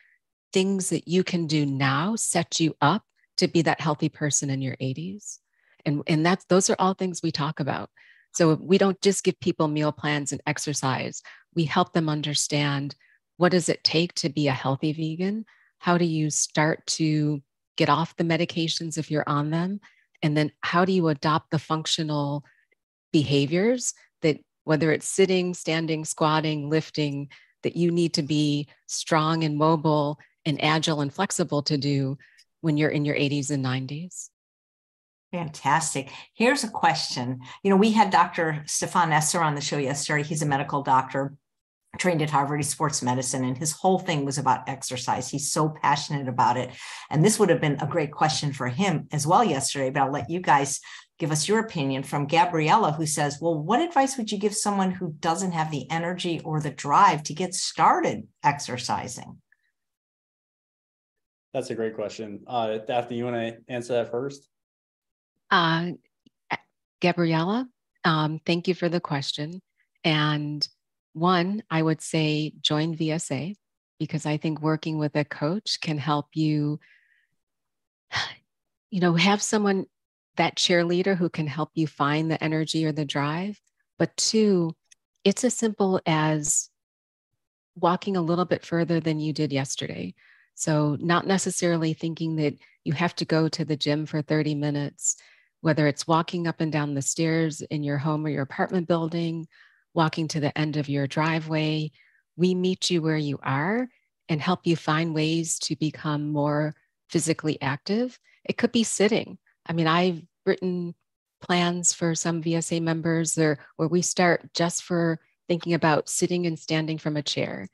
things 0.53 0.89
that 0.89 1.07
you 1.07 1.23
can 1.23 1.47
do 1.47 1.65
now 1.65 2.15
set 2.15 2.59
you 2.59 2.75
up 2.81 3.03
to 3.37 3.47
be 3.47 3.61
that 3.61 3.81
healthy 3.81 4.09
person 4.09 4.49
in 4.49 4.61
your 4.61 4.75
80s 4.77 5.39
and 5.85 6.01
and 6.07 6.25
that's 6.25 6.45
those 6.45 6.69
are 6.69 6.75
all 6.79 6.93
things 6.93 7.21
we 7.21 7.31
talk 7.31 7.59
about 7.59 7.89
so 8.33 8.55
we 8.55 8.77
don't 8.77 9.01
just 9.01 9.23
give 9.23 9.39
people 9.39 9.67
meal 9.67 9.91
plans 9.91 10.31
and 10.31 10.41
exercise 10.47 11.21
we 11.55 11.65
help 11.65 11.91
them 11.93 12.07
understand 12.07 12.95
what 13.37 13.51
does 13.51 13.69
it 13.69 13.83
take 13.83 14.13
to 14.15 14.29
be 14.29 14.47
a 14.47 14.53
healthy 14.53 14.93
vegan? 14.93 15.45
How 15.79 15.97
do 15.97 16.05
you 16.05 16.29
start 16.29 16.85
to 16.87 17.41
get 17.77 17.89
off 17.89 18.15
the 18.15 18.23
medications 18.23 18.97
if 18.97 19.09
you're 19.09 19.27
on 19.27 19.51
them? 19.51 19.79
And 20.21 20.35
then 20.35 20.51
how 20.61 20.85
do 20.85 20.91
you 20.91 21.07
adopt 21.07 21.51
the 21.51 21.59
functional 21.59 22.43
behaviors 23.11 23.93
that, 24.21 24.39
whether 24.63 24.91
it's 24.91 25.07
sitting, 25.07 25.53
standing, 25.53 26.05
squatting, 26.05 26.69
lifting, 26.69 27.29
that 27.63 27.75
you 27.75 27.91
need 27.91 28.13
to 28.13 28.21
be 28.21 28.67
strong 28.87 29.43
and 29.43 29.57
mobile 29.57 30.19
and 30.45 30.63
agile 30.63 31.01
and 31.01 31.13
flexible 31.13 31.61
to 31.63 31.77
do 31.77 32.17
when 32.61 32.77
you're 32.77 32.89
in 32.89 33.05
your 33.05 33.15
80s 33.15 33.51
and 33.51 33.63
90s? 33.63 34.29
Fantastic. 35.31 36.09
Here's 36.33 36.63
a 36.63 36.69
question. 36.69 37.39
You 37.63 37.69
know, 37.69 37.75
we 37.75 37.91
had 37.91 38.09
Dr. 38.09 38.63
Stefan 38.65 39.11
Esser 39.11 39.41
on 39.41 39.55
the 39.55 39.61
show 39.61 39.77
yesterday. 39.77 40.23
He's 40.23 40.41
a 40.41 40.45
medical 40.45 40.81
doctor 40.81 41.33
trained 41.97 42.21
at 42.21 42.29
Harvard, 42.29 42.59
he's 42.59 42.69
sports 42.69 43.01
medicine, 43.01 43.43
and 43.43 43.57
his 43.57 43.71
whole 43.71 43.99
thing 43.99 44.25
was 44.25 44.37
about 44.37 44.67
exercise. 44.67 45.29
He's 45.29 45.51
so 45.51 45.69
passionate 45.69 46.27
about 46.27 46.57
it. 46.57 46.71
And 47.09 47.23
this 47.23 47.39
would 47.39 47.49
have 47.49 47.61
been 47.61 47.79
a 47.81 47.87
great 47.87 48.11
question 48.11 48.53
for 48.53 48.67
him 48.67 49.07
as 49.11 49.27
well 49.27 49.43
yesterday, 49.43 49.89
but 49.89 50.03
I'll 50.03 50.11
let 50.11 50.29
you 50.29 50.39
guys 50.39 50.79
give 51.19 51.31
us 51.31 51.47
your 51.47 51.59
opinion 51.59 52.03
from 52.03 52.27
Gabriella, 52.27 52.91
who 52.91 53.05
says, 53.05 53.39
Well, 53.41 53.61
what 53.61 53.81
advice 53.81 54.17
would 54.17 54.31
you 54.31 54.37
give 54.37 54.55
someone 54.55 54.91
who 54.91 55.15
doesn't 55.19 55.51
have 55.51 55.71
the 55.71 55.89
energy 55.89 56.39
or 56.43 56.61
the 56.61 56.69
drive 56.69 57.23
to 57.23 57.33
get 57.33 57.53
started 57.53 58.27
exercising? 58.43 59.41
That's 61.53 61.69
a 61.69 61.75
great 61.75 61.95
question. 61.95 62.43
Uh, 62.45 62.77
Daphne, 62.79 63.17
you 63.17 63.25
want 63.25 63.35
to 63.35 63.57
answer 63.67 63.93
that 63.93 64.11
first? 64.11 64.47
Uh, 65.49 65.91
Gabriella, 67.01 67.67
um, 68.03 68.39
thank 68.45 68.67
you 68.67 68.75
for 68.75 68.89
the 68.89 68.99
question. 68.99 69.61
And 70.03 70.67
one, 71.17 71.63
I 71.69 71.81
would 71.81 72.01
say 72.01 72.53
join 72.61 72.95
VSA 72.95 73.55
because 73.99 74.25
I 74.25 74.37
think 74.37 74.61
working 74.61 74.97
with 74.97 75.15
a 75.15 75.25
coach 75.25 75.79
can 75.81 75.97
help 75.97 76.27
you, 76.33 76.79
you 78.91 78.99
know, 78.99 79.15
have 79.15 79.41
someone, 79.41 79.85
that 80.37 80.55
cheerleader 80.55 81.17
who 81.17 81.29
can 81.29 81.47
help 81.47 81.71
you 81.73 81.87
find 81.87 82.29
the 82.29 82.41
energy 82.43 82.85
or 82.85 82.91
the 82.91 83.05
drive. 83.05 83.59
But 83.99 84.15
two, 84.15 84.75
it's 85.23 85.43
as 85.43 85.55
simple 85.55 85.99
as 86.05 86.69
walking 87.75 88.15
a 88.15 88.21
little 88.21 88.45
bit 88.45 88.65
further 88.65 88.99
than 88.99 89.19
you 89.19 89.33
did 89.33 89.51
yesterday. 89.51 90.13
So, 90.55 90.97
not 90.99 91.27
necessarily 91.27 91.93
thinking 91.93 92.35
that 92.37 92.55
you 92.83 92.93
have 92.93 93.15
to 93.15 93.25
go 93.25 93.47
to 93.49 93.65
the 93.65 93.75
gym 93.75 94.05
for 94.05 94.21
30 94.21 94.55
minutes, 94.55 95.17
whether 95.61 95.87
it's 95.87 96.07
walking 96.07 96.47
up 96.47 96.61
and 96.61 96.71
down 96.71 96.93
the 96.93 97.01
stairs 97.01 97.61
in 97.61 97.83
your 97.83 97.97
home 97.97 98.25
or 98.25 98.29
your 98.29 98.43
apartment 98.43 98.87
building, 98.87 99.47
walking 99.93 100.27
to 100.29 100.39
the 100.39 100.57
end 100.57 100.77
of 100.77 100.89
your 100.89 101.07
driveway. 101.07 101.91
We 102.35 102.53
meet 102.55 102.89
you 102.89 103.01
where 103.01 103.17
you 103.17 103.39
are 103.41 103.87
and 104.29 104.41
help 104.41 104.67
you 104.67 104.75
find 104.75 105.13
ways 105.13 105.57
to 105.59 105.75
become 105.75 106.31
more 106.31 106.75
physically 107.09 107.61
active. 107.61 108.19
It 108.43 108.57
could 108.57 108.71
be 108.71 108.83
sitting. 108.83 109.37
I 109.65 109.73
mean, 109.73 109.87
I've 109.87 110.21
written 110.45 110.95
plans 111.41 111.93
for 111.93 112.15
some 112.15 112.41
VSA 112.41 112.81
members 112.81 113.35
there 113.35 113.59
where 113.75 113.87
we 113.87 114.01
start 114.01 114.53
just 114.53 114.83
for 114.83 115.19
thinking 115.47 115.73
about 115.73 116.09
sitting 116.09 116.45
and 116.45 116.57
standing 116.57 116.97
from 116.97 117.17
a 117.17 117.21
chair. 117.21 117.69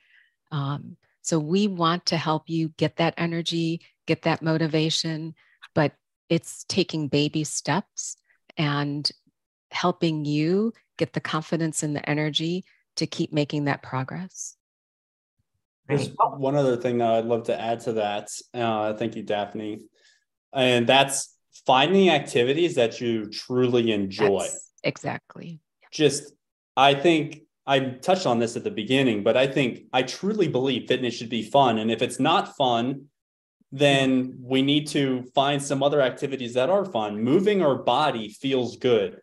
Um, 0.51 0.97
so 1.21 1.39
we 1.39 1.67
want 1.67 2.05
to 2.07 2.17
help 2.17 2.49
you 2.49 2.69
get 2.77 2.97
that 2.97 3.13
energy, 3.17 3.81
get 4.05 4.23
that 4.23 4.41
motivation, 4.41 5.33
but 5.73 5.93
it's 6.29 6.65
taking 6.67 7.07
baby 7.07 7.43
steps 7.43 8.17
and 8.57 9.09
helping 9.71 10.25
you 10.25 10.73
get 10.97 11.13
the 11.13 11.21
confidence 11.21 11.83
and 11.83 11.95
the 11.95 12.07
energy 12.09 12.63
to 12.95 13.07
keep 13.07 13.33
making 13.33 13.65
that 13.65 13.81
progress. 13.81 14.55
There's 15.87 16.11
one 16.17 16.55
other 16.55 16.77
thing 16.77 16.99
that 16.99 17.11
I'd 17.11 17.25
love 17.25 17.43
to 17.43 17.59
add 17.59 17.81
to 17.81 17.93
that. 17.93 18.29
Uh, 18.53 18.93
thank 18.93 19.15
you, 19.15 19.23
Daphne. 19.23 19.81
And 20.53 20.87
that's 20.87 21.35
finding 21.65 22.09
activities 22.09 22.75
that 22.75 23.01
you 23.01 23.29
truly 23.29 23.91
enjoy. 23.91 24.39
That's 24.39 24.71
exactly. 24.83 25.59
Just, 25.91 26.33
I 26.77 26.93
think 26.93 27.41
I 27.67 27.79
touched 27.79 28.25
on 28.25 28.39
this 28.39 28.55
at 28.55 28.63
the 28.63 28.71
beginning, 28.71 29.23
but 29.23 29.35
I 29.35 29.47
think 29.47 29.85
I 29.91 30.03
truly 30.03 30.47
believe 30.47 30.87
fitness 30.87 31.15
should 31.15 31.29
be 31.29 31.43
fun. 31.43 31.79
And 31.79 31.91
if 31.91 32.01
it's 32.01 32.19
not 32.19 32.55
fun, 32.55 33.07
then 33.71 34.37
we 34.39 34.61
need 34.61 34.87
to 34.87 35.23
find 35.33 35.61
some 35.61 35.81
other 35.81 36.01
activities 36.01 36.53
that 36.53 36.69
are 36.69 36.85
fun. 36.85 37.21
Moving 37.21 37.61
our 37.61 37.75
body 37.75 38.29
feels 38.29 38.77
good. 38.77 39.19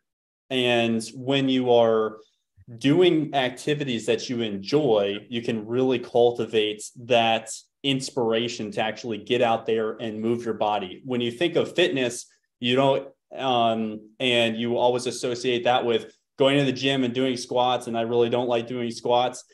And 0.51 1.03
when 1.14 1.48
you 1.48 1.72
are 1.72 2.18
doing 2.78 3.34
activities 3.34 4.07
that 4.07 4.28
you 4.28 4.42
enjoy, 4.42 5.18
you 5.28 5.42
can 5.42 5.66
really 5.66 5.98
cultivate 5.98 6.82
that 7.05 7.51
inspiration 7.82 8.70
to 8.72 8.80
actually 8.80 9.18
get 9.18 9.42
out 9.42 9.66
there 9.66 9.92
and 9.92 10.20
move 10.20 10.44
your 10.44 10.55
body. 10.55 11.03
When 11.05 11.20
you 11.20 11.30
think 11.30 11.57
of 11.57 11.74
fitness, 11.74 12.26
you 12.59 12.76
don't, 12.76 13.09
um, 13.36 14.01
and 14.18 14.57
you 14.57 14.76
always 14.76 15.07
associate 15.07 15.64
that 15.64 15.84
with 15.84 16.12
going 16.38 16.59
to 16.59 16.64
the 16.64 16.72
gym 16.72 17.05
and 17.05 17.14
doing 17.14 17.36
squats. 17.36 17.86
And 17.86 17.96
I 17.96 18.03
really 18.03 18.28
don't 18.28 18.48
like 18.48 18.66
doing 18.66 18.90
squats. 18.90 19.44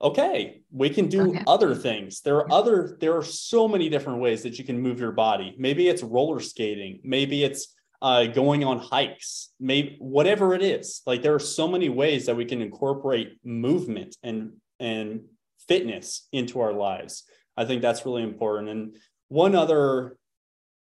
Okay, 0.00 0.60
we 0.70 0.90
can 0.90 1.08
do 1.08 1.30
okay. 1.30 1.42
other 1.46 1.74
things. 1.74 2.20
There 2.20 2.36
are 2.36 2.52
other, 2.52 2.96
there 3.00 3.16
are 3.16 3.24
so 3.24 3.66
many 3.66 3.88
different 3.88 4.20
ways 4.20 4.42
that 4.44 4.56
you 4.56 4.64
can 4.64 4.80
move 4.80 5.00
your 5.00 5.10
body. 5.10 5.56
Maybe 5.58 5.88
it's 5.88 6.02
roller 6.02 6.40
skating, 6.40 7.00
maybe 7.02 7.42
it's 7.42 7.74
uh, 8.00 8.26
going 8.26 8.64
on 8.64 8.78
hikes, 8.78 9.50
maybe 9.58 9.96
whatever 9.98 10.54
it 10.54 10.62
is. 10.62 11.02
Like 11.06 11.22
there 11.22 11.34
are 11.34 11.40
so 11.40 11.66
many 11.66 11.88
ways 11.88 12.26
that 12.26 12.36
we 12.36 12.44
can 12.44 12.62
incorporate 12.62 13.38
movement 13.44 14.16
and 14.22 14.52
and 14.80 15.22
fitness 15.66 16.28
into 16.32 16.60
our 16.60 16.72
lives. 16.72 17.24
I 17.56 17.64
think 17.64 17.82
that's 17.82 18.06
really 18.06 18.22
important. 18.22 18.68
And 18.68 18.96
one 19.28 19.54
other 19.54 20.16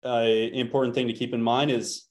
uh, 0.05 0.19
important 0.19 0.93
thing 0.95 1.07
to 1.07 1.13
keep 1.13 1.33
in 1.33 1.41
mind 1.41 1.71
is 1.71 2.05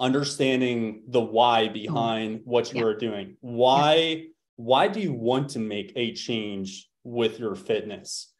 understanding 0.00 1.02
the 1.08 1.20
why 1.20 1.68
behind 1.68 2.40
what 2.44 2.72
you 2.72 2.80
yeah. 2.80 2.86
are 2.86 2.96
doing. 2.96 3.36
Why 3.40 3.94
yeah. 3.94 4.22
why 4.56 4.88
do 4.88 5.00
you 5.00 5.12
want 5.12 5.50
to 5.50 5.58
make 5.58 5.92
a 5.96 6.14
change 6.14 6.88
with 7.04 7.38
your 7.38 7.54
fitness? 7.54 8.32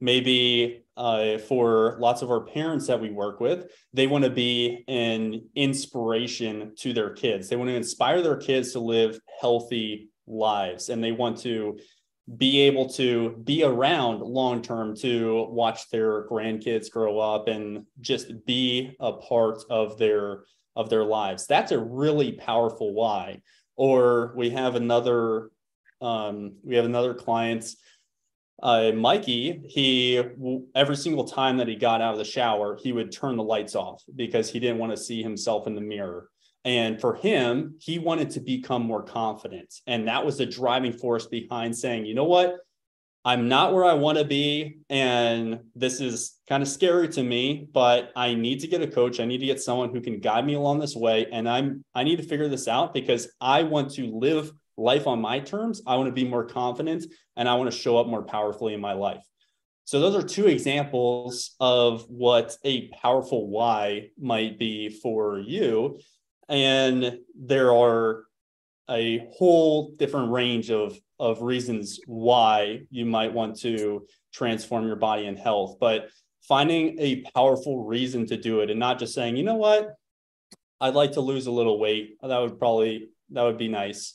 maybe 0.00 0.84
uh, 0.96 1.38
for 1.38 1.96
lots 2.00 2.22
of 2.22 2.30
our 2.30 2.40
parents 2.40 2.86
that 2.86 3.00
we 3.00 3.10
work 3.10 3.40
with, 3.40 3.70
they 3.92 4.06
want 4.06 4.24
to 4.24 4.30
be 4.30 4.84
an 4.88 5.48
inspiration 5.54 6.72
to 6.76 6.92
their 6.92 7.10
kids. 7.10 7.48
They 7.48 7.56
want 7.56 7.68
to 7.68 7.76
inspire 7.76 8.22
their 8.22 8.36
kids 8.36 8.72
to 8.72 8.80
live 8.80 9.20
healthy 9.40 10.08
lives 10.26 10.88
and 10.88 11.02
they 11.02 11.12
want 11.12 11.38
to 11.38 11.78
be 12.36 12.62
able 12.62 12.88
to 12.88 13.40
be 13.44 13.62
around 13.62 14.20
long 14.20 14.60
term 14.60 14.96
to 14.96 15.46
watch 15.50 15.88
their 15.90 16.26
grandkids 16.28 16.90
grow 16.90 17.20
up 17.20 17.46
and 17.46 17.84
just 18.00 18.44
be 18.46 18.96
a 18.98 19.12
part 19.12 19.62
of 19.70 19.96
their 19.98 20.44
of 20.74 20.90
their 20.90 21.04
lives 21.04 21.46
that's 21.46 21.70
a 21.70 21.78
really 21.78 22.32
powerful 22.32 22.92
why 22.92 23.40
or 23.76 24.34
we 24.36 24.50
have 24.50 24.74
another 24.74 25.50
um, 26.00 26.56
we 26.62 26.74
have 26.74 26.84
another 26.84 27.14
client 27.14 27.64
uh, 28.62 28.92
Mikey, 28.92 29.62
he 29.68 30.22
every 30.74 30.96
single 30.96 31.24
time 31.24 31.58
that 31.58 31.68
he 31.68 31.76
got 31.76 32.00
out 32.00 32.12
of 32.12 32.18
the 32.18 32.24
shower, 32.24 32.78
he 32.82 32.92
would 32.92 33.12
turn 33.12 33.36
the 33.36 33.42
lights 33.42 33.74
off 33.74 34.02
because 34.14 34.50
he 34.50 34.60
didn't 34.60 34.78
want 34.78 34.92
to 34.92 34.96
see 34.96 35.22
himself 35.22 35.66
in 35.66 35.74
the 35.74 35.80
mirror. 35.80 36.30
And 36.64 37.00
for 37.00 37.14
him, 37.14 37.76
he 37.78 37.98
wanted 37.98 38.30
to 38.30 38.40
become 38.40 38.82
more 38.82 39.02
confident. 39.02 39.72
And 39.86 40.08
that 40.08 40.24
was 40.24 40.38
the 40.38 40.46
driving 40.46 40.92
force 40.92 41.26
behind 41.26 41.76
saying, 41.76 42.06
you 42.06 42.14
know 42.14 42.24
what? 42.24 42.56
I'm 43.24 43.48
not 43.48 43.74
where 43.74 43.84
I 43.84 43.94
want 43.94 44.18
to 44.18 44.24
be. 44.24 44.78
And 44.88 45.60
this 45.74 46.00
is 46.00 46.38
kind 46.48 46.62
of 46.62 46.68
scary 46.68 47.08
to 47.08 47.22
me, 47.22 47.68
but 47.72 48.10
I 48.16 48.34
need 48.34 48.60
to 48.60 48.68
get 48.68 48.82
a 48.82 48.86
coach. 48.86 49.20
I 49.20 49.24
need 49.26 49.38
to 49.38 49.46
get 49.46 49.60
someone 49.60 49.90
who 49.90 50.00
can 50.00 50.20
guide 50.20 50.46
me 50.46 50.54
along 50.54 50.80
this 50.80 50.96
way. 50.96 51.26
And 51.32 51.48
I'm 51.48 51.84
I 51.94 52.04
need 52.04 52.16
to 52.16 52.22
figure 52.22 52.48
this 52.48 52.68
out 52.68 52.94
because 52.94 53.28
I 53.40 53.64
want 53.64 53.90
to 53.94 54.16
live 54.16 54.52
life 54.76 55.06
on 55.06 55.20
my 55.20 55.40
terms. 55.40 55.82
I 55.86 55.96
want 55.96 56.08
to 56.08 56.12
be 56.12 56.28
more 56.28 56.44
confident 56.44 57.06
and 57.36 57.48
I 57.48 57.54
want 57.54 57.70
to 57.70 57.76
show 57.76 57.98
up 57.98 58.06
more 58.06 58.22
powerfully 58.22 58.74
in 58.74 58.80
my 58.80 58.92
life. 58.92 59.24
So, 59.84 60.00
those 60.00 60.16
are 60.16 60.26
two 60.26 60.46
examples 60.46 61.54
of 61.60 62.04
what 62.08 62.56
a 62.64 62.88
powerful 62.88 63.48
why 63.48 64.10
might 64.18 64.58
be 64.58 64.88
for 64.88 65.38
you. 65.38 66.00
And 66.48 67.18
there 67.38 67.72
are 67.72 68.24
a 68.90 69.28
whole 69.36 69.92
different 69.96 70.32
range 70.32 70.70
of, 70.70 70.98
of 71.18 71.42
reasons 71.42 72.00
why 72.06 72.82
you 72.90 73.04
might 73.04 73.32
want 73.32 73.60
to 73.60 74.06
transform 74.32 74.86
your 74.86 74.96
body 74.96 75.26
and 75.26 75.38
health. 75.38 75.76
But 75.80 76.08
finding 76.42 76.98
a 77.00 77.22
powerful 77.34 77.84
reason 77.84 78.26
to 78.26 78.36
do 78.36 78.60
it 78.60 78.70
and 78.70 78.78
not 78.78 78.98
just 78.98 79.14
saying, 79.14 79.36
you 79.36 79.44
know 79.44 79.54
what, 79.54 79.94
I'd 80.80 80.94
like 80.94 81.12
to 81.12 81.20
lose 81.20 81.46
a 81.46 81.52
little 81.52 81.78
weight. 81.78 82.16
That 82.22 82.38
would 82.38 82.58
probably, 82.58 83.08
that 83.30 83.42
would 83.42 83.58
be 83.58 83.68
nice 83.68 84.14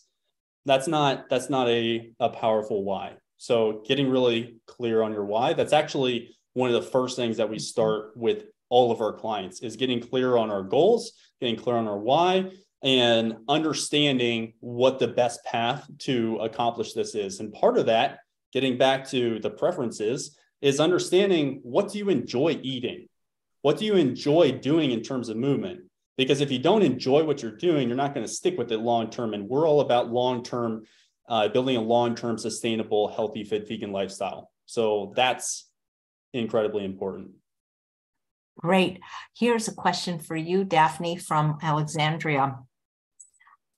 that's 0.66 0.88
not 0.88 1.30
that's 1.30 1.50
not 1.50 1.68
a, 1.68 2.12
a 2.20 2.30
powerful 2.30 2.84
why. 2.84 3.14
So 3.38 3.84
getting 3.88 4.10
really 4.10 4.58
clear 4.68 5.02
on 5.02 5.12
your 5.12 5.26
why 5.26 5.54
that's 5.54 5.74
actually 5.74 6.36
one 6.54 6.72
of 6.72 6.84
the 6.84 6.90
first 6.90 7.16
things 7.16 7.38
that 7.38 7.50
we 7.50 7.60
start 7.60 8.16
with 8.16 8.44
all 8.70 8.92
of 8.92 9.02
our 9.02 9.14
clients 9.14 9.62
is 9.62 9.76
getting 9.76 10.00
clear 10.00 10.38
on 10.38 10.52
our 10.52 10.64
goals 10.64 11.14
getting 11.42 11.58
clear 11.58 11.76
on 11.76 11.88
our 11.88 11.98
why 11.98 12.52
and 12.84 13.36
understanding 13.50 14.54
what 14.60 15.00
the 15.00 15.08
best 15.08 15.44
path 15.44 15.90
to 16.00 16.38
accomplish 16.38 16.94
this 16.94 17.16
is. 17.16 17.40
And 17.40 17.52
part 17.52 17.78
of 17.78 17.88
that 17.88 18.20
getting 18.54 18.78
back 18.78 19.08
to 19.10 19.40
the 19.40 19.50
preferences 19.50 20.38
is 20.62 20.80
understanding 20.80 21.60
what 21.64 21.92
do 21.92 21.98
you 21.98 22.10
enjoy 22.10 22.60
eating? 22.62 23.08
What 23.62 23.78
do 23.78 23.86
you 23.86 23.96
enjoy 23.96 24.54
doing 24.54 24.92
in 24.92 25.02
terms 25.02 25.30
of 25.30 25.38
movement 25.38 25.82
because 26.18 26.42
if 26.42 26.52
you 26.52 26.60
don't 26.60 26.84
enjoy 26.84 27.24
what 27.24 27.42
you're 27.42 27.56
doing, 27.56 27.88
you're 27.88 27.98
not 27.98 28.14
going 28.14 28.26
to 28.26 28.32
stick 28.32 28.58
with 28.58 28.72
it 28.72 28.80
long 28.80 29.10
term. 29.10 29.34
And 29.34 29.48
we're 29.48 29.68
all 29.68 29.82
about 29.82 30.12
long 30.12 30.44
term, 30.44 30.84
uh, 31.30 31.48
building 31.48 31.78
a 31.78 31.82
long 31.82 32.16
term, 32.16 32.38
sustainable, 32.38 33.08
healthy, 33.08 33.44
fit 33.44 33.68
vegan 33.68 33.92
lifestyle. 33.92 34.52
So 34.66 35.14
that's 35.16 35.70
incredibly 36.34 36.86
important. 36.86 37.32
Great. 38.58 39.00
Here's 39.36 39.68
a 39.68 39.74
question 39.74 40.20
for 40.20 40.36
you, 40.36 40.64
Daphne 40.64 41.18
from 41.18 41.58
Alexandria. 41.62 42.60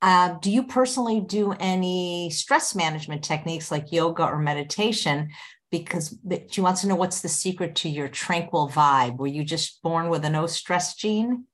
Uh, 0.01 0.37
do 0.41 0.51
you 0.51 0.63
personally 0.63 1.21
do 1.21 1.53
any 1.59 2.29
stress 2.29 2.75
management 2.75 3.23
techniques 3.23 3.71
like 3.71 3.93
yoga 3.93 4.23
or 4.25 4.37
meditation? 4.37 5.29
Because 5.71 6.17
she 6.51 6.59
wants 6.59 6.81
to 6.81 6.87
know 6.87 6.95
what's 6.95 7.21
the 7.21 7.29
secret 7.29 7.75
to 7.77 7.89
your 7.89 8.09
tranquil 8.09 8.69
vibe. 8.69 9.17
Were 9.17 9.27
you 9.27 9.45
just 9.45 9.81
born 9.81 10.09
with 10.09 10.25
a 10.25 10.29
no 10.29 10.45
stress 10.45 10.95
gene? 10.95 11.45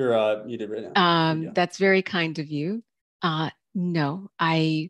You're 0.00 0.16
uh 0.16 0.44
muted 0.46 0.70
right 0.70 0.94
now. 0.94 1.28
Um, 1.28 1.42
yeah. 1.42 1.50
that's 1.52 1.76
very 1.76 2.00
kind 2.00 2.38
of 2.38 2.50
you. 2.50 2.82
Uh, 3.20 3.50
no, 3.74 4.30
I 4.38 4.88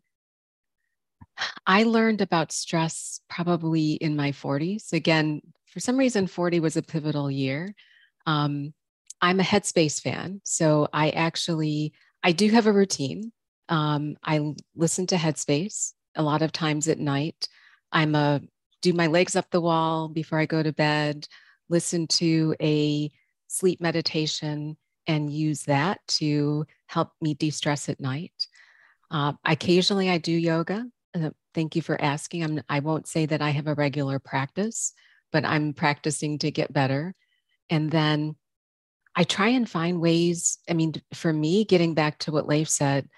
I 1.67 1.83
learned 1.83 2.21
about 2.21 2.53
stress 2.53 3.21
probably 3.29 3.95
in 3.95 4.15
my 4.15 4.31
40s. 4.31 4.93
Again, 4.93 5.41
for 5.67 5.81
some 5.81 5.97
reason, 5.97 6.29
40 6.29 6.61
was 6.61 6.77
a 6.77 6.83
pivotal 6.83 7.29
year. 7.29 7.75
Um, 8.25 8.73
I'm 9.21 9.41
a 9.41 9.43
Headspace 9.43 10.01
fan, 10.01 10.43
so 10.45 10.87
I 10.93 11.11
actually 11.11 11.93
I 12.23 12.31
do 12.31 12.49
have 12.51 12.69
a 12.69 12.73
routine. 12.73 13.33
Um, 13.69 14.17
I 14.23 14.55
listen 14.77 15.09
to 15.09 15.17
Headspace 15.17 15.93
a 16.15 16.23
lot 16.23 16.43
of 16.43 16.53
times 16.53 16.87
at 16.87 17.01
night. 17.01 17.49
I'm 17.91 18.15
a 18.15 18.43
do 18.81 18.93
my 18.93 19.09
legs 19.09 19.35
up 19.35 19.51
the 19.51 19.61
wall 19.61 20.07
before 20.07 20.39
I 20.39 20.47
go 20.47 20.63
to 20.63 20.73
bed. 20.73 21.27
Listen 21.69 22.07
to 22.07 22.55
a 22.63 23.11
sleep 23.49 23.81
meditation 23.81 24.77
and 25.07 25.33
use 25.33 25.65
that 25.65 26.01
to 26.07 26.67
help 26.87 27.11
me 27.21 27.35
de-stress 27.35 27.89
at 27.89 28.01
night. 28.01 28.33
Uh, 29.11 29.33
occasionally 29.45 30.11
I 30.11 30.19
do 30.19 30.33
yoga. 30.33 30.87
Uh, 31.15 31.31
thank 31.55 31.75
you 31.75 31.83
for 31.83 32.01
asking. 32.01 32.45
I'm, 32.45 32.63
I 32.69 32.81
won't 32.81 33.09
say 33.09 33.27
that 33.27 33.43
I 33.43 33.51
have 33.51 33.67
a 33.67 33.75
regular 33.75 34.19
practice, 34.19 34.93
but 35.33 35.45
I'm 35.45 35.73
practicing 35.73 36.39
to 36.41 36.51
get 36.51 36.73
better. 36.73 37.15
And 37.69 37.91
then 37.91 38.37
I 39.17 39.25
try 39.25 39.49
and 39.49 39.69
find 39.69 40.01
ways. 40.01 40.59
I 40.69 40.75
mean, 40.75 40.95
for 41.15 41.33
me, 41.33 41.65
getting 41.65 41.95
back 41.95 42.19
to 42.21 42.33
what 42.33 42.47
Leif 42.47 42.69
said, 42.69 43.09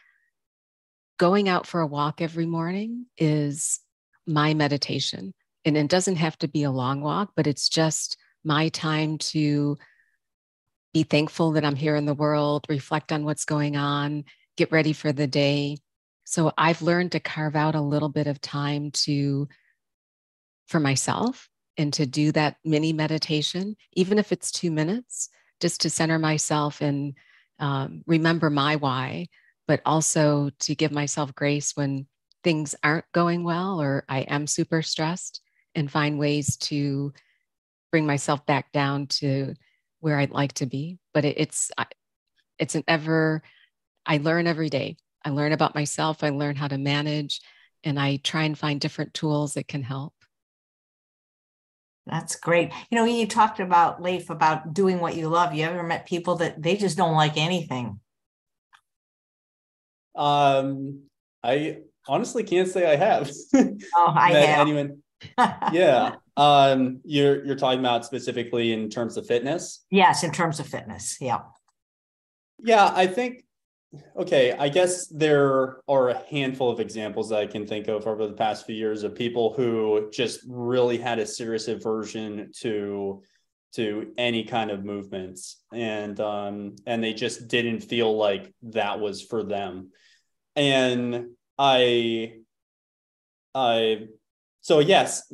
going 1.19 1.49
out 1.49 1.67
for 1.67 1.81
a 1.81 1.87
walk 1.87 2.21
every 2.21 2.47
morning 2.47 3.07
is 3.19 3.81
my 4.27 4.55
meditation. 4.55 5.35
And 5.65 5.77
it 5.77 5.89
doesn't 5.89 6.17
have 6.17 6.39
to 6.39 6.49
be 6.49 6.65
a 6.65 6.71
long 6.71 7.03
walk, 7.03 7.33
but 7.37 7.47
it's 7.47 7.69
just 7.69 8.17
my 8.45 8.71
time 8.71 9.19
to 9.19 9.79
be 10.93 11.03
thankful 11.03 11.53
that 11.53 11.65
I'm 11.65 11.77
here 11.77 11.97
in 11.97 12.05
the 12.05 12.15
world, 12.15 12.67
reflect 12.69 13.13
on 13.13 13.25
what's 13.25 13.45
going 13.45 13.77
on, 13.77 14.25
get 14.57 14.73
ready 14.73 14.93
for 14.93 15.13
the 15.13 15.27
day. 15.27 15.79
So 16.25 16.53
I've 16.57 16.83
learned 16.83 17.13
to 17.13 17.21
carve 17.21 17.57
out 17.57 17.75
a 17.75 17.81
little 17.81 18.09
bit 18.09 18.27
of 18.27 18.41
time 18.41 18.91
to 18.93 19.49
for 20.69 20.81
myself 20.81 21.49
and 21.77 21.93
to 21.95 22.07
do 22.07 22.33
that 22.33 22.57
mini 22.65 22.93
meditation, 22.93 23.77
even 23.95 24.19
if 24.19 24.33
it's 24.33 24.51
two 24.51 24.71
minutes, 24.71 25.29
just 25.61 25.81
to 25.83 25.91
center 25.91 26.19
myself 26.19 26.81
and 26.81 27.15
um, 27.59 28.03
remember 28.07 28.51
my 28.51 28.77
why, 28.77 29.29
but 29.67 29.81
also 29.87 30.51
to 30.61 30.75
give 30.75 30.93
myself 30.93 31.35
grace 31.35 31.73
when 31.75 32.07
things 32.45 32.75
aren't 32.83 33.11
going 33.13 33.45
well 33.45 33.81
or 33.81 34.05
I 34.09 34.21
am 34.21 34.47
super 34.47 34.83
stressed 34.83 35.41
and 35.75 35.91
find 35.91 36.19
ways 36.19 36.57
to 36.57 37.13
bring 37.91 38.07
myself 38.07 38.45
back 38.47 38.73
down 38.73 39.07
to 39.07 39.55
where 40.03 40.19
I'd 40.19 40.33
like 40.33 40.53
to 40.55 40.67
be. 40.67 40.99
But 41.15 41.25
it, 41.25 41.39
it's 41.39 41.71
it's 42.59 42.75
an 42.75 42.85
ever 42.87 43.43
I 44.05 44.19
learn 44.19 44.47
every 44.47 44.69
day. 44.69 44.97
I 45.25 45.31
learn 45.31 45.53
about 45.53 45.75
myself. 45.75 46.25
I 46.25 46.31
learn 46.31 46.57
how 46.57 46.69
to 46.69 46.77
manage, 46.77 47.41
and 47.85 47.99
I 47.99 48.17
try 48.17 48.43
and 48.43 48.59
find 48.59 48.81
different 48.81 49.15
tools 49.15 49.55
that 49.55 49.69
can 49.69 49.83
help. 49.83 50.13
That's 52.07 52.35
great. 52.35 52.73
You 52.91 52.99
know, 52.99 53.05
you 53.05 53.29
talked 53.29 53.61
about 53.61 54.03
Leif 54.03 54.29
about 54.29 54.75
doing 54.75 54.99
what 54.99 55.15
you 55.15 55.29
love. 55.29 55.55
You 55.55 55.65
ever 55.65 55.85
met 55.85 56.05
people 56.05 56.35
that 56.37 56.61
they 56.61 56.77
just 56.77 56.97
don't 56.97 57.15
like 57.15 57.37
anything? 57.37 58.01
Um, 60.17 61.03
I 61.45 61.79
honestly 62.09 62.43
can't 62.43 62.69
say 62.69 62.91
I 62.91 62.97
have. 62.97 63.31
Oh, 63.55 64.13
I 64.17 64.33
have. 64.33 64.61
Anyone? 64.61 65.03
Yeah. 65.73 66.17
Um, 66.37 67.01
you're 67.05 67.45
you're 67.45 67.57
talking 67.57 67.81
about 67.81 68.05
specifically 68.05 68.73
in 68.73 68.89
terms 68.89 69.17
of 69.17 69.27
fitness. 69.27 69.85
Yes, 69.91 70.23
in 70.23 70.33
terms 70.33 70.61
of 70.61 70.67
fitness. 70.67 71.19
Yeah. 71.21 71.41
Yeah, 72.65 72.93
I 72.95 73.07
think 73.07 73.45
okay, 74.17 74.53
I 74.53 74.69
guess 74.69 75.07
there 75.09 75.79
are 75.89 76.09
a 76.11 76.23
handful 76.31 76.71
of 76.71 76.81
examples 76.81 77.29
that 77.29 77.41
I 77.41 77.47
can 77.47 77.67
think 77.67 77.89
of 77.89 78.07
over 78.07 78.27
the 78.27 78.33
past 78.33 78.67
few 78.67 78.75
years 78.75 79.03
of 79.03 79.15
people 79.15 79.53
who 79.55 80.11
just 80.13 80.41
really 80.49 80.99
had 80.99 81.19
a 81.19 81.27
serious 81.27 81.69
aversion 81.69 82.51
to 82.61 83.23
to 83.75 84.13
any 84.19 84.45
kind 84.45 84.71
of 84.71 84.85
movements 84.85 85.63
and 85.73 86.21
um 86.21 86.77
and 86.87 87.03
they 87.03 87.15
just 87.15 87.49
didn't 87.49 87.81
feel 87.81 88.15
like 88.17 88.53
that 88.63 89.01
was 89.01 89.23
for 89.23 89.43
them 89.43 89.91
and 90.57 91.29
i 91.59 92.35
i 93.55 94.07
so 94.63 94.79
yes 94.79 95.31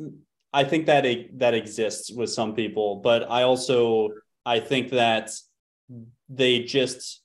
i 0.51 0.63
think 0.63 0.85
that 0.85 1.05
it, 1.05 1.39
that 1.39 1.53
exists 1.53 2.11
with 2.11 2.29
some 2.29 2.53
people 2.53 2.97
but 3.01 3.29
i 3.31 3.43
also 3.43 4.09
i 4.45 4.59
think 4.59 4.89
that 4.89 5.31
they 6.27 6.63
just 6.63 7.21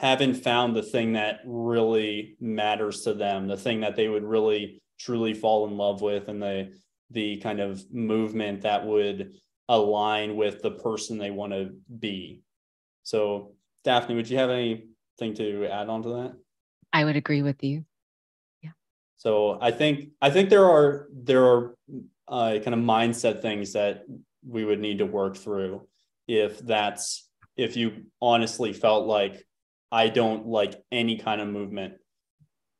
haven't 0.00 0.34
found 0.34 0.74
the 0.74 0.82
thing 0.82 1.12
that 1.12 1.40
really 1.44 2.36
matters 2.40 3.02
to 3.02 3.14
them, 3.14 3.46
the 3.46 3.56
thing 3.56 3.80
that 3.80 3.96
they 3.96 4.08
would 4.08 4.24
really 4.24 4.82
truly 4.98 5.34
fall 5.34 5.66
in 5.66 5.76
love 5.76 6.00
with, 6.00 6.28
and 6.28 6.42
the 6.42 6.72
the 7.12 7.38
kind 7.38 7.60
of 7.60 7.82
movement 7.92 8.62
that 8.62 8.86
would 8.86 9.32
align 9.68 10.36
with 10.36 10.62
the 10.62 10.70
person 10.70 11.18
they 11.18 11.30
want 11.30 11.52
to 11.52 11.70
be. 11.98 12.40
So, 13.02 13.54
Daphne, 13.82 14.14
would 14.14 14.30
you 14.30 14.38
have 14.38 14.50
anything 14.50 15.34
to 15.34 15.66
add 15.66 15.88
on 15.88 16.02
to 16.04 16.08
that? 16.08 16.36
I 16.92 17.04
would 17.04 17.16
agree 17.16 17.42
with 17.42 17.64
you. 17.64 17.84
So 19.20 19.58
I 19.60 19.70
think 19.70 20.12
I 20.22 20.30
think 20.30 20.48
there 20.48 20.64
are 20.64 21.06
there 21.12 21.44
are 21.44 21.74
uh, 22.26 22.58
kind 22.64 22.72
of 22.72 22.80
mindset 22.80 23.42
things 23.42 23.74
that 23.74 24.06
we 24.48 24.64
would 24.64 24.80
need 24.80 24.96
to 24.98 25.04
work 25.04 25.36
through 25.36 25.86
if 26.26 26.58
that's 26.60 27.28
if 27.54 27.76
you 27.76 28.06
honestly 28.22 28.72
felt 28.72 29.06
like 29.06 29.46
I 29.92 30.08
don't 30.08 30.46
like 30.46 30.82
any 30.90 31.18
kind 31.18 31.42
of 31.42 31.48
movement. 31.48 31.96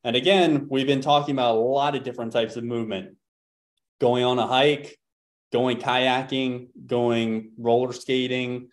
And 0.02 0.16
again, 0.16 0.66
we've 0.70 0.86
been 0.86 1.02
talking 1.02 1.34
about 1.34 1.56
a 1.56 1.60
lot 1.60 1.94
of 1.94 2.04
different 2.04 2.32
types 2.32 2.56
of 2.56 2.64
movement 2.64 3.16
going 4.00 4.24
on 4.24 4.38
a 4.38 4.46
hike, 4.46 4.98
going 5.52 5.76
kayaking, 5.76 6.68
going 6.86 7.52
roller 7.58 7.92
skating, 7.92 8.70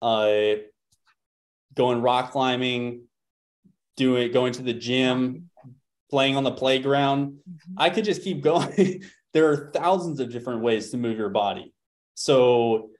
uh, 0.00 0.54
going 1.74 2.00
rock 2.00 2.32
climbing, 2.32 3.02
doing 3.98 4.32
going 4.32 4.54
to 4.54 4.62
the 4.62 4.72
gym, 4.72 5.50
playing 6.14 6.36
on 6.36 6.44
the 6.44 6.52
playground. 6.52 7.32
Mm-hmm. 7.32 7.74
I 7.76 7.90
could 7.90 8.04
just 8.04 8.22
keep 8.22 8.40
going. 8.40 9.02
there 9.32 9.50
are 9.50 9.72
thousands 9.74 10.20
of 10.20 10.30
different 10.30 10.60
ways 10.60 10.90
to 10.90 10.96
move 10.96 11.18
your 11.18 11.28
body. 11.28 11.74
So 12.14 12.90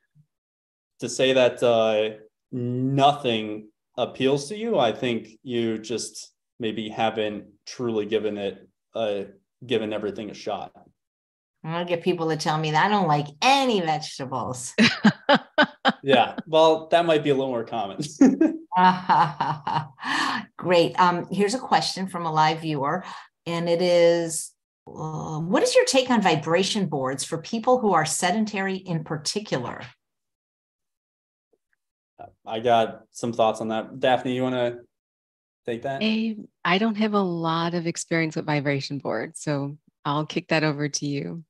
to 0.99 1.09
say 1.09 1.33
that 1.33 1.63
uh, 1.63 2.19
nothing 2.51 3.69
appeals 3.97 4.49
to 4.49 4.57
you, 4.57 4.81
I 4.81 4.91
think 4.91 5.29
you 5.45 5.79
just 5.79 6.33
maybe 6.59 6.89
haven't 6.89 7.45
truly 7.67 8.05
given 8.05 8.37
it 8.37 8.69
uh 8.97 9.23
given 9.65 9.93
everything 9.93 10.31
a 10.31 10.35
shot. 10.35 10.73
I'm 11.63 11.71
gonna 11.71 11.85
get 11.85 12.03
people 12.03 12.29
to 12.31 12.37
tell 12.37 12.59
me 12.59 12.73
that 12.73 12.87
I 12.87 12.89
don't 12.89 13.07
like 13.07 13.29
any 13.43 13.81
vegetables. 13.81 14.75
yeah, 16.05 16.37
well, 16.47 16.89
that 16.89 17.07
might 17.07 17.25
be 17.25 17.31
a 17.31 17.35
little 17.35 17.49
more 17.49 17.65
common. 17.65 17.99
Great. 20.59 21.01
Um, 21.01 21.27
here's 21.31 21.55
a 21.55 21.59
question 21.59 22.09
from 22.09 22.27
a 22.27 22.33
live 22.33 22.61
viewer, 22.61 23.05
and 23.47 23.69
it 23.69 23.81
is 23.81 24.53
uh, 24.87 25.39
What 25.39 25.63
is 25.63 25.75
your 25.75 25.87
take 25.87 26.11
on 26.11 26.21
vibration 26.21 26.87
boards 26.87 27.25
for 27.25 27.39
people 27.39 27.79
who 27.79 27.95
are 27.95 28.05
sedentary 28.05 28.77
in 28.77 29.03
particular? 29.03 29.81
I 32.47 32.61
got 32.61 33.05
some 33.11 33.33
thoughts 33.33 33.63
on 33.63 33.69
that. 33.69 33.99
Daphne, 33.99 34.35
you 34.35 34.43
want 34.43 34.57
to 34.57 34.81
take 35.65 35.83
that? 35.83 36.03
I, 36.03 36.37
I 36.65 36.77
don't 36.77 36.97
have 36.97 37.15
a 37.15 37.21
lot 37.21 37.73
of 37.73 37.87
experience 37.87 38.37
with 38.37 38.45
vibration 38.45 38.99
boards, 38.99 39.41
so 39.41 39.79
I'll 40.05 40.27
kick 40.27 40.49
that 40.49 40.65
over 40.65 40.89
to 40.89 41.07
you. 41.07 41.45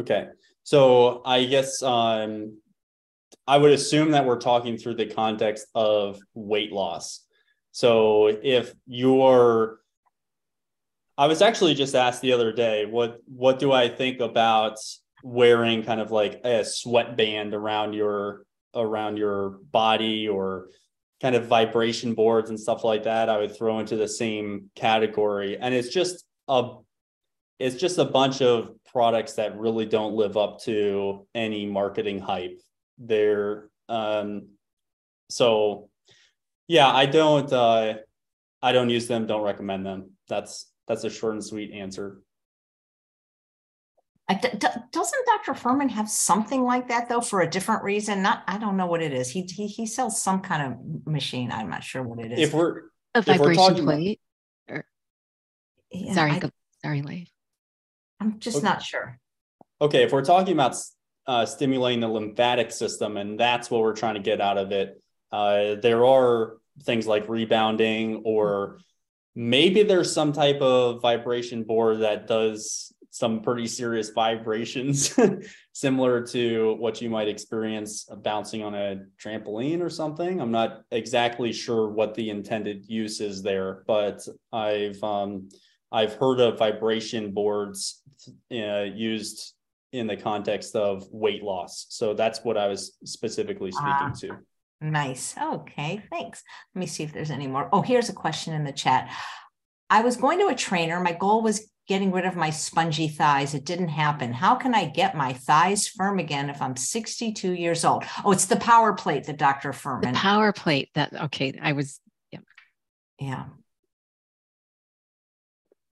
Okay. 0.00 0.28
So 0.64 1.22
I 1.24 1.44
guess 1.44 1.82
um, 1.82 2.58
I 3.46 3.58
would 3.58 3.72
assume 3.72 4.12
that 4.12 4.24
we're 4.24 4.38
talking 4.38 4.76
through 4.76 4.94
the 4.94 5.06
context 5.06 5.66
of 5.74 6.20
weight 6.34 6.72
loss. 6.72 7.24
So 7.72 8.28
if 8.42 8.72
you're 8.86 9.80
I 11.18 11.26
was 11.26 11.42
actually 11.42 11.74
just 11.74 11.94
asked 11.94 12.22
the 12.22 12.32
other 12.32 12.52
day, 12.52 12.86
what 12.86 13.18
what 13.26 13.58
do 13.58 13.72
I 13.72 13.88
think 13.88 14.20
about 14.20 14.76
wearing 15.22 15.82
kind 15.82 16.00
of 16.00 16.10
like 16.10 16.40
a 16.44 16.64
sweatband 16.64 17.54
around 17.54 17.92
your 17.94 18.44
around 18.74 19.18
your 19.18 19.58
body 19.70 20.28
or 20.28 20.68
kind 21.20 21.34
of 21.34 21.46
vibration 21.46 22.14
boards 22.14 22.50
and 22.50 22.58
stuff 22.58 22.84
like 22.84 23.04
that? 23.04 23.28
I 23.28 23.38
would 23.38 23.56
throw 23.56 23.78
into 23.78 23.96
the 23.96 24.08
same 24.08 24.70
category. 24.74 25.58
And 25.58 25.74
it's 25.74 25.88
just 25.88 26.24
a 26.48 26.70
it's 27.58 27.76
just 27.76 27.98
a 27.98 28.04
bunch 28.04 28.40
of 28.42 28.70
products 28.90 29.34
that 29.34 29.58
really 29.58 29.86
don't 29.86 30.14
live 30.14 30.36
up 30.36 30.60
to 30.62 31.26
any 31.34 31.66
marketing 31.66 32.18
hype 32.18 32.60
they're 32.98 33.68
um 33.88 34.48
so 35.30 35.88
yeah 36.68 36.88
i 36.88 37.06
don't 37.06 37.52
uh 37.52 37.94
i 38.62 38.72
don't 38.72 38.90
use 38.90 39.06
them 39.06 39.26
don't 39.26 39.42
recommend 39.42 39.84
them 39.84 40.10
that's 40.28 40.70
that's 40.86 41.04
a 41.04 41.10
short 41.10 41.34
and 41.34 41.44
sweet 41.44 41.72
answer 41.72 42.22
doesn't 44.40 45.26
Dr. 45.26 45.52
Fuhrman 45.52 45.90
have 45.90 46.08
something 46.08 46.62
like 46.62 46.88
that 46.88 47.08
though 47.08 47.20
for 47.20 47.40
a 47.40 47.50
different 47.50 47.82
reason? 47.82 48.22
Not, 48.22 48.42
I 48.46 48.58
don't 48.58 48.76
know 48.76 48.86
what 48.86 49.02
it 49.02 49.12
is. 49.12 49.30
He 49.30 49.42
he, 49.42 49.66
he 49.66 49.86
sells 49.86 50.22
some 50.22 50.40
kind 50.40 50.72
of 50.72 51.06
machine. 51.06 51.50
I'm 51.52 51.68
not 51.68 51.84
sure 51.84 52.02
what 52.02 52.24
it 52.24 52.32
is. 52.32 52.40
If 52.40 52.54
we're 52.54 52.82
a 53.14 53.22
vibration 53.22 53.84
plate. 53.84 54.20
Or, 54.68 54.84
yeah, 55.90 56.14
sorry, 56.14 56.30
I, 56.32 56.50
sorry, 56.82 57.02
Leif. 57.02 57.28
I'm 58.20 58.38
just 58.38 58.58
okay. 58.58 58.64
not 58.64 58.82
sure. 58.82 59.18
Okay, 59.80 60.04
if 60.04 60.12
we're 60.12 60.24
talking 60.24 60.54
about 60.54 60.76
uh, 61.26 61.46
stimulating 61.46 62.00
the 62.00 62.08
lymphatic 62.08 62.72
system, 62.72 63.16
and 63.16 63.38
that's 63.38 63.70
what 63.70 63.80
we're 63.80 63.94
trying 63.94 64.14
to 64.14 64.20
get 64.20 64.40
out 64.40 64.58
of 64.58 64.72
it, 64.72 65.00
uh, 65.32 65.76
there 65.80 66.04
are 66.04 66.58
things 66.82 67.06
like 67.06 67.28
rebounding, 67.28 68.22
or 68.24 68.78
maybe 69.34 69.82
there's 69.82 70.12
some 70.12 70.32
type 70.32 70.60
of 70.60 71.00
vibration 71.00 71.62
board 71.64 72.00
that 72.00 72.26
does 72.26 72.92
some 73.10 73.40
pretty 73.40 73.66
serious 73.66 74.10
vibrations, 74.14 75.18
similar 75.72 76.26
to 76.26 76.74
what 76.78 77.00
you 77.00 77.08
might 77.08 77.28
experience 77.28 78.06
bouncing 78.22 78.62
on 78.62 78.74
a 78.74 79.02
trampoline 79.22 79.80
or 79.80 79.90
something. 79.90 80.40
I'm 80.40 80.50
not 80.50 80.82
exactly 80.90 81.52
sure 81.52 81.88
what 81.88 82.14
the 82.14 82.30
intended 82.30 82.88
use 82.88 83.20
is 83.20 83.42
there, 83.42 83.84
but 83.86 84.26
I've 84.52 85.02
um, 85.02 85.48
I've 85.90 86.14
heard 86.14 86.40
of 86.40 86.58
vibration 86.58 87.32
boards 87.32 88.02
uh, 88.50 88.82
used 88.94 89.52
in 89.92 90.06
the 90.06 90.16
context 90.16 90.74
of 90.74 91.06
weight 91.10 91.42
loss. 91.42 91.86
So 91.90 92.14
that's 92.14 92.42
what 92.42 92.56
I 92.56 92.66
was 92.66 92.96
specifically 93.04 93.70
speaking 93.70 93.90
uh, 93.90 94.14
to. 94.20 94.38
Nice. 94.80 95.34
Okay, 95.40 96.02
thanks. 96.10 96.42
Let 96.74 96.80
me 96.80 96.86
see 96.86 97.04
if 97.04 97.12
there's 97.12 97.30
any 97.30 97.46
more. 97.46 97.68
Oh, 97.72 97.82
here's 97.82 98.08
a 98.08 98.14
question 98.14 98.54
in 98.54 98.64
the 98.64 98.72
chat. 98.72 99.14
I 99.88 100.00
was 100.00 100.16
going 100.16 100.38
to 100.40 100.48
a 100.48 100.54
trainer. 100.54 100.98
My 101.00 101.12
goal 101.12 101.42
was 101.42 101.70
getting 101.86 102.10
rid 102.10 102.24
of 102.24 102.34
my 102.34 102.50
spongy 102.50 103.08
thighs. 103.08 103.54
It 103.54 103.64
didn't 103.64 103.88
happen. 103.88 104.32
How 104.32 104.54
can 104.54 104.74
I 104.74 104.86
get 104.86 105.16
my 105.16 105.34
thighs 105.34 105.86
firm 105.86 106.18
again 106.18 106.48
if 106.48 106.62
I'm 106.62 106.76
62 106.76 107.52
years 107.52 107.84
old? 107.84 108.04
Oh, 108.24 108.32
it's 108.32 108.46
the 108.46 108.56
power 108.56 108.94
plate 108.94 109.24
that 109.24 109.36
Dr. 109.36 109.72
Fuhrman. 109.72 110.12
The 110.12 110.18
power 110.18 110.52
plate 110.52 110.88
that, 110.94 111.12
okay, 111.24 111.58
I 111.60 111.72
was, 111.72 112.00
yeah. 112.30 112.40
Yeah. 113.20 113.44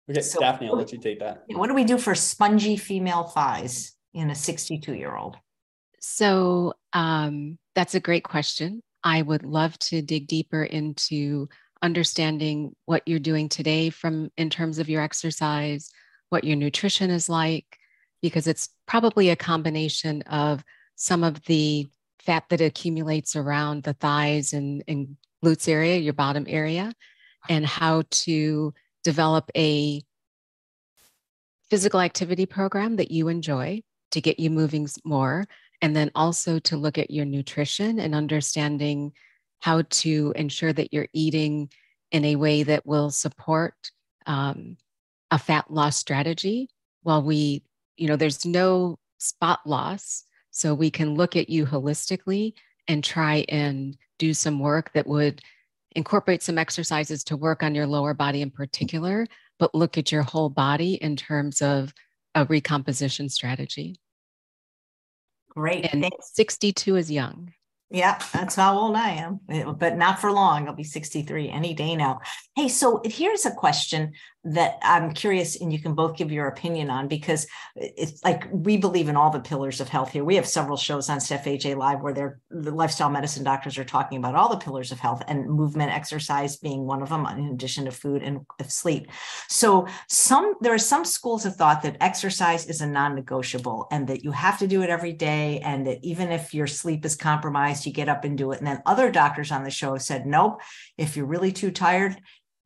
Okay, 0.09 0.21
so, 0.21 0.39
Daphne, 0.39 0.67
I'll 0.67 0.77
let 0.77 0.91
you 0.91 0.99
take 0.99 1.19
that. 1.19 1.43
What 1.47 1.67
do 1.67 1.73
we 1.73 1.83
do 1.83 1.97
for 1.97 2.13
spongy 2.13 2.77
female 2.77 3.23
thighs 3.23 3.93
in 4.13 4.29
a 4.29 4.35
62 4.35 4.93
year 4.93 5.15
old? 5.15 5.37
So 5.99 6.73
um, 6.93 7.57
that's 7.73 7.95
a 7.95 7.99
great 7.99 8.23
question. 8.23 8.83
I 9.03 9.21
would 9.21 9.43
love 9.43 9.77
to 9.79 10.01
dig 10.01 10.27
deeper 10.27 10.63
into 10.63 11.49
understanding 11.81 12.75
what 12.85 13.03
you're 13.07 13.19
doing 13.19 13.49
today 13.49 13.89
from 13.89 14.31
in 14.37 14.49
terms 14.49 14.77
of 14.77 14.89
your 14.89 15.01
exercise, 15.01 15.91
what 16.29 16.43
your 16.43 16.55
nutrition 16.55 17.09
is 17.09 17.27
like, 17.27 17.65
because 18.21 18.47
it's 18.47 18.69
probably 18.87 19.29
a 19.29 19.35
combination 19.35 20.21
of 20.23 20.63
some 20.95 21.23
of 21.23 21.43
the 21.45 21.87
fat 22.19 22.43
that 22.49 22.61
accumulates 22.61 23.35
around 23.35 23.83
the 23.83 23.93
thighs 23.93 24.53
and, 24.53 24.83
and 24.87 25.17
glutes 25.43 25.67
area, 25.67 25.97
your 25.97 26.13
bottom 26.13 26.45
area, 26.47 26.93
and 27.49 27.65
how 27.65 28.03
to 28.09 28.73
develop 29.05 29.49
a 29.55 30.01
physical 31.69 32.01
activity 32.01 32.45
program 32.45 32.97
that 32.97 33.11
you 33.11 33.27
enjoy 33.29 33.81
to 34.11 34.19
get 34.19 34.39
you 34.39 34.49
moving 34.49 34.89
more. 35.05 35.45
And 35.81 35.95
then 35.95 36.11
also 36.15 36.59
to 36.59 36.75
look 36.75 36.97
at 36.97 37.11
your 37.11 37.25
nutrition 37.25 37.99
and 37.99 38.15
understanding 38.15 39.13
how 39.59 39.83
to 39.89 40.33
ensure 40.35 40.73
that 40.73 40.91
you're 40.91 41.07
eating 41.13 41.69
in 42.11 42.25
a 42.25 42.35
way 42.35 42.63
that 42.63 42.85
will 42.85 43.11
support 43.11 43.73
um, 44.25 44.77
a 45.31 45.37
fat 45.37 45.69
loss 45.69 45.97
strategy 45.97 46.69
while 47.03 47.21
we, 47.21 47.63
you 47.97 48.07
know, 48.07 48.15
there's 48.15 48.45
no 48.45 48.97
spot 49.19 49.59
loss. 49.65 50.23
So 50.51 50.73
we 50.73 50.89
can 50.89 51.15
look 51.15 51.35
at 51.35 51.49
you 51.49 51.65
holistically 51.65 52.53
and 52.87 53.03
try 53.03 53.45
and 53.49 53.97
do 54.17 54.33
some 54.33 54.59
work 54.59 54.93
that 54.93 55.07
would 55.07 55.41
incorporate 55.95 56.43
some 56.43 56.57
exercises 56.57 57.23
to 57.25 57.37
work 57.37 57.63
on 57.63 57.73
your 57.73 57.87
lower 57.87 58.13
body 58.13 58.41
in 58.41 58.51
particular, 58.51 59.25
but 59.59 59.73
look 59.73 59.97
at 59.97 60.11
your 60.11 60.23
whole 60.23 60.49
body 60.49 60.95
in 60.95 61.15
terms 61.15 61.61
of 61.61 61.93
a 62.35 62.45
recomposition 62.45 63.29
strategy. 63.29 63.95
Great. 65.49 65.91
And 65.91 66.01
Thanks. 66.01 66.31
62 66.33 66.97
is 66.97 67.09
young. 67.09 67.53
Yeah, 67.91 68.19
that's 68.33 68.55
how 68.55 68.77
old 68.77 68.95
I 68.95 69.11
am, 69.11 69.39
but 69.77 69.95
not 69.95 70.19
for 70.19 70.31
long. 70.31 70.67
I'll 70.67 70.75
be 70.75 70.83
63 70.83 71.49
any 71.49 71.73
day 71.73 71.95
now. 71.95 72.19
Hey, 72.55 72.67
so 72.67 73.01
here's 73.05 73.45
a 73.45 73.51
question 73.51 74.13
that 74.47 74.77
I'm 74.83 75.11
curious, 75.11 75.59
and 75.59 75.73
you 75.73 75.81
can 75.81 75.95
both 75.95 76.15
give 76.15 76.31
your 76.31 76.47
opinion 76.47 76.91
on 76.91 77.07
because 77.07 77.47
it's 77.75 78.23
like 78.23 78.47
we 78.51 78.77
believe 78.77 79.09
in 79.09 79.15
all 79.15 79.31
the 79.31 79.39
pillars 79.39 79.81
of 79.81 79.89
health 79.89 80.11
here. 80.11 80.23
We 80.23 80.35
have 80.35 80.47
several 80.47 80.77
shows 80.77 81.09
on 81.09 81.19
Chef 81.19 81.45
AJ 81.45 81.75
Live 81.75 82.01
where 82.01 82.39
the 82.49 82.71
lifestyle 82.71 83.09
medicine 83.09 83.43
doctors 83.43 83.77
are 83.79 83.83
talking 83.83 84.19
about 84.19 84.35
all 84.35 84.49
the 84.49 84.57
pillars 84.57 84.91
of 84.91 84.99
health 84.99 85.23
and 85.27 85.49
movement, 85.49 85.91
exercise 85.91 86.57
being 86.57 86.85
one 86.85 87.01
of 87.01 87.09
them, 87.09 87.25
in 87.25 87.47
addition 87.47 87.85
to 87.85 87.91
food 87.91 88.21
and 88.21 88.41
sleep. 88.67 89.07
So 89.49 89.87
some 90.09 90.53
there 90.61 90.73
are 90.73 90.77
some 90.77 91.05
schools 91.05 91.45
of 91.45 91.55
thought 91.55 91.81
that 91.81 91.97
exercise 91.99 92.67
is 92.67 92.81
a 92.81 92.87
non-negotiable 92.87 93.87
and 93.91 94.07
that 94.07 94.23
you 94.23 94.31
have 94.31 94.59
to 94.59 94.67
do 94.67 94.83
it 94.83 94.91
every 94.91 95.13
day, 95.13 95.59
and 95.61 95.87
that 95.87 95.97
even 96.03 96.31
if 96.31 96.53
your 96.53 96.67
sleep 96.67 97.03
is 97.03 97.15
compromised, 97.15 97.85
you 97.85 97.91
get 97.91 98.09
up 98.09 98.23
and 98.23 98.37
do 98.37 98.51
it. 98.51 98.59
And 98.59 98.67
then 98.67 98.83
other 98.85 99.09
doctors 99.09 99.51
on 99.51 99.63
the 99.63 99.71
show 99.71 99.97
said, 99.97 100.27
nope, 100.27 100.61
if 100.99 101.17
you're 101.17 101.25
really 101.25 101.51
too 101.51 101.71
tired, 101.71 102.15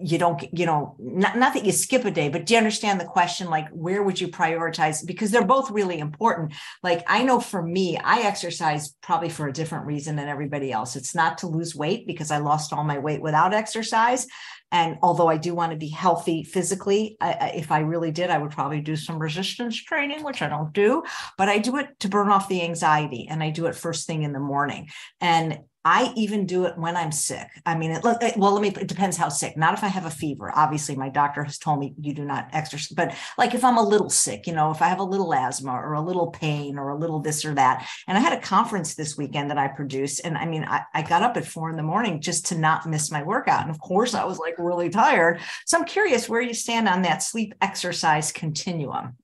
you 0.01 0.17
don't 0.17 0.41
you 0.57 0.65
know 0.65 0.95
not, 0.97 1.37
not 1.37 1.53
that 1.53 1.65
you 1.65 1.73
skip 1.73 2.05
a 2.05 2.11
day 2.11 2.29
but 2.29 2.45
do 2.45 2.53
you 2.53 2.57
understand 2.57 2.99
the 2.99 3.05
question? 3.05 3.49
Like 3.49 3.67
where 3.69 4.01
would 4.01 4.19
you 4.19 4.29
prioritize? 4.29 5.05
Because 5.05 5.29
they're 5.29 5.45
both 5.45 5.69
really 5.69 5.99
important. 5.99 6.53
Like 6.81 7.03
i 7.07 7.21
know 7.23 7.39
for 7.41 7.61
me 7.61 7.97
i 7.97 8.21
exercise 8.21 8.95
probably 9.01 9.29
for 9.29 9.47
a 9.47 9.53
different 9.53 9.85
reason 9.85 10.15
than 10.15 10.29
everybody 10.29 10.71
else. 10.71 10.95
It's 10.95 11.13
not 11.13 11.39
to 11.39 11.47
lose 11.47 11.75
weight 11.75 12.07
because 12.07 12.31
i 12.31 12.37
lost 12.37 12.71
all 12.71 12.83
my 12.85 12.97
weight 12.97 13.21
without 13.21 13.53
exercise. 13.53 14.25
And 14.71 14.97
although 15.01 15.27
i 15.27 15.35
do 15.35 15.53
want 15.53 15.73
to 15.73 15.77
be 15.77 15.89
healthy 15.89 16.43
physically 16.43 17.17
I, 17.19 17.51
if 17.55 17.69
i 17.69 17.79
really 17.79 18.11
did 18.11 18.29
i 18.29 18.37
would 18.37 18.51
probably 18.51 18.79
do 18.79 18.95
some 18.95 19.19
resistance 19.19 19.75
training 19.75 20.23
which 20.23 20.41
i 20.41 20.47
don't 20.47 20.71
do. 20.71 21.03
But 21.37 21.49
i 21.49 21.57
do 21.57 21.75
it 21.75 21.99
to 21.99 22.07
burn 22.07 22.29
off 22.29 22.47
the 22.47 22.61
anxiety 22.61 23.27
and 23.29 23.43
i 23.43 23.49
do 23.49 23.65
it 23.65 23.75
first 23.75 24.07
thing 24.07 24.23
in 24.23 24.31
the 24.31 24.39
morning. 24.39 24.87
And 25.19 25.59
I 25.85 26.11
even 26.17 26.45
do 26.45 26.65
it 26.65 26.77
when 26.77 26.97
I'm 26.97 27.11
sick. 27.11 27.47
I 27.65 27.75
mean, 27.75 27.91
it, 27.91 28.03
well, 28.03 28.51
let 28.51 28.61
me, 28.61 28.67
it 28.69 28.87
depends 28.87 29.15
how 29.15 29.29
sick. 29.29 29.55
Not 29.55 29.73
if 29.73 29.83
I 29.83 29.87
have 29.87 30.05
a 30.05 30.11
fever. 30.11 30.51
Obviously, 30.53 30.95
my 30.95 31.07
doctor 31.07 31.43
has 31.43 31.57
told 31.57 31.79
me 31.79 31.93
you 32.01 32.13
do 32.13 32.25
not 32.25 32.49
exercise, 32.51 32.93
but 32.93 33.15
like 33.37 33.53
if 33.55 33.63
I'm 33.63 33.77
a 33.77 33.87
little 33.87 34.09
sick, 34.09 34.45
you 34.45 34.53
know, 34.53 34.71
if 34.71 34.81
I 34.81 34.89
have 34.89 34.99
a 34.99 35.03
little 35.03 35.33
asthma 35.33 35.71
or 35.71 35.93
a 35.93 36.01
little 36.01 36.27
pain 36.27 36.77
or 36.77 36.89
a 36.89 36.97
little 36.97 37.19
this 37.21 37.45
or 37.45 37.53
that. 37.55 37.87
And 38.07 38.17
I 38.17 38.21
had 38.21 38.33
a 38.33 38.41
conference 38.41 38.95
this 38.95 39.17
weekend 39.17 39.49
that 39.51 39.57
I 39.57 39.69
produced. 39.69 40.21
And 40.25 40.37
I 40.37 40.45
mean, 40.45 40.65
I, 40.65 40.81
I 40.93 41.01
got 41.01 41.23
up 41.23 41.37
at 41.37 41.45
four 41.45 41.69
in 41.69 41.77
the 41.77 41.83
morning 41.83 42.19
just 42.19 42.47
to 42.47 42.57
not 42.57 42.85
miss 42.85 43.09
my 43.09 43.23
workout. 43.23 43.61
And 43.61 43.71
of 43.71 43.79
course, 43.79 44.13
I 44.13 44.25
was 44.25 44.37
like 44.37 44.55
really 44.57 44.89
tired. 44.89 45.39
So 45.65 45.77
I'm 45.77 45.85
curious 45.85 46.27
where 46.27 46.41
you 46.41 46.53
stand 46.53 46.89
on 46.89 47.03
that 47.03 47.23
sleep 47.23 47.53
exercise 47.61 48.33
continuum. 48.33 49.15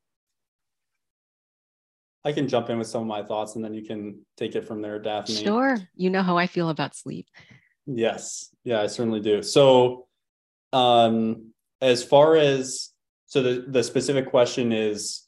I 2.25 2.31
can 2.31 2.47
jump 2.47 2.69
in 2.71 2.79
with 2.79 2.87
some 2.87 3.01
of 3.01 3.07
my 3.07 3.21
thoughts 3.23 3.55
and 3.55 3.63
then 3.63 3.73
you 3.73 3.83
can 3.83 4.25
take 4.35 4.55
it 4.55 4.67
from 4.67 4.81
there, 4.81 4.97
Daphne. 4.99 5.43
Sure. 5.43 5.77
You 5.95 6.09
know 6.09 6.23
how 6.23 6.37
I 6.37 6.47
feel 6.47 6.69
about 6.69 6.95
sleep. 6.95 7.27
Yes. 7.85 8.49
Yeah, 8.63 8.81
I 8.81 8.87
certainly 8.87 9.19
do. 9.19 9.43
So 9.43 10.07
um 10.73 11.53
as 11.81 12.03
far 12.03 12.35
as 12.35 12.89
so 13.27 13.41
the, 13.43 13.65
the 13.67 13.83
specific 13.83 14.29
question 14.31 14.71
is 14.71 15.23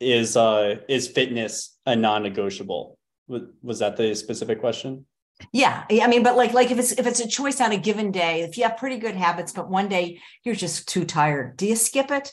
is 0.00 0.36
uh 0.36 0.76
is 0.86 1.08
fitness 1.08 1.78
a 1.86 1.96
non-negotiable? 1.96 2.98
Was, 3.26 3.42
was 3.62 3.78
that 3.78 3.96
the 3.96 4.14
specific 4.14 4.60
question? 4.60 5.06
Yeah, 5.52 5.84
I 5.90 6.06
mean, 6.06 6.22
but 6.22 6.36
like, 6.36 6.52
like 6.52 6.70
if 6.70 6.78
it's 6.78 6.92
if 6.92 7.06
it's 7.06 7.20
a 7.20 7.26
choice 7.26 7.60
on 7.60 7.72
a 7.72 7.76
given 7.76 8.12
day, 8.12 8.42
if 8.42 8.56
you 8.56 8.64
have 8.64 8.76
pretty 8.76 8.98
good 8.98 9.16
habits, 9.16 9.52
but 9.52 9.68
one 9.68 9.88
day 9.88 10.20
you're 10.44 10.54
just 10.54 10.86
too 10.88 11.04
tired, 11.04 11.56
do 11.56 11.66
you 11.66 11.74
skip 11.74 12.10
it 12.10 12.32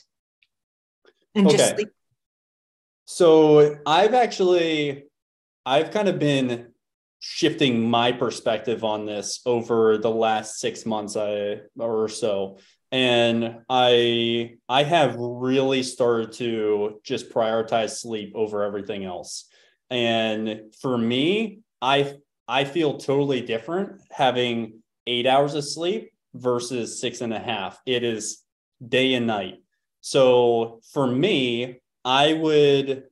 and 1.34 1.46
okay. 1.46 1.56
just 1.56 1.74
sleep? 1.74 1.88
So 3.14 3.76
I've 3.84 4.14
actually, 4.14 5.04
I've 5.66 5.90
kind 5.90 6.08
of 6.08 6.18
been 6.18 6.68
shifting 7.20 7.86
my 7.90 8.10
perspective 8.10 8.84
on 8.84 9.04
this 9.04 9.42
over 9.44 9.98
the 9.98 10.10
last 10.10 10.58
six 10.60 10.86
months 10.86 11.14
I, 11.14 11.60
or 11.78 12.08
so. 12.08 12.56
And 12.90 13.60
I 13.68 14.54
I 14.66 14.82
have 14.84 15.14
really 15.18 15.82
started 15.82 16.32
to 16.38 17.02
just 17.04 17.28
prioritize 17.28 17.98
sleep 17.98 18.32
over 18.34 18.62
everything 18.62 19.04
else. 19.04 19.46
And 19.90 20.72
for 20.80 20.96
me, 20.96 21.60
I 21.82 22.14
I 22.48 22.64
feel 22.64 22.96
totally 22.96 23.42
different 23.42 24.00
having 24.10 24.80
eight 25.06 25.26
hours 25.26 25.54
of 25.54 25.64
sleep 25.64 26.14
versus 26.32 26.98
six 26.98 27.20
and 27.20 27.34
a 27.34 27.38
half. 27.38 27.78
It 27.84 28.04
is 28.04 28.42
day 28.86 29.12
and 29.12 29.26
night. 29.26 29.56
So 30.00 30.80
for 30.94 31.06
me, 31.06 31.82
I 32.04 32.32
would 32.32 33.04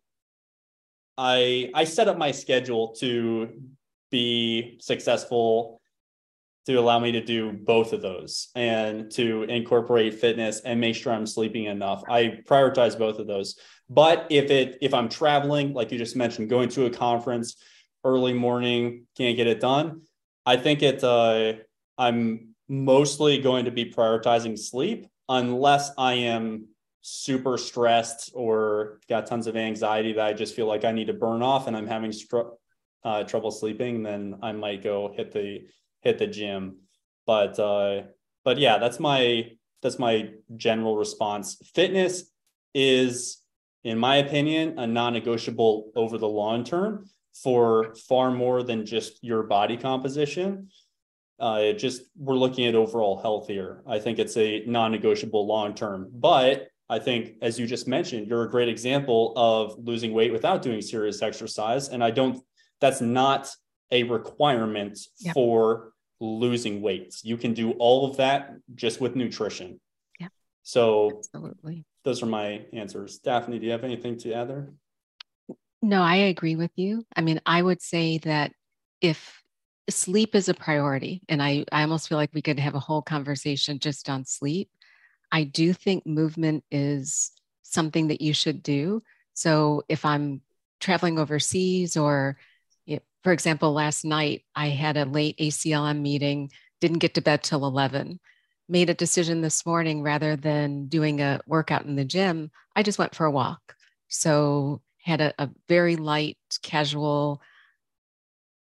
I 1.17 1.71
I 1.75 1.85
set 1.85 2.09
up 2.09 2.19
my 2.19 2.31
schedule 2.31 2.95
to 2.97 3.49
be 4.11 4.79
successful 4.81 5.81
to 6.67 6.75
allow 6.75 6.99
me 6.99 7.13
to 7.13 7.23
do 7.23 7.53
both 7.53 7.93
of 7.93 8.03
those 8.03 8.49
and 8.55 9.11
to 9.13 9.45
incorporate 9.45 10.15
fitness 10.15 10.61
and 10.61 10.81
make 10.81 10.95
sure 10.95 11.13
I'm 11.13 11.27
sleeping 11.27 11.65
enough. 11.65 12.03
I 12.09 12.41
prioritize 12.47 12.99
both 12.99 13.19
of 13.19 13.27
those. 13.27 13.59
But 13.89 14.27
if 14.31 14.51
it 14.51 14.79
if 14.81 14.95
I'm 14.95 15.09
traveling, 15.09 15.73
like 15.73 15.91
you 15.93 15.99
just 15.99 16.17
mentioned, 16.17 16.51
going 16.51 16.69
to 16.71 16.87
a 16.87 16.91
conference 16.91 17.57
early 18.05 18.33
morning, 18.33 19.07
can't 19.17 19.37
get 19.37 19.47
it 19.47 19.61
done. 19.61 20.03
I 20.47 20.57
think 20.57 20.83
it 20.83 21.03
uh 21.03 21.55
I'm 21.99 22.55
mostly 22.69 23.39
going 23.39 23.65
to 23.65 23.71
be 23.71 23.93
prioritizing 23.93 24.59
sleep 24.59 25.07
unless 25.29 25.91
I 25.99 26.15
am 26.15 26.69
super 27.03 27.57
stressed 27.57 28.31
or 28.35 29.01
got 29.09 29.27
tons 29.27 29.47
of 29.47 29.57
anxiety 29.57 30.13
that 30.13 30.27
I 30.27 30.33
just 30.33 30.55
feel 30.55 30.67
like 30.67 30.85
I 30.85 30.93
need 30.93 31.07
to 31.07 31.13
burn 31.15 31.43
off 31.43 31.67
and 31.67 31.77
I'm 31.77 31.87
having 31.87 32.13
str- 32.13 32.51
uh, 33.05 33.25
trouble 33.25 33.51
sleeping, 33.51 34.03
then 34.03 34.39
I 34.43 34.53
might 34.53 34.83
go 34.83 35.13
hit 35.17 35.33
the 35.33 35.61
hit 36.03 36.19
the 36.19 36.27
gym. 36.27 36.77
But 37.27 37.59
uh, 37.59 38.03
but 38.45 38.59
yeah, 38.59 38.79
that's 38.79 39.01
my 39.01 39.53
that's 39.83 39.99
my 39.99 40.31
general 40.57 40.97
response. 40.97 41.57
Fitness 41.75 42.25
is, 42.75 43.43
in 43.85 43.99
my 43.99 44.17
opinion, 44.17 44.79
a 44.79 44.87
non-negotiable 44.87 45.93
over 45.97 46.19
the 46.19 46.29
long 46.29 46.65
term 46.65 47.09
for 47.43 47.95
far 47.95 48.31
more 48.31 48.63
than 48.63 48.85
just 48.85 49.23
your 49.23 49.45
body 49.45 49.77
composition. 49.77 50.69
Uh, 51.39 51.73
just 51.73 52.03
we're 52.19 52.35
looking 52.35 52.67
at 52.67 52.75
overall 52.75 53.19
health 53.19 53.47
here. 53.49 53.83
I 53.87 53.99
think 53.99 54.19
it's 54.19 54.37
a 54.37 54.63
non-negotiable 54.67 55.47
long 55.47 55.75
term, 55.75 56.11
but 56.13 56.69
I 56.91 56.99
think, 56.99 57.37
as 57.41 57.57
you 57.57 57.69
just 57.69 57.87
mentioned, 57.87 58.27
you're 58.27 58.43
a 58.43 58.51
great 58.51 58.69
example 58.69 59.33
of 59.37 59.79
losing 59.79 60.13
weight 60.13 60.33
without 60.33 60.61
doing 60.61 60.83
serious 60.83 61.23
exercise. 61.23 61.89
And 61.89 62.03
I 62.03 62.11
don't, 62.11 62.43
that's 62.81 63.01
not 63.01 63.49
a 63.93 64.03
requirement 64.03 64.99
yep. 65.21 65.35
for 65.35 65.93
losing 66.19 66.83
weight. 66.83 67.15
You 67.23 67.37
can 67.37 67.55
do 67.55 67.73
all 67.73 68.11
of 68.11 68.17
that 68.17 68.57
just 68.75 69.01
with 69.01 69.15
nutrition. 69.15 69.81
Yeah. 70.19 70.29
So, 70.65 71.19
absolutely. 71.19 71.87
Those 72.03 72.25
are 72.25 72.27
my 72.27 72.63
answers. 72.73 73.19
Daphne, 73.19 73.61
do 73.61 73.67
you 73.67 73.73
have 73.73 73.85
anything 73.85 74.19
to 74.19 74.33
add 74.33 74.49
there? 74.49 74.73
No, 75.83 76.03
I 76.03 76.17
agree 76.17 76.57
with 76.57 76.73
you. 76.75 77.05
I 77.15 77.21
mean, 77.21 77.41
I 77.47 77.63
would 77.63 77.81
say 77.81 78.19
that 78.19 78.53
if 79.01 79.41
sleep 79.89 80.35
is 80.35 80.49
a 80.49 80.55
priority, 80.55 81.23
and 81.29 81.41
I, 81.41 81.65
I 81.71 81.83
almost 81.83 82.09
feel 82.09 82.19
like 82.19 82.35
we 82.35 82.43
could 82.43 82.59
have 82.59 82.75
a 82.75 82.81
whole 82.81 83.03
conversation 83.03 83.79
just 83.79 84.11
on 84.11 84.25
sleep 84.25 84.71
I 85.33 85.45
do 85.45 85.73
think 85.73 86.07
movement 86.07 86.65
is 86.71 87.33
something 87.63 88.09
that 88.09 88.21
you 88.21 88.35
should 88.35 88.63
do. 88.63 89.03
So 89.35 89.85
if 89.89 90.05
I'm 90.05 90.43
traveling 90.81 91.19
overseas 91.19 91.97
or 91.97 92.37
for 93.23 93.33
example, 93.33 93.73
last 93.73 94.05
night 94.05 94.45
I 94.55 94.69
had 94.69 94.97
a 94.97 95.05
late 95.05 95.37
ACLM 95.39 96.01
meeting, 96.01 96.51
didn't 96.81 96.99
get 96.99 97.15
to 97.15 97.21
bed 97.21 97.43
till 97.43 97.67
11. 97.67 98.19
Made 98.69 98.89
a 98.89 98.95
decision 98.95 99.41
this 99.41 99.67
morning 99.67 100.03
rather 100.03 100.37
than 100.37 100.87
doing 100.87 101.21
a 101.21 101.41
workout 101.47 101.85
in 101.85 101.97
the 101.97 102.05
gym, 102.05 102.51
I 102.75 102.83
just 102.83 102.99
went 102.99 103.15
for 103.15 103.27
a 103.27 103.31
walk. 103.31 103.75
So, 104.09 104.81
had 105.03 105.21
a, 105.21 105.35
a 105.39 105.51
very 105.69 105.97
light, 105.97 106.39
casual, 106.63 107.41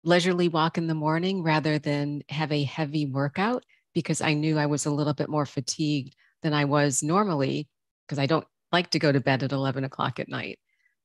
leisurely 0.04 0.48
walk 0.48 0.78
in 0.78 0.88
the 0.88 0.96
morning 0.96 1.44
rather 1.44 1.78
than 1.80 2.24
have 2.30 2.52
a 2.52 2.64
heavy 2.64 3.06
workout 3.06 3.64
because 3.94 4.22
I 4.22 4.34
knew 4.34 4.58
I 4.58 4.68
was 4.68 4.86
a 4.86 4.92
little 4.92 5.14
bit 5.14 5.30
more 5.30 5.46
fatigued 5.46 6.16
than 6.42 6.54
I 6.54 6.66
was 6.66 7.04
normally 7.04 7.68
because 8.06 8.20
I 8.20 8.26
don't 8.26 8.46
like 8.72 8.92
to 8.92 9.00
go 9.00 9.12
to 9.12 9.20
bed 9.20 9.44
at 9.44 9.52
11 9.52 9.84
o'clock 9.84 10.20
at 10.20 10.30
night. 10.30 10.60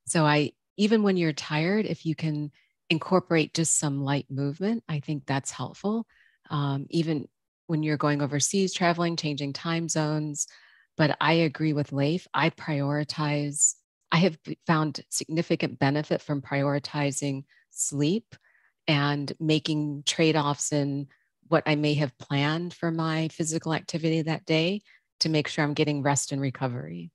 So 0.06 0.24
I, 0.24 0.52
even 0.76 1.02
when 1.02 1.16
you're 1.16 1.32
tired, 1.32 1.86
if 1.86 2.06
you 2.06 2.14
can 2.14 2.50
incorporate 2.90 3.54
just 3.54 3.78
some 3.78 4.04
light 4.04 4.26
movement, 4.30 4.84
I 4.88 5.00
think 5.00 5.24
that's 5.26 5.50
helpful. 5.50 6.06
Um, 6.50 6.86
even 6.90 7.28
when 7.66 7.82
you're 7.82 7.96
going 7.96 8.22
overseas, 8.22 8.72
traveling, 8.72 9.16
changing 9.16 9.52
time 9.52 9.88
zones. 9.88 10.46
But 10.96 11.16
I 11.20 11.32
agree 11.34 11.72
with 11.72 11.92
Leif. 11.92 12.26
I 12.32 12.50
prioritize, 12.50 13.74
I 14.12 14.18
have 14.18 14.38
found 14.66 15.00
significant 15.10 15.78
benefit 15.78 16.22
from 16.22 16.42
prioritizing 16.42 17.44
sleep 17.70 18.36
and 18.86 19.32
making 19.40 20.04
trade 20.06 20.36
offs 20.36 20.72
in 20.72 21.08
what 21.48 21.64
I 21.66 21.74
may 21.74 21.94
have 21.94 22.16
planned 22.18 22.72
for 22.72 22.90
my 22.90 23.28
physical 23.28 23.74
activity 23.74 24.22
that 24.22 24.46
day 24.46 24.82
to 25.20 25.28
make 25.28 25.48
sure 25.48 25.64
I'm 25.64 25.74
getting 25.74 26.02
rest 26.02 26.32
and 26.32 26.40
recovery. 26.40 27.10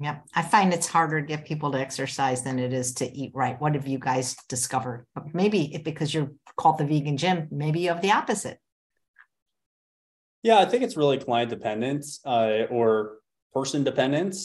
Yeah, 0.00 0.18
I 0.34 0.42
find 0.42 0.72
it's 0.72 0.88
harder 0.88 1.20
to 1.20 1.26
get 1.26 1.44
people 1.44 1.70
to 1.72 1.78
exercise 1.78 2.42
than 2.42 2.58
it 2.58 2.72
is 2.72 2.94
to 2.94 3.10
eat 3.12 3.32
right. 3.34 3.60
What 3.60 3.74
have 3.74 3.86
you 3.86 3.98
guys 3.98 4.34
discovered? 4.48 5.06
Maybe 5.32 5.80
because 5.84 6.12
you're 6.12 6.32
called 6.56 6.78
the 6.78 6.84
vegan 6.84 7.16
gym, 7.16 7.48
maybe 7.50 7.80
you 7.80 7.90
have 7.90 8.02
the 8.02 8.12
opposite. 8.12 8.58
Yeah, 10.42 10.58
I 10.58 10.66
think 10.66 10.82
it's 10.82 10.96
really 10.96 11.18
client 11.18 11.48
dependent 11.48 12.04
uh, 12.26 12.64
or 12.70 13.18
person 13.54 13.84
dependent. 13.84 14.36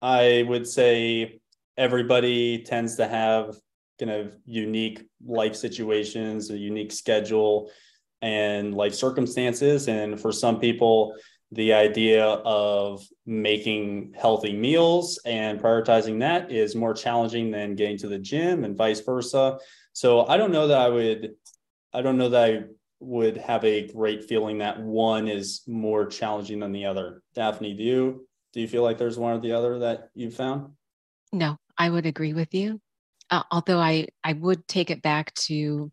I 0.00 0.44
would 0.48 0.66
say 0.66 1.40
everybody 1.76 2.62
tends 2.62 2.96
to 2.96 3.08
have 3.08 3.56
kind 3.98 4.10
of 4.10 4.36
unique 4.46 5.02
life 5.24 5.56
situations, 5.56 6.50
a 6.50 6.56
unique 6.56 6.92
schedule, 6.92 7.70
and 8.22 8.74
life 8.74 8.94
circumstances. 8.94 9.88
And 9.88 10.20
for 10.20 10.32
some 10.32 10.60
people, 10.60 11.14
the 11.54 11.72
idea 11.72 12.24
of 12.24 13.06
making 13.26 14.12
healthy 14.18 14.52
meals 14.52 15.20
and 15.24 15.60
prioritizing 15.60 16.18
that 16.20 16.50
is 16.50 16.74
more 16.74 16.94
challenging 16.94 17.50
than 17.50 17.76
getting 17.76 17.96
to 17.98 18.08
the 18.08 18.18
gym 18.18 18.64
and 18.64 18.76
vice 18.76 19.00
versa. 19.00 19.58
So 19.92 20.26
I 20.26 20.36
don't 20.36 20.52
know 20.52 20.66
that 20.66 20.78
I 20.78 20.88
would, 20.88 21.34
I 21.92 22.02
don't 22.02 22.18
know 22.18 22.28
that 22.30 22.44
I 22.44 22.64
would 22.98 23.36
have 23.36 23.64
a 23.64 23.86
great 23.88 24.24
feeling 24.24 24.58
that 24.58 24.80
one 24.80 25.28
is 25.28 25.62
more 25.68 26.06
challenging 26.06 26.58
than 26.58 26.72
the 26.72 26.86
other. 26.86 27.22
Daphne, 27.34 27.74
do 27.74 27.82
you 27.82 28.28
do 28.52 28.60
you 28.60 28.68
feel 28.68 28.82
like 28.82 28.98
there's 28.98 29.18
one 29.18 29.36
or 29.36 29.40
the 29.40 29.52
other 29.52 29.80
that 29.80 30.10
you 30.14 30.30
found? 30.30 30.72
No, 31.32 31.58
I 31.76 31.90
would 31.90 32.06
agree 32.06 32.32
with 32.32 32.54
you. 32.54 32.80
Uh, 33.30 33.42
although 33.50 33.78
I 33.78 34.08
I 34.22 34.32
would 34.32 34.66
take 34.66 34.90
it 34.90 35.02
back 35.02 35.34
to 35.34 35.90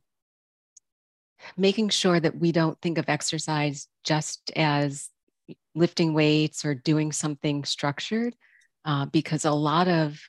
making 1.57 1.89
sure 1.89 2.19
that 2.19 2.39
we 2.39 2.51
don't 2.51 2.79
think 2.81 2.97
of 2.97 3.09
exercise 3.09 3.87
just 4.03 4.51
as 4.55 5.09
lifting 5.75 6.13
weights 6.13 6.65
or 6.65 6.75
doing 6.75 7.11
something 7.11 7.63
structured, 7.63 8.35
uh, 8.85 9.05
because 9.05 9.45
a 9.45 9.51
lot 9.51 9.87
of 9.87 10.19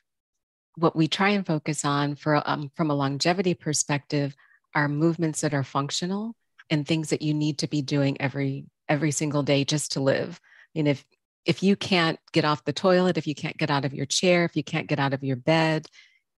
what 0.75 0.95
we 0.95 1.07
try 1.07 1.29
and 1.29 1.45
focus 1.45 1.85
on 1.85 2.15
for 2.15 2.41
um, 2.49 2.71
from 2.75 2.89
a 2.89 2.95
longevity 2.95 3.53
perspective 3.53 4.35
are 4.73 4.87
movements 4.87 5.41
that 5.41 5.53
are 5.53 5.63
functional 5.63 6.35
and 6.69 6.87
things 6.87 7.09
that 7.09 7.21
you 7.21 7.33
need 7.33 7.59
to 7.59 7.67
be 7.67 7.81
doing 7.81 8.19
every 8.19 8.65
every 8.89 9.11
single 9.11 9.43
day 9.43 9.63
just 9.63 9.93
to 9.93 9.99
live. 9.99 10.39
And 10.75 10.87
if 10.87 11.05
if 11.45 11.61
you 11.61 11.75
can't 11.75 12.19
get 12.31 12.45
off 12.45 12.63
the 12.63 12.73
toilet, 12.73 13.17
if 13.17 13.27
you 13.27 13.35
can't 13.35 13.57
get 13.57 13.69
out 13.69 13.85
of 13.85 13.93
your 13.93 14.05
chair, 14.05 14.45
if 14.45 14.55
you 14.55 14.63
can't 14.63 14.87
get 14.87 14.99
out 14.99 15.13
of 15.13 15.23
your 15.23 15.35
bed, 15.35 15.87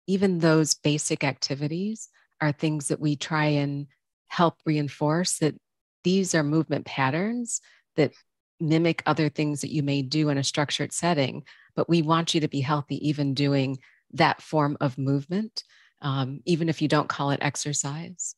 even 0.07 0.38
those 0.38 0.74
basic 0.74 1.24
activities 1.24 2.09
are 2.40 2.52
things 2.52 2.88
that 2.88 3.00
we 3.00 3.16
try 3.16 3.46
and 3.46 3.86
help 4.28 4.57
reinforce 4.66 5.38
that 5.38 5.55
these 6.02 6.34
are 6.34 6.42
movement 6.42 6.84
patterns 6.84 7.61
that 7.96 8.12
mimic 8.61 9.02
other 9.07 9.28
things 9.28 9.61
that 9.61 9.72
you 9.72 9.82
may 9.82 10.02
do 10.02 10.28
in 10.28 10.38
a 10.38 10.44
structured 10.44 10.92
setting, 10.92 11.44
but 11.74 11.88
we 11.88 12.02
want 12.02 12.34
you 12.34 12.40
to 12.40 12.48
be 12.48 12.61
healthy 12.61 13.07
even 13.07 13.34
doing 13.34 13.78
that 14.12 14.42
form 14.42 14.76
of 14.80 14.98
movement, 14.98 15.64
um, 16.00 16.40
even 16.44 16.68
if 16.68 16.80
you 16.80 16.88
don't 16.88 17.09
call 17.09 17.30
it 17.30 17.40
exercise. 17.42 18.34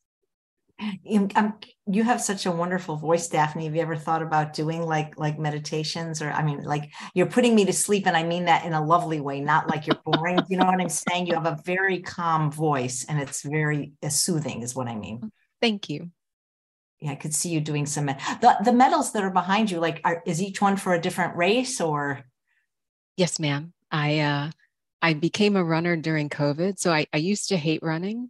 Um, 1.35 1.55
you 1.87 2.03
have 2.03 2.21
such 2.21 2.45
a 2.45 2.51
wonderful 2.51 2.97
voice, 2.97 3.27
Daphne. 3.29 3.65
Have 3.65 3.75
you 3.75 3.81
ever 3.81 3.95
thought 3.95 4.21
about 4.21 4.53
doing 4.53 4.83
like 4.83 5.17
like 5.17 5.39
meditations, 5.39 6.21
or 6.21 6.31
I 6.31 6.43
mean, 6.43 6.61
like 6.61 6.91
you're 7.15 7.25
putting 7.25 7.55
me 7.55 7.65
to 7.65 7.73
sleep, 7.73 8.05
and 8.05 8.15
I 8.15 8.21
mean 8.21 8.45
that 8.45 8.63
in 8.63 8.73
a 8.73 8.85
lovely 8.85 9.19
way, 9.19 9.39
not 9.39 9.67
like 9.67 9.87
you're 9.87 9.99
boring. 10.05 10.39
you 10.49 10.57
know 10.57 10.65
what 10.65 10.79
I'm 10.79 10.89
saying? 10.89 11.25
You 11.25 11.33
have 11.33 11.47
a 11.47 11.59
very 11.65 12.01
calm 12.01 12.51
voice, 12.51 13.05
and 13.09 13.19
it's 13.19 13.41
very 13.41 13.93
uh, 14.03 14.09
soothing, 14.09 14.61
is 14.61 14.75
what 14.75 14.87
I 14.87 14.95
mean. 14.95 15.31
Thank 15.61 15.89
you 15.89 16.11
yeah, 16.99 17.11
I 17.11 17.15
could 17.15 17.33
see 17.33 17.49
you 17.49 17.61
doing 17.61 17.85
some 17.85 18.07
the 18.07 18.57
the 18.63 18.73
medals 18.73 19.13
that 19.13 19.23
are 19.23 19.29
behind 19.29 19.69
you. 19.69 19.79
Like, 19.79 20.01
are, 20.03 20.23
is 20.25 20.41
each 20.41 20.61
one 20.61 20.77
for 20.77 20.93
a 20.93 21.01
different 21.01 21.35
race 21.35 21.79
or? 21.79 22.23
Yes, 23.17 23.39
ma'am. 23.39 23.73
I 23.91 24.19
uh, 24.19 24.51
I 25.01 25.13
became 25.13 25.55
a 25.55 25.63
runner 25.63 25.95
during 25.95 26.29
COVID, 26.29 26.79
so 26.79 26.91
I, 26.91 27.07
I 27.13 27.17
used 27.17 27.49
to 27.49 27.57
hate 27.57 27.83
running, 27.83 28.29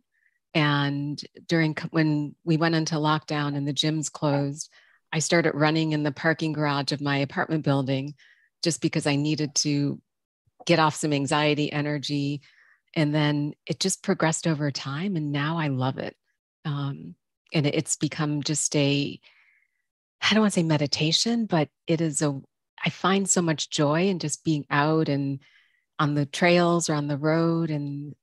and 0.54 1.22
during 1.48 1.76
when 1.92 2.36
we 2.44 2.58
went 2.58 2.76
into 2.76 2.96
lockdown 2.96 3.56
and 3.56 3.68
the 3.68 3.74
gyms 3.74 4.12
closed, 4.12 4.70
I 5.14 5.20
started 5.20 5.56
running 5.56 5.94
in 5.94 6.04
the 6.04 6.12
parking 6.12 6.52
garage 6.52 6.92
of 6.92 7.02
my 7.02 7.18
apartment 7.18 7.64
building, 7.64 8.16
just 8.64 8.82
because 8.82 9.08
I 9.08 9.16
needed 9.16 9.56
to 9.56 10.02
get 10.66 10.80
off 10.80 10.96
some 10.96 11.14
anxiety 11.14 11.72
energy, 11.72 12.42
and 12.94 13.16
then 13.16 13.54
it 13.66 13.80
just 13.80 14.04
progressed 14.04 14.46
over 14.46 14.72
time, 14.72 15.16
and 15.16 15.32
now 15.32 15.58
I 15.58 15.70
love 15.70 16.00
it. 16.00 16.18
Um, 16.66 17.16
and 17.54 17.66
it's 17.66 17.96
become 17.96 18.44
just 18.44 18.76
a 18.76 19.20
I 20.22 20.34
don't 20.34 20.42
want 20.42 20.54
to 20.54 20.60
say 20.60 20.64
meditation, 20.64 21.46
but 21.46 21.70
it 21.86 22.02
is 22.02 22.22
a 22.22 22.40
I 22.84 22.90
find 22.90 23.30
so 23.30 23.42
much 23.42 23.70
joy 23.70 24.08
in 24.08 24.20
just 24.20 24.44
being 24.44 24.66
out 24.70 25.10
and 25.10 25.40
on 26.00 26.14
the 26.14 26.26
trails 26.26 26.90
or 26.90 26.94
on 26.94 27.08
the 27.08 27.18
road 27.18 27.72
and 27.72 28.14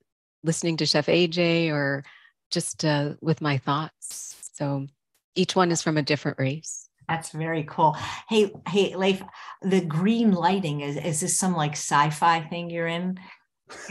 listening 0.45 0.77
to 0.77 0.87
Chef 0.87 1.07
AJ 1.07 1.73
or 1.73 2.05
just 2.51 2.85
uh, 2.85 3.15
with 3.21 3.41
my 3.41 3.59
thoughts. 3.59 4.37
So 4.53 4.87
each 5.35 5.57
one 5.57 5.73
is 5.73 5.83
from 5.83 5.97
a 5.97 6.03
different 6.03 6.39
race. 6.39 6.89
That's 7.09 7.31
very 7.31 7.65
cool. 7.65 7.97
Hey, 8.29 8.53
hey, 8.69 8.95
Leif, 8.97 9.23
the 9.63 9.81
green 9.83 10.33
lighting 10.33 10.81
is 10.81 10.97
is 10.97 11.21
this 11.21 11.39
some 11.39 11.55
like 11.55 11.73
sci-fi 11.73 12.41
thing 12.43 12.71
you're 12.71 12.87
in? 12.87 13.19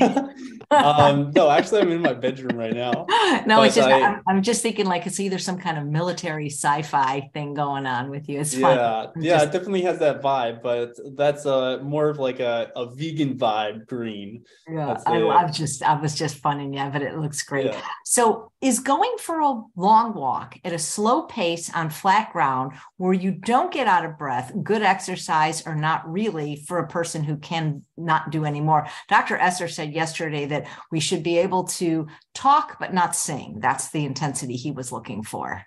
um, 0.71 1.32
no, 1.36 1.49
actually, 1.49 1.82
I'm 1.82 1.91
in 1.91 2.01
my 2.01 2.13
bedroom 2.13 2.57
right 2.57 2.74
now. 2.74 3.05
No, 3.47 3.63
it's 3.63 3.76
just 3.76 3.88
I, 3.88 3.99
am 3.99 4.21
I'm 4.28 4.41
just 4.41 4.61
thinking 4.61 4.86
like 4.86 5.07
it's 5.07 5.19
either 5.19 5.39
some 5.39 5.57
kind 5.57 5.78
of 5.78 5.86
military 5.86 6.47
sci-fi 6.47 7.30
thing 7.34 7.53
going 7.53 7.86
on 7.86 8.09
with 8.09 8.30
you. 8.30 8.39
It's 8.39 8.53
fun. 8.53 8.78
Yeah, 8.78 9.05
yeah, 9.17 9.34
just... 9.34 9.47
it 9.47 9.57
definitely 9.57 9.82
has 9.82 9.99
that 9.99 10.21
vibe, 10.21 10.61
but 10.61 10.91
that's 11.17 11.45
a 11.45 11.80
more 11.82 12.09
of 12.09 12.19
like 12.19 12.39
a, 12.39 12.71
a 12.76 12.93
vegan 12.93 13.38
vibe. 13.38 13.88
Green. 13.88 14.43
Yeah, 14.67 14.97
I, 15.05 15.21
I 15.28 15.49
just 15.49 15.84
I 15.84 15.99
was 15.99 16.15
just 16.15 16.38
funning 16.38 16.74
yeah, 16.74 16.89
but 16.89 17.01
it 17.01 17.17
looks 17.17 17.41
great. 17.43 17.65
Yeah. 17.65 17.82
So, 18.05 18.51
is 18.61 18.80
going 18.80 19.15
for 19.19 19.39
a 19.39 19.61
long 19.76 20.13
walk 20.13 20.57
at 20.63 20.74
a 20.74 20.80
slow 20.80 21.24
pace 21.24 21.74
on 21.74 21.89
flat 21.89 22.32
ground 22.32 22.74
where 22.97 23.13
you 23.13 23.32
don't 23.32 23.74
get 23.74 23.88
out 23.88 24.05
of 24.05 24.17
breath 24.17 24.51
good 24.63 24.84
exercise 24.84 25.65
or 25.65 25.76
not 25.76 26.09
really 26.09 26.55
for 26.55 26.80
a 26.80 26.88
person 26.88 27.24
who 27.24 27.38
can 27.38 27.84
not 27.97 28.30
do 28.30 28.45
anymore? 28.45 28.88
Dr. 29.09 29.38
Esser 29.38 29.62
said 29.68 29.93
yesterday 29.93 30.45
that 30.45 30.68
we 30.91 30.99
should 30.99 31.24
be 31.24 31.38
able 31.38 31.66
to 31.66 32.07
talk 32.34 32.78
but 32.80 32.93
not 32.93 33.16
sing. 33.16 33.59
That's 33.59 33.91
the 33.91 34.05
intensity 34.05 34.55
he 34.55 34.72
was 34.72 34.91
looking 34.91 35.24
for. 35.24 35.64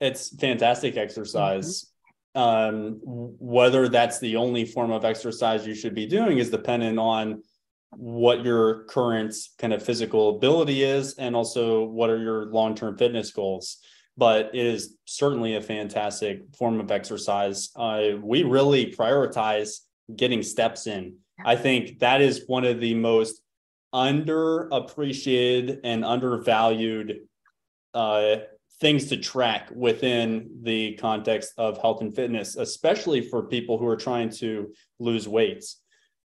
It's 0.00 0.34
fantastic 0.36 0.96
exercise. 0.96 1.82
Mm-hmm. 1.82 1.86
Um, 2.32 3.00
whether 3.04 3.88
that's 3.88 4.20
the 4.20 4.36
only 4.36 4.64
form 4.64 4.92
of 4.92 5.04
exercise 5.04 5.66
you 5.66 5.74
should 5.74 5.96
be 5.96 6.06
doing 6.06 6.38
is 6.38 6.48
dependent 6.48 6.96
on 6.96 7.42
what 7.90 8.44
your 8.44 8.84
current 8.84 9.34
kind 9.58 9.72
of 9.72 9.82
physical 9.82 10.36
ability 10.36 10.84
is 10.84 11.14
and 11.14 11.34
also 11.34 11.84
what 11.84 12.08
are 12.08 12.22
your 12.22 12.46
long-term 12.46 12.96
fitness 12.96 13.32
goals 13.32 13.78
but 14.16 14.50
it 14.54 14.66
is 14.66 14.96
certainly 15.06 15.56
a 15.56 15.60
fantastic 15.60 16.42
form 16.56 16.78
of 16.78 16.90
exercise 16.90 17.70
uh, 17.76 18.10
we 18.22 18.42
really 18.44 18.92
prioritize 18.92 19.80
getting 20.14 20.42
steps 20.42 20.86
in 20.86 21.16
I 21.44 21.56
think 21.56 21.98
that 22.00 22.20
is 22.20 22.44
one 22.46 22.64
of 22.64 22.80
the 22.80 22.94
most 22.94 23.42
underappreciated 23.94 25.80
and 25.84 26.04
undervalued 26.04 27.20
uh, 27.94 28.36
things 28.80 29.06
to 29.08 29.16
track 29.16 29.70
within 29.74 30.60
the 30.62 30.94
context 30.94 31.52
of 31.58 31.78
health 31.78 32.00
and 32.00 32.14
fitness, 32.14 32.56
especially 32.56 33.20
for 33.20 33.42
people 33.42 33.78
who 33.78 33.86
are 33.86 33.96
trying 33.96 34.30
to 34.30 34.72
lose 34.98 35.28
weights. 35.28 35.80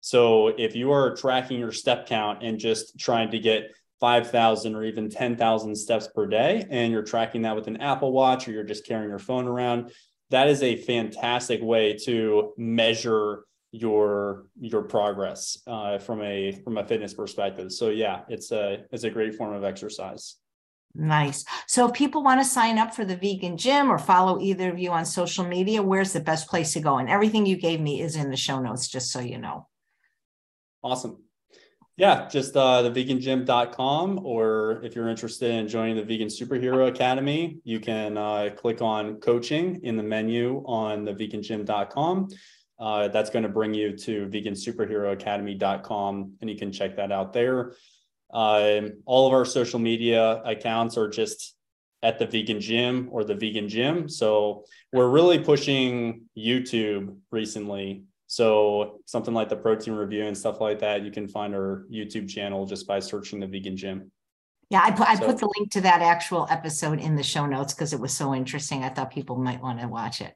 So 0.01 0.47
if 0.47 0.75
you 0.75 0.91
are 0.91 1.15
tracking 1.15 1.59
your 1.59 1.71
step 1.71 2.07
count 2.07 2.43
and 2.43 2.57
just 2.57 2.97
trying 2.97 3.31
to 3.31 3.39
get 3.39 3.71
5,000 3.99 4.75
or 4.75 4.83
even 4.85 5.09
10,000 5.09 5.75
steps 5.75 6.07
per 6.07 6.25
day, 6.25 6.65
and 6.69 6.91
you're 6.91 7.03
tracking 7.03 7.41
that 7.43 7.55
with 7.55 7.67
an 7.67 7.77
Apple 7.77 8.13
Watch 8.13 8.47
or 8.47 8.51
you're 8.51 8.63
just 8.63 8.85
carrying 8.85 9.09
your 9.09 9.19
phone 9.19 9.47
around, 9.47 9.91
that 10.29 10.47
is 10.47 10.63
a 10.63 10.77
fantastic 10.77 11.61
way 11.61 11.97
to 12.05 12.53
measure 12.57 13.43
your 13.71 14.47
your 14.59 14.81
progress 14.83 15.59
uh, 15.67 15.99
from 15.99 16.21
a 16.23 16.51
from 16.63 16.77
a 16.77 16.85
fitness 16.85 17.13
perspective. 17.13 17.71
So 17.71 17.89
yeah, 17.89 18.21
it's 18.29 18.51
a 18.51 18.85
it's 18.91 19.03
a 19.03 19.09
great 19.09 19.35
form 19.35 19.53
of 19.53 19.63
exercise. 19.63 20.37
Nice. 20.95 21.45
So 21.67 21.87
if 21.87 21.93
people 21.93 22.23
want 22.23 22.41
to 22.41 22.45
sign 22.45 22.79
up 22.79 22.95
for 22.95 23.05
the 23.05 23.15
vegan 23.15 23.57
gym 23.57 23.91
or 23.91 23.99
follow 23.99 24.39
either 24.39 24.71
of 24.71 24.79
you 24.79 24.91
on 24.91 25.05
social 25.05 25.45
media, 25.45 25.83
where's 25.83 26.13
the 26.13 26.19
best 26.19 26.49
place 26.49 26.73
to 26.73 26.79
go? 26.79 26.97
And 26.97 27.07
everything 27.07 27.45
you 27.45 27.57
gave 27.57 27.79
me 27.79 28.01
is 28.01 28.15
in 28.15 28.31
the 28.31 28.37
show 28.37 28.59
notes, 28.59 28.87
just 28.87 29.11
so 29.11 29.19
you 29.19 29.37
know. 29.37 29.67
Awesome. 30.83 31.23
Yeah, 31.95 32.29
just 32.29 32.55
uh, 32.55 32.81
thevegangym.com, 32.83 34.25
or 34.25 34.81
if 34.83 34.95
you're 34.95 35.09
interested 35.09 35.51
in 35.51 35.67
joining 35.67 35.97
the 35.97 36.03
Vegan 36.03 36.29
Superhero 36.29 36.87
Academy, 36.87 37.59
you 37.65 37.81
can 37.81 38.17
uh, 38.17 38.51
click 38.55 38.81
on 38.81 39.19
coaching 39.19 39.81
in 39.83 39.97
the 39.97 40.03
menu 40.03 40.63
on 40.65 41.03
thevegangym.com. 41.03 42.29
Uh, 42.79 43.09
that's 43.09 43.29
going 43.29 43.43
to 43.43 43.49
bring 43.49 43.73
you 43.73 43.97
to 43.97 44.27
vegansuperheroacademy.com, 44.27 46.33
and 46.39 46.49
you 46.49 46.55
can 46.55 46.71
check 46.71 46.95
that 46.95 47.11
out 47.11 47.33
there. 47.33 47.73
Um, 48.31 49.01
all 49.05 49.27
of 49.27 49.33
our 49.33 49.43
social 49.43 49.79
media 49.79 50.41
accounts 50.43 50.97
are 50.97 51.09
just 51.09 51.55
at 52.01 52.19
the 52.19 52.25
vegan 52.25 52.61
gym 52.61 53.09
or 53.11 53.23
the 53.23 53.35
vegan 53.35 53.67
gym. 53.67 54.07
So 54.07 54.63
we're 54.93 55.09
really 55.09 55.39
pushing 55.39 56.21
YouTube 56.37 57.17
recently. 57.31 58.03
So 58.27 59.01
something 59.05 59.33
like 59.33 59.49
the 59.49 59.57
protein 59.57 59.95
review 59.95 60.25
and 60.25 60.37
stuff 60.37 60.61
like 60.61 60.79
that, 60.79 61.03
you 61.03 61.11
can 61.11 61.27
find 61.27 61.53
our 61.53 61.85
YouTube 61.91 62.29
channel 62.29 62.65
just 62.65 62.87
by 62.87 62.99
searching 62.99 63.39
the 63.39 63.47
vegan 63.47 63.75
gym. 63.75 64.11
Yeah, 64.69 64.81
I 64.83 64.91
put 64.91 65.09
I 65.09 65.15
put 65.15 65.39
the 65.39 65.51
link 65.57 65.71
to 65.71 65.81
that 65.81 66.03
actual 66.03 66.47
episode 66.49 66.99
in 66.99 67.15
the 67.15 67.23
show 67.23 67.47
notes 67.47 67.73
because 67.73 67.91
it 67.91 67.99
was 67.99 68.15
so 68.15 68.35
interesting. 68.35 68.83
I 68.83 68.89
thought 68.89 69.09
people 69.09 69.35
might 69.35 69.63
want 69.63 69.81
to 69.81 69.87
watch 69.87 70.21
it. 70.21 70.35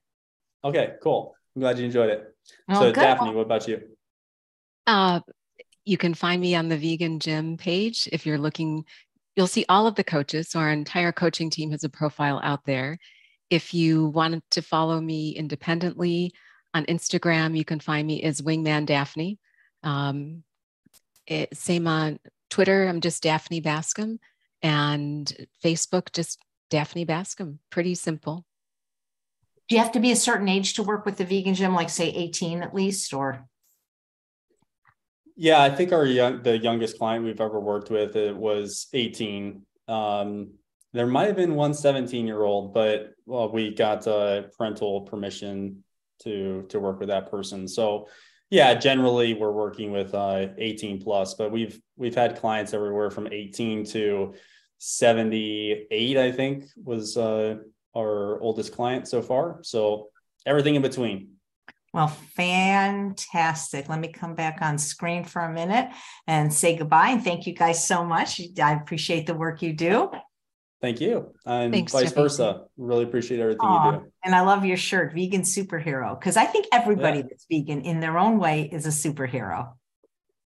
Okay, 0.63 0.93
cool. 1.03 1.35
I'm 1.55 1.61
glad 1.61 1.79
you 1.79 1.85
enjoyed 1.85 2.09
it. 2.09 2.35
Oh, 2.69 2.75
so 2.75 2.91
good. 2.91 3.01
Daphne, 3.01 3.33
what 3.33 3.45
about 3.45 3.67
you? 3.67 3.81
Uh, 4.87 5.19
you 5.85 5.97
can 5.97 6.13
find 6.13 6.41
me 6.41 6.55
on 6.55 6.69
the 6.69 6.77
Vegan 6.77 7.19
Gym 7.19 7.57
page. 7.57 8.07
If 8.11 8.25
you're 8.25 8.37
looking, 8.37 8.85
you'll 9.35 9.47
see 9.47 9.65
all 9.69 9.87
of 9.87 9.95
the 9.95 10.03
coaches. 10.03 10.49
So 10.49 10.59
our 10.59 10.71
entire 10.71 11.11
coaching 11.11 11.49
team 11.49 11.71
has 11.71 11.83
a 11.83 11.89
profile 11.89 12.39
out 12.43 12.65
there. 12.65 12.97
If 13.49 13.73
you 13.73 14.07
want 14.07 14.43
to 14.51 14.61
follow 14.61 14.99
me 14.99 15.31
independently 15.31 16.31
on 16.73 16.85
Instagram, 16.85 17.55
you 17.55 17.65
can 17.65 17.79
find 17.79 18.07
me 18.07 18.23
as 18.23 18.41
Wingman 18.41 18.85
Daphne. 18.85 19.37
Um, 19.83 20.43
it, 21.27 21.55
same 21.55 21.87
on 21.87 22.19
Twitter, 22.49 22.87
I'm 22.87 23.01
just 23.01 23.23
Daphne 23.23 23.59
Bascom, 23.59 24.19
and 24.61 25.47
Facebook, 25.63 26.11
just 26.13 26.39
Daphne 26.69 27.05
Bascom. 27.05 27.59
Pretty 27.69 27.95
simple. 27.95 28.45
Do 29.73 29.77
you 29.77 29.83
have 29.83 29.93
to 29.93 29.99
be 29.99 30.11
a 30.11 30.15
certain 30.15 30.47
age 30.49 30.75
to 30.75 30.83
work 30.83 31.03
with 31.03 31.17
the 31.17 31.25
vegan 31.25 31.55
gym, 31.55 31.73
like 31.73 31.89
say 31.89 32.07
18 32.07 32.61
at 32.61 32.75
least, 32.75 33.11
or? 33.11 33.47
Yeah, 35.35 35.63
I 35.63 35.71
think 35.71 35.91
our 35.91 36.05
young, 36.05 36.43
the 36.43 36.59
youngest 36.59 36.99
client 36.99 37.25
we've 37.25 37.41
ever 37.41 37.59
worked 37.59 37.89
with 37.89 38.15
it 38.15 38.37
was 38.37 38.85
18. 38.93 39.63
Um, 39.87 40.51
there 40.91 41.07
might 41.07 41.25
have 41.25 41.35
been 41.35 41.55
one 41.55 41.73
17 41.73 42.27
year 42.27 42.43
old, 42.43 42.71
but 42.71 43.15
well, 43.25 43.51
we 43.51 43.73
got 43.73 44.05
uh, 44.05 44.43
parental 44.55 45.01
permission 45.01 45.83
to 46.21 46.67
to 46.69 46.79
work 46.79 46.99
with 46.99 47.09
that 47.09 47.31
person. 47.31 47.67
So 47.67 48.09
yeah, 48.51 48.75
generally 48.75 49.33
we're 49.33 49.53
working 49.53 49.91
with 49.91 50.13
uh, 50.13 50.49
18 50.55 51.01
plus, 51.01 51.33
but 51.33 51.51
we've 51.51 51.81
we've 51.97 52.13
had 52.13 52.37
clients 52.39 52.75
everywhere 52.75 53.09
from 53.09 53.25
18 53.25 53.85
to 53.85 54.35
78. 54.77 56.17
I 56.19 56.31
think 56.31 56.65
was 56.75 57.17
uh, 57.17 57.55
our 57.95 58.39
oldest 58.41 58.73
client 58.73 59.07
so 59.07 59.21
far. 59.21 59.59
So 59.63 60.09
everything 60.45 60.75
in 60.75 60.81
between. 60.81 61.29
Well, 61.93 62.07
fantastic. 62.07 63.87
Let 63.87 63.99
me 63.99 64.07
come 64.07 64.33
back 64.33 64.59
on 64.61 64.79
screen 64.79 65.23
for 65.23 65.43
a 65.43 65.53
minute 65.53 65.89
and 66.25 66.51
say 66.51 66.75
goodbye. 66.75 67.09
And 67.09 67.23
thank 67.23 67.45
you 67.45 67.53
guys 67.53 67.87
so 67.87 68.03
much. 68.03 68.41
I 68.61 68.73
appreciate 68.73 69.27
the 69.27 69.35
work 69.35 69.61
you 69.61 69.73
do. 69.73 70.09
Thank 70.81 70.99
you. 70.99 71.31
And 71.45 71.71
Thanks, 71.71 71.93
vice 71.93 72.09
Jeffy. 72.09 72.15
versa. 72.15 72.63
Really 72.77 73.03
appreciate 73.03 73.39
everything 73.39 73.61
Aww. 73.61 73.93
you 73.93 73.99
do. 73.99 74.11
And 74.25 74.35
I 74.35 74.41
love 74.41 74.65
your 74.65 74.75
shirt, 74.75 75.13
Vegan 75.13 75.43
Superhero, 75.43 76.19
because 76.19 76.35
I 76.35 76.43
think 76.45 76.65
everybody 76.73 77.19
yeah. 77.19 77.25
that's 77.29 77.45
vegan 77.49 77.81
in 77.81 78.01
their 78.01 78.17
own 78.17 78.39
way 78.39 78.69
is 78.69 78.85
a 78.85 78.89
superhero. 78.89 79.73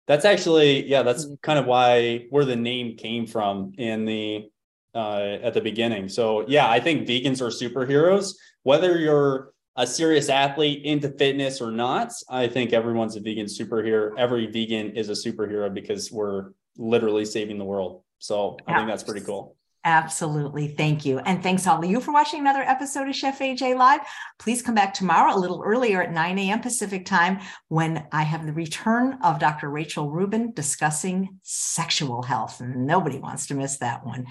That's 0.07 0.25
actually, 0.25 0.87
yeah, 0.87 1.03
that's 1.03 1.25
mm-hmm. 1.25 1.35
kind 1.41 1.57
of 1.57 1.67
why 1.67 2.25
where 2.31 2.43
the 2.43 2.57
name 2.57 2.97
came 2.97 3.27
from 3.27 3.73
in 3.77 4.05
the 4.05 4.49
uh, 4.95 5.37
at 5.41 5.53
the 5.53 5.61
beginning. 5.61 6.09
So 6.09 6.45
yeah, 6.47 6.69
I 6.69 6.79
think 6.79 7.07
vegans 7.07 7.41
are 7.41 7.49
superheroes. 7.49 8.33
Whether 8.63 8.97
you're 8.97 9.51
a 9.75 9.85
serious 9.85 10.29
athlete 10.29 10.85
into 10.85 11.09
fitness 11.09 11.61
or 11.61 11.71
not, 11.71 12.13
I 12.29 12.47
think 12.47 12.73
everyone's 12.73 13.15
a 13.17 13.19
vegan 13.19 13.47
superhero. 13.47 14.17
Every 14.17 14.47
vegan 14.47 14.91
is 14.91 15.09
a 15.09 15.11
superhero 15.11 15.71
because 15.73 16.11
we're 16.11 16.51
literally 16.77 17.25
saving 17.25 17.57
the 17.57 17.65
world. 17.65 18.03
So 18.19 18.57
I 18.67 18.77
think 18.77 18.87
that's 18.87 19.03
pretty 19.03 19.25
cool. 19.25 19.55
Absolutely. 19.85 20.67
Thank 20.67 21.05
you. 21.05 21.19
And 21.19 21.43
thanks 21.43 21.67
all 21.67 21.77
of 21.77 21.85
you 21.87 22.01
for 22.01 22.11
watching 22.11 22.39
another 22.39 22.63
episode 22.63 23.07
of 23.07 23.15
Chef 23.15 23.37
AJ 23.37 23.77
Live. 23.77 24.01
Please 24.39 24.63
come 24.63 24.73
back 24.73 24.95
tomorrow 24.95 25.35
a 25.35 25.37
little 25.37 25.61
earlier 25.63 26.01
at 26.01 26.11
9 26.11 26.39
a.m. 26.39 26.59
Pacific 26.59 27.05
time 27.05 27.39
when 27.67 28.07
I 28.11 28.23
have 28.23 28.47
the 28.47 28.53
return 28.53 29.19
of 29.23 29.37
Dr. 29.37 29.69
Rachel 29.69 30.09
Rubin 30.09 30.53
discussing 30.53 31.37
sexual 31.43 32.23
health. 32.23 32.59
Nobody 32.61 33.19
wants 33.19 33.45
to 33.47 33.53
miss 33.53 33.77
that 33.77 34.03
one. 34.03 34.25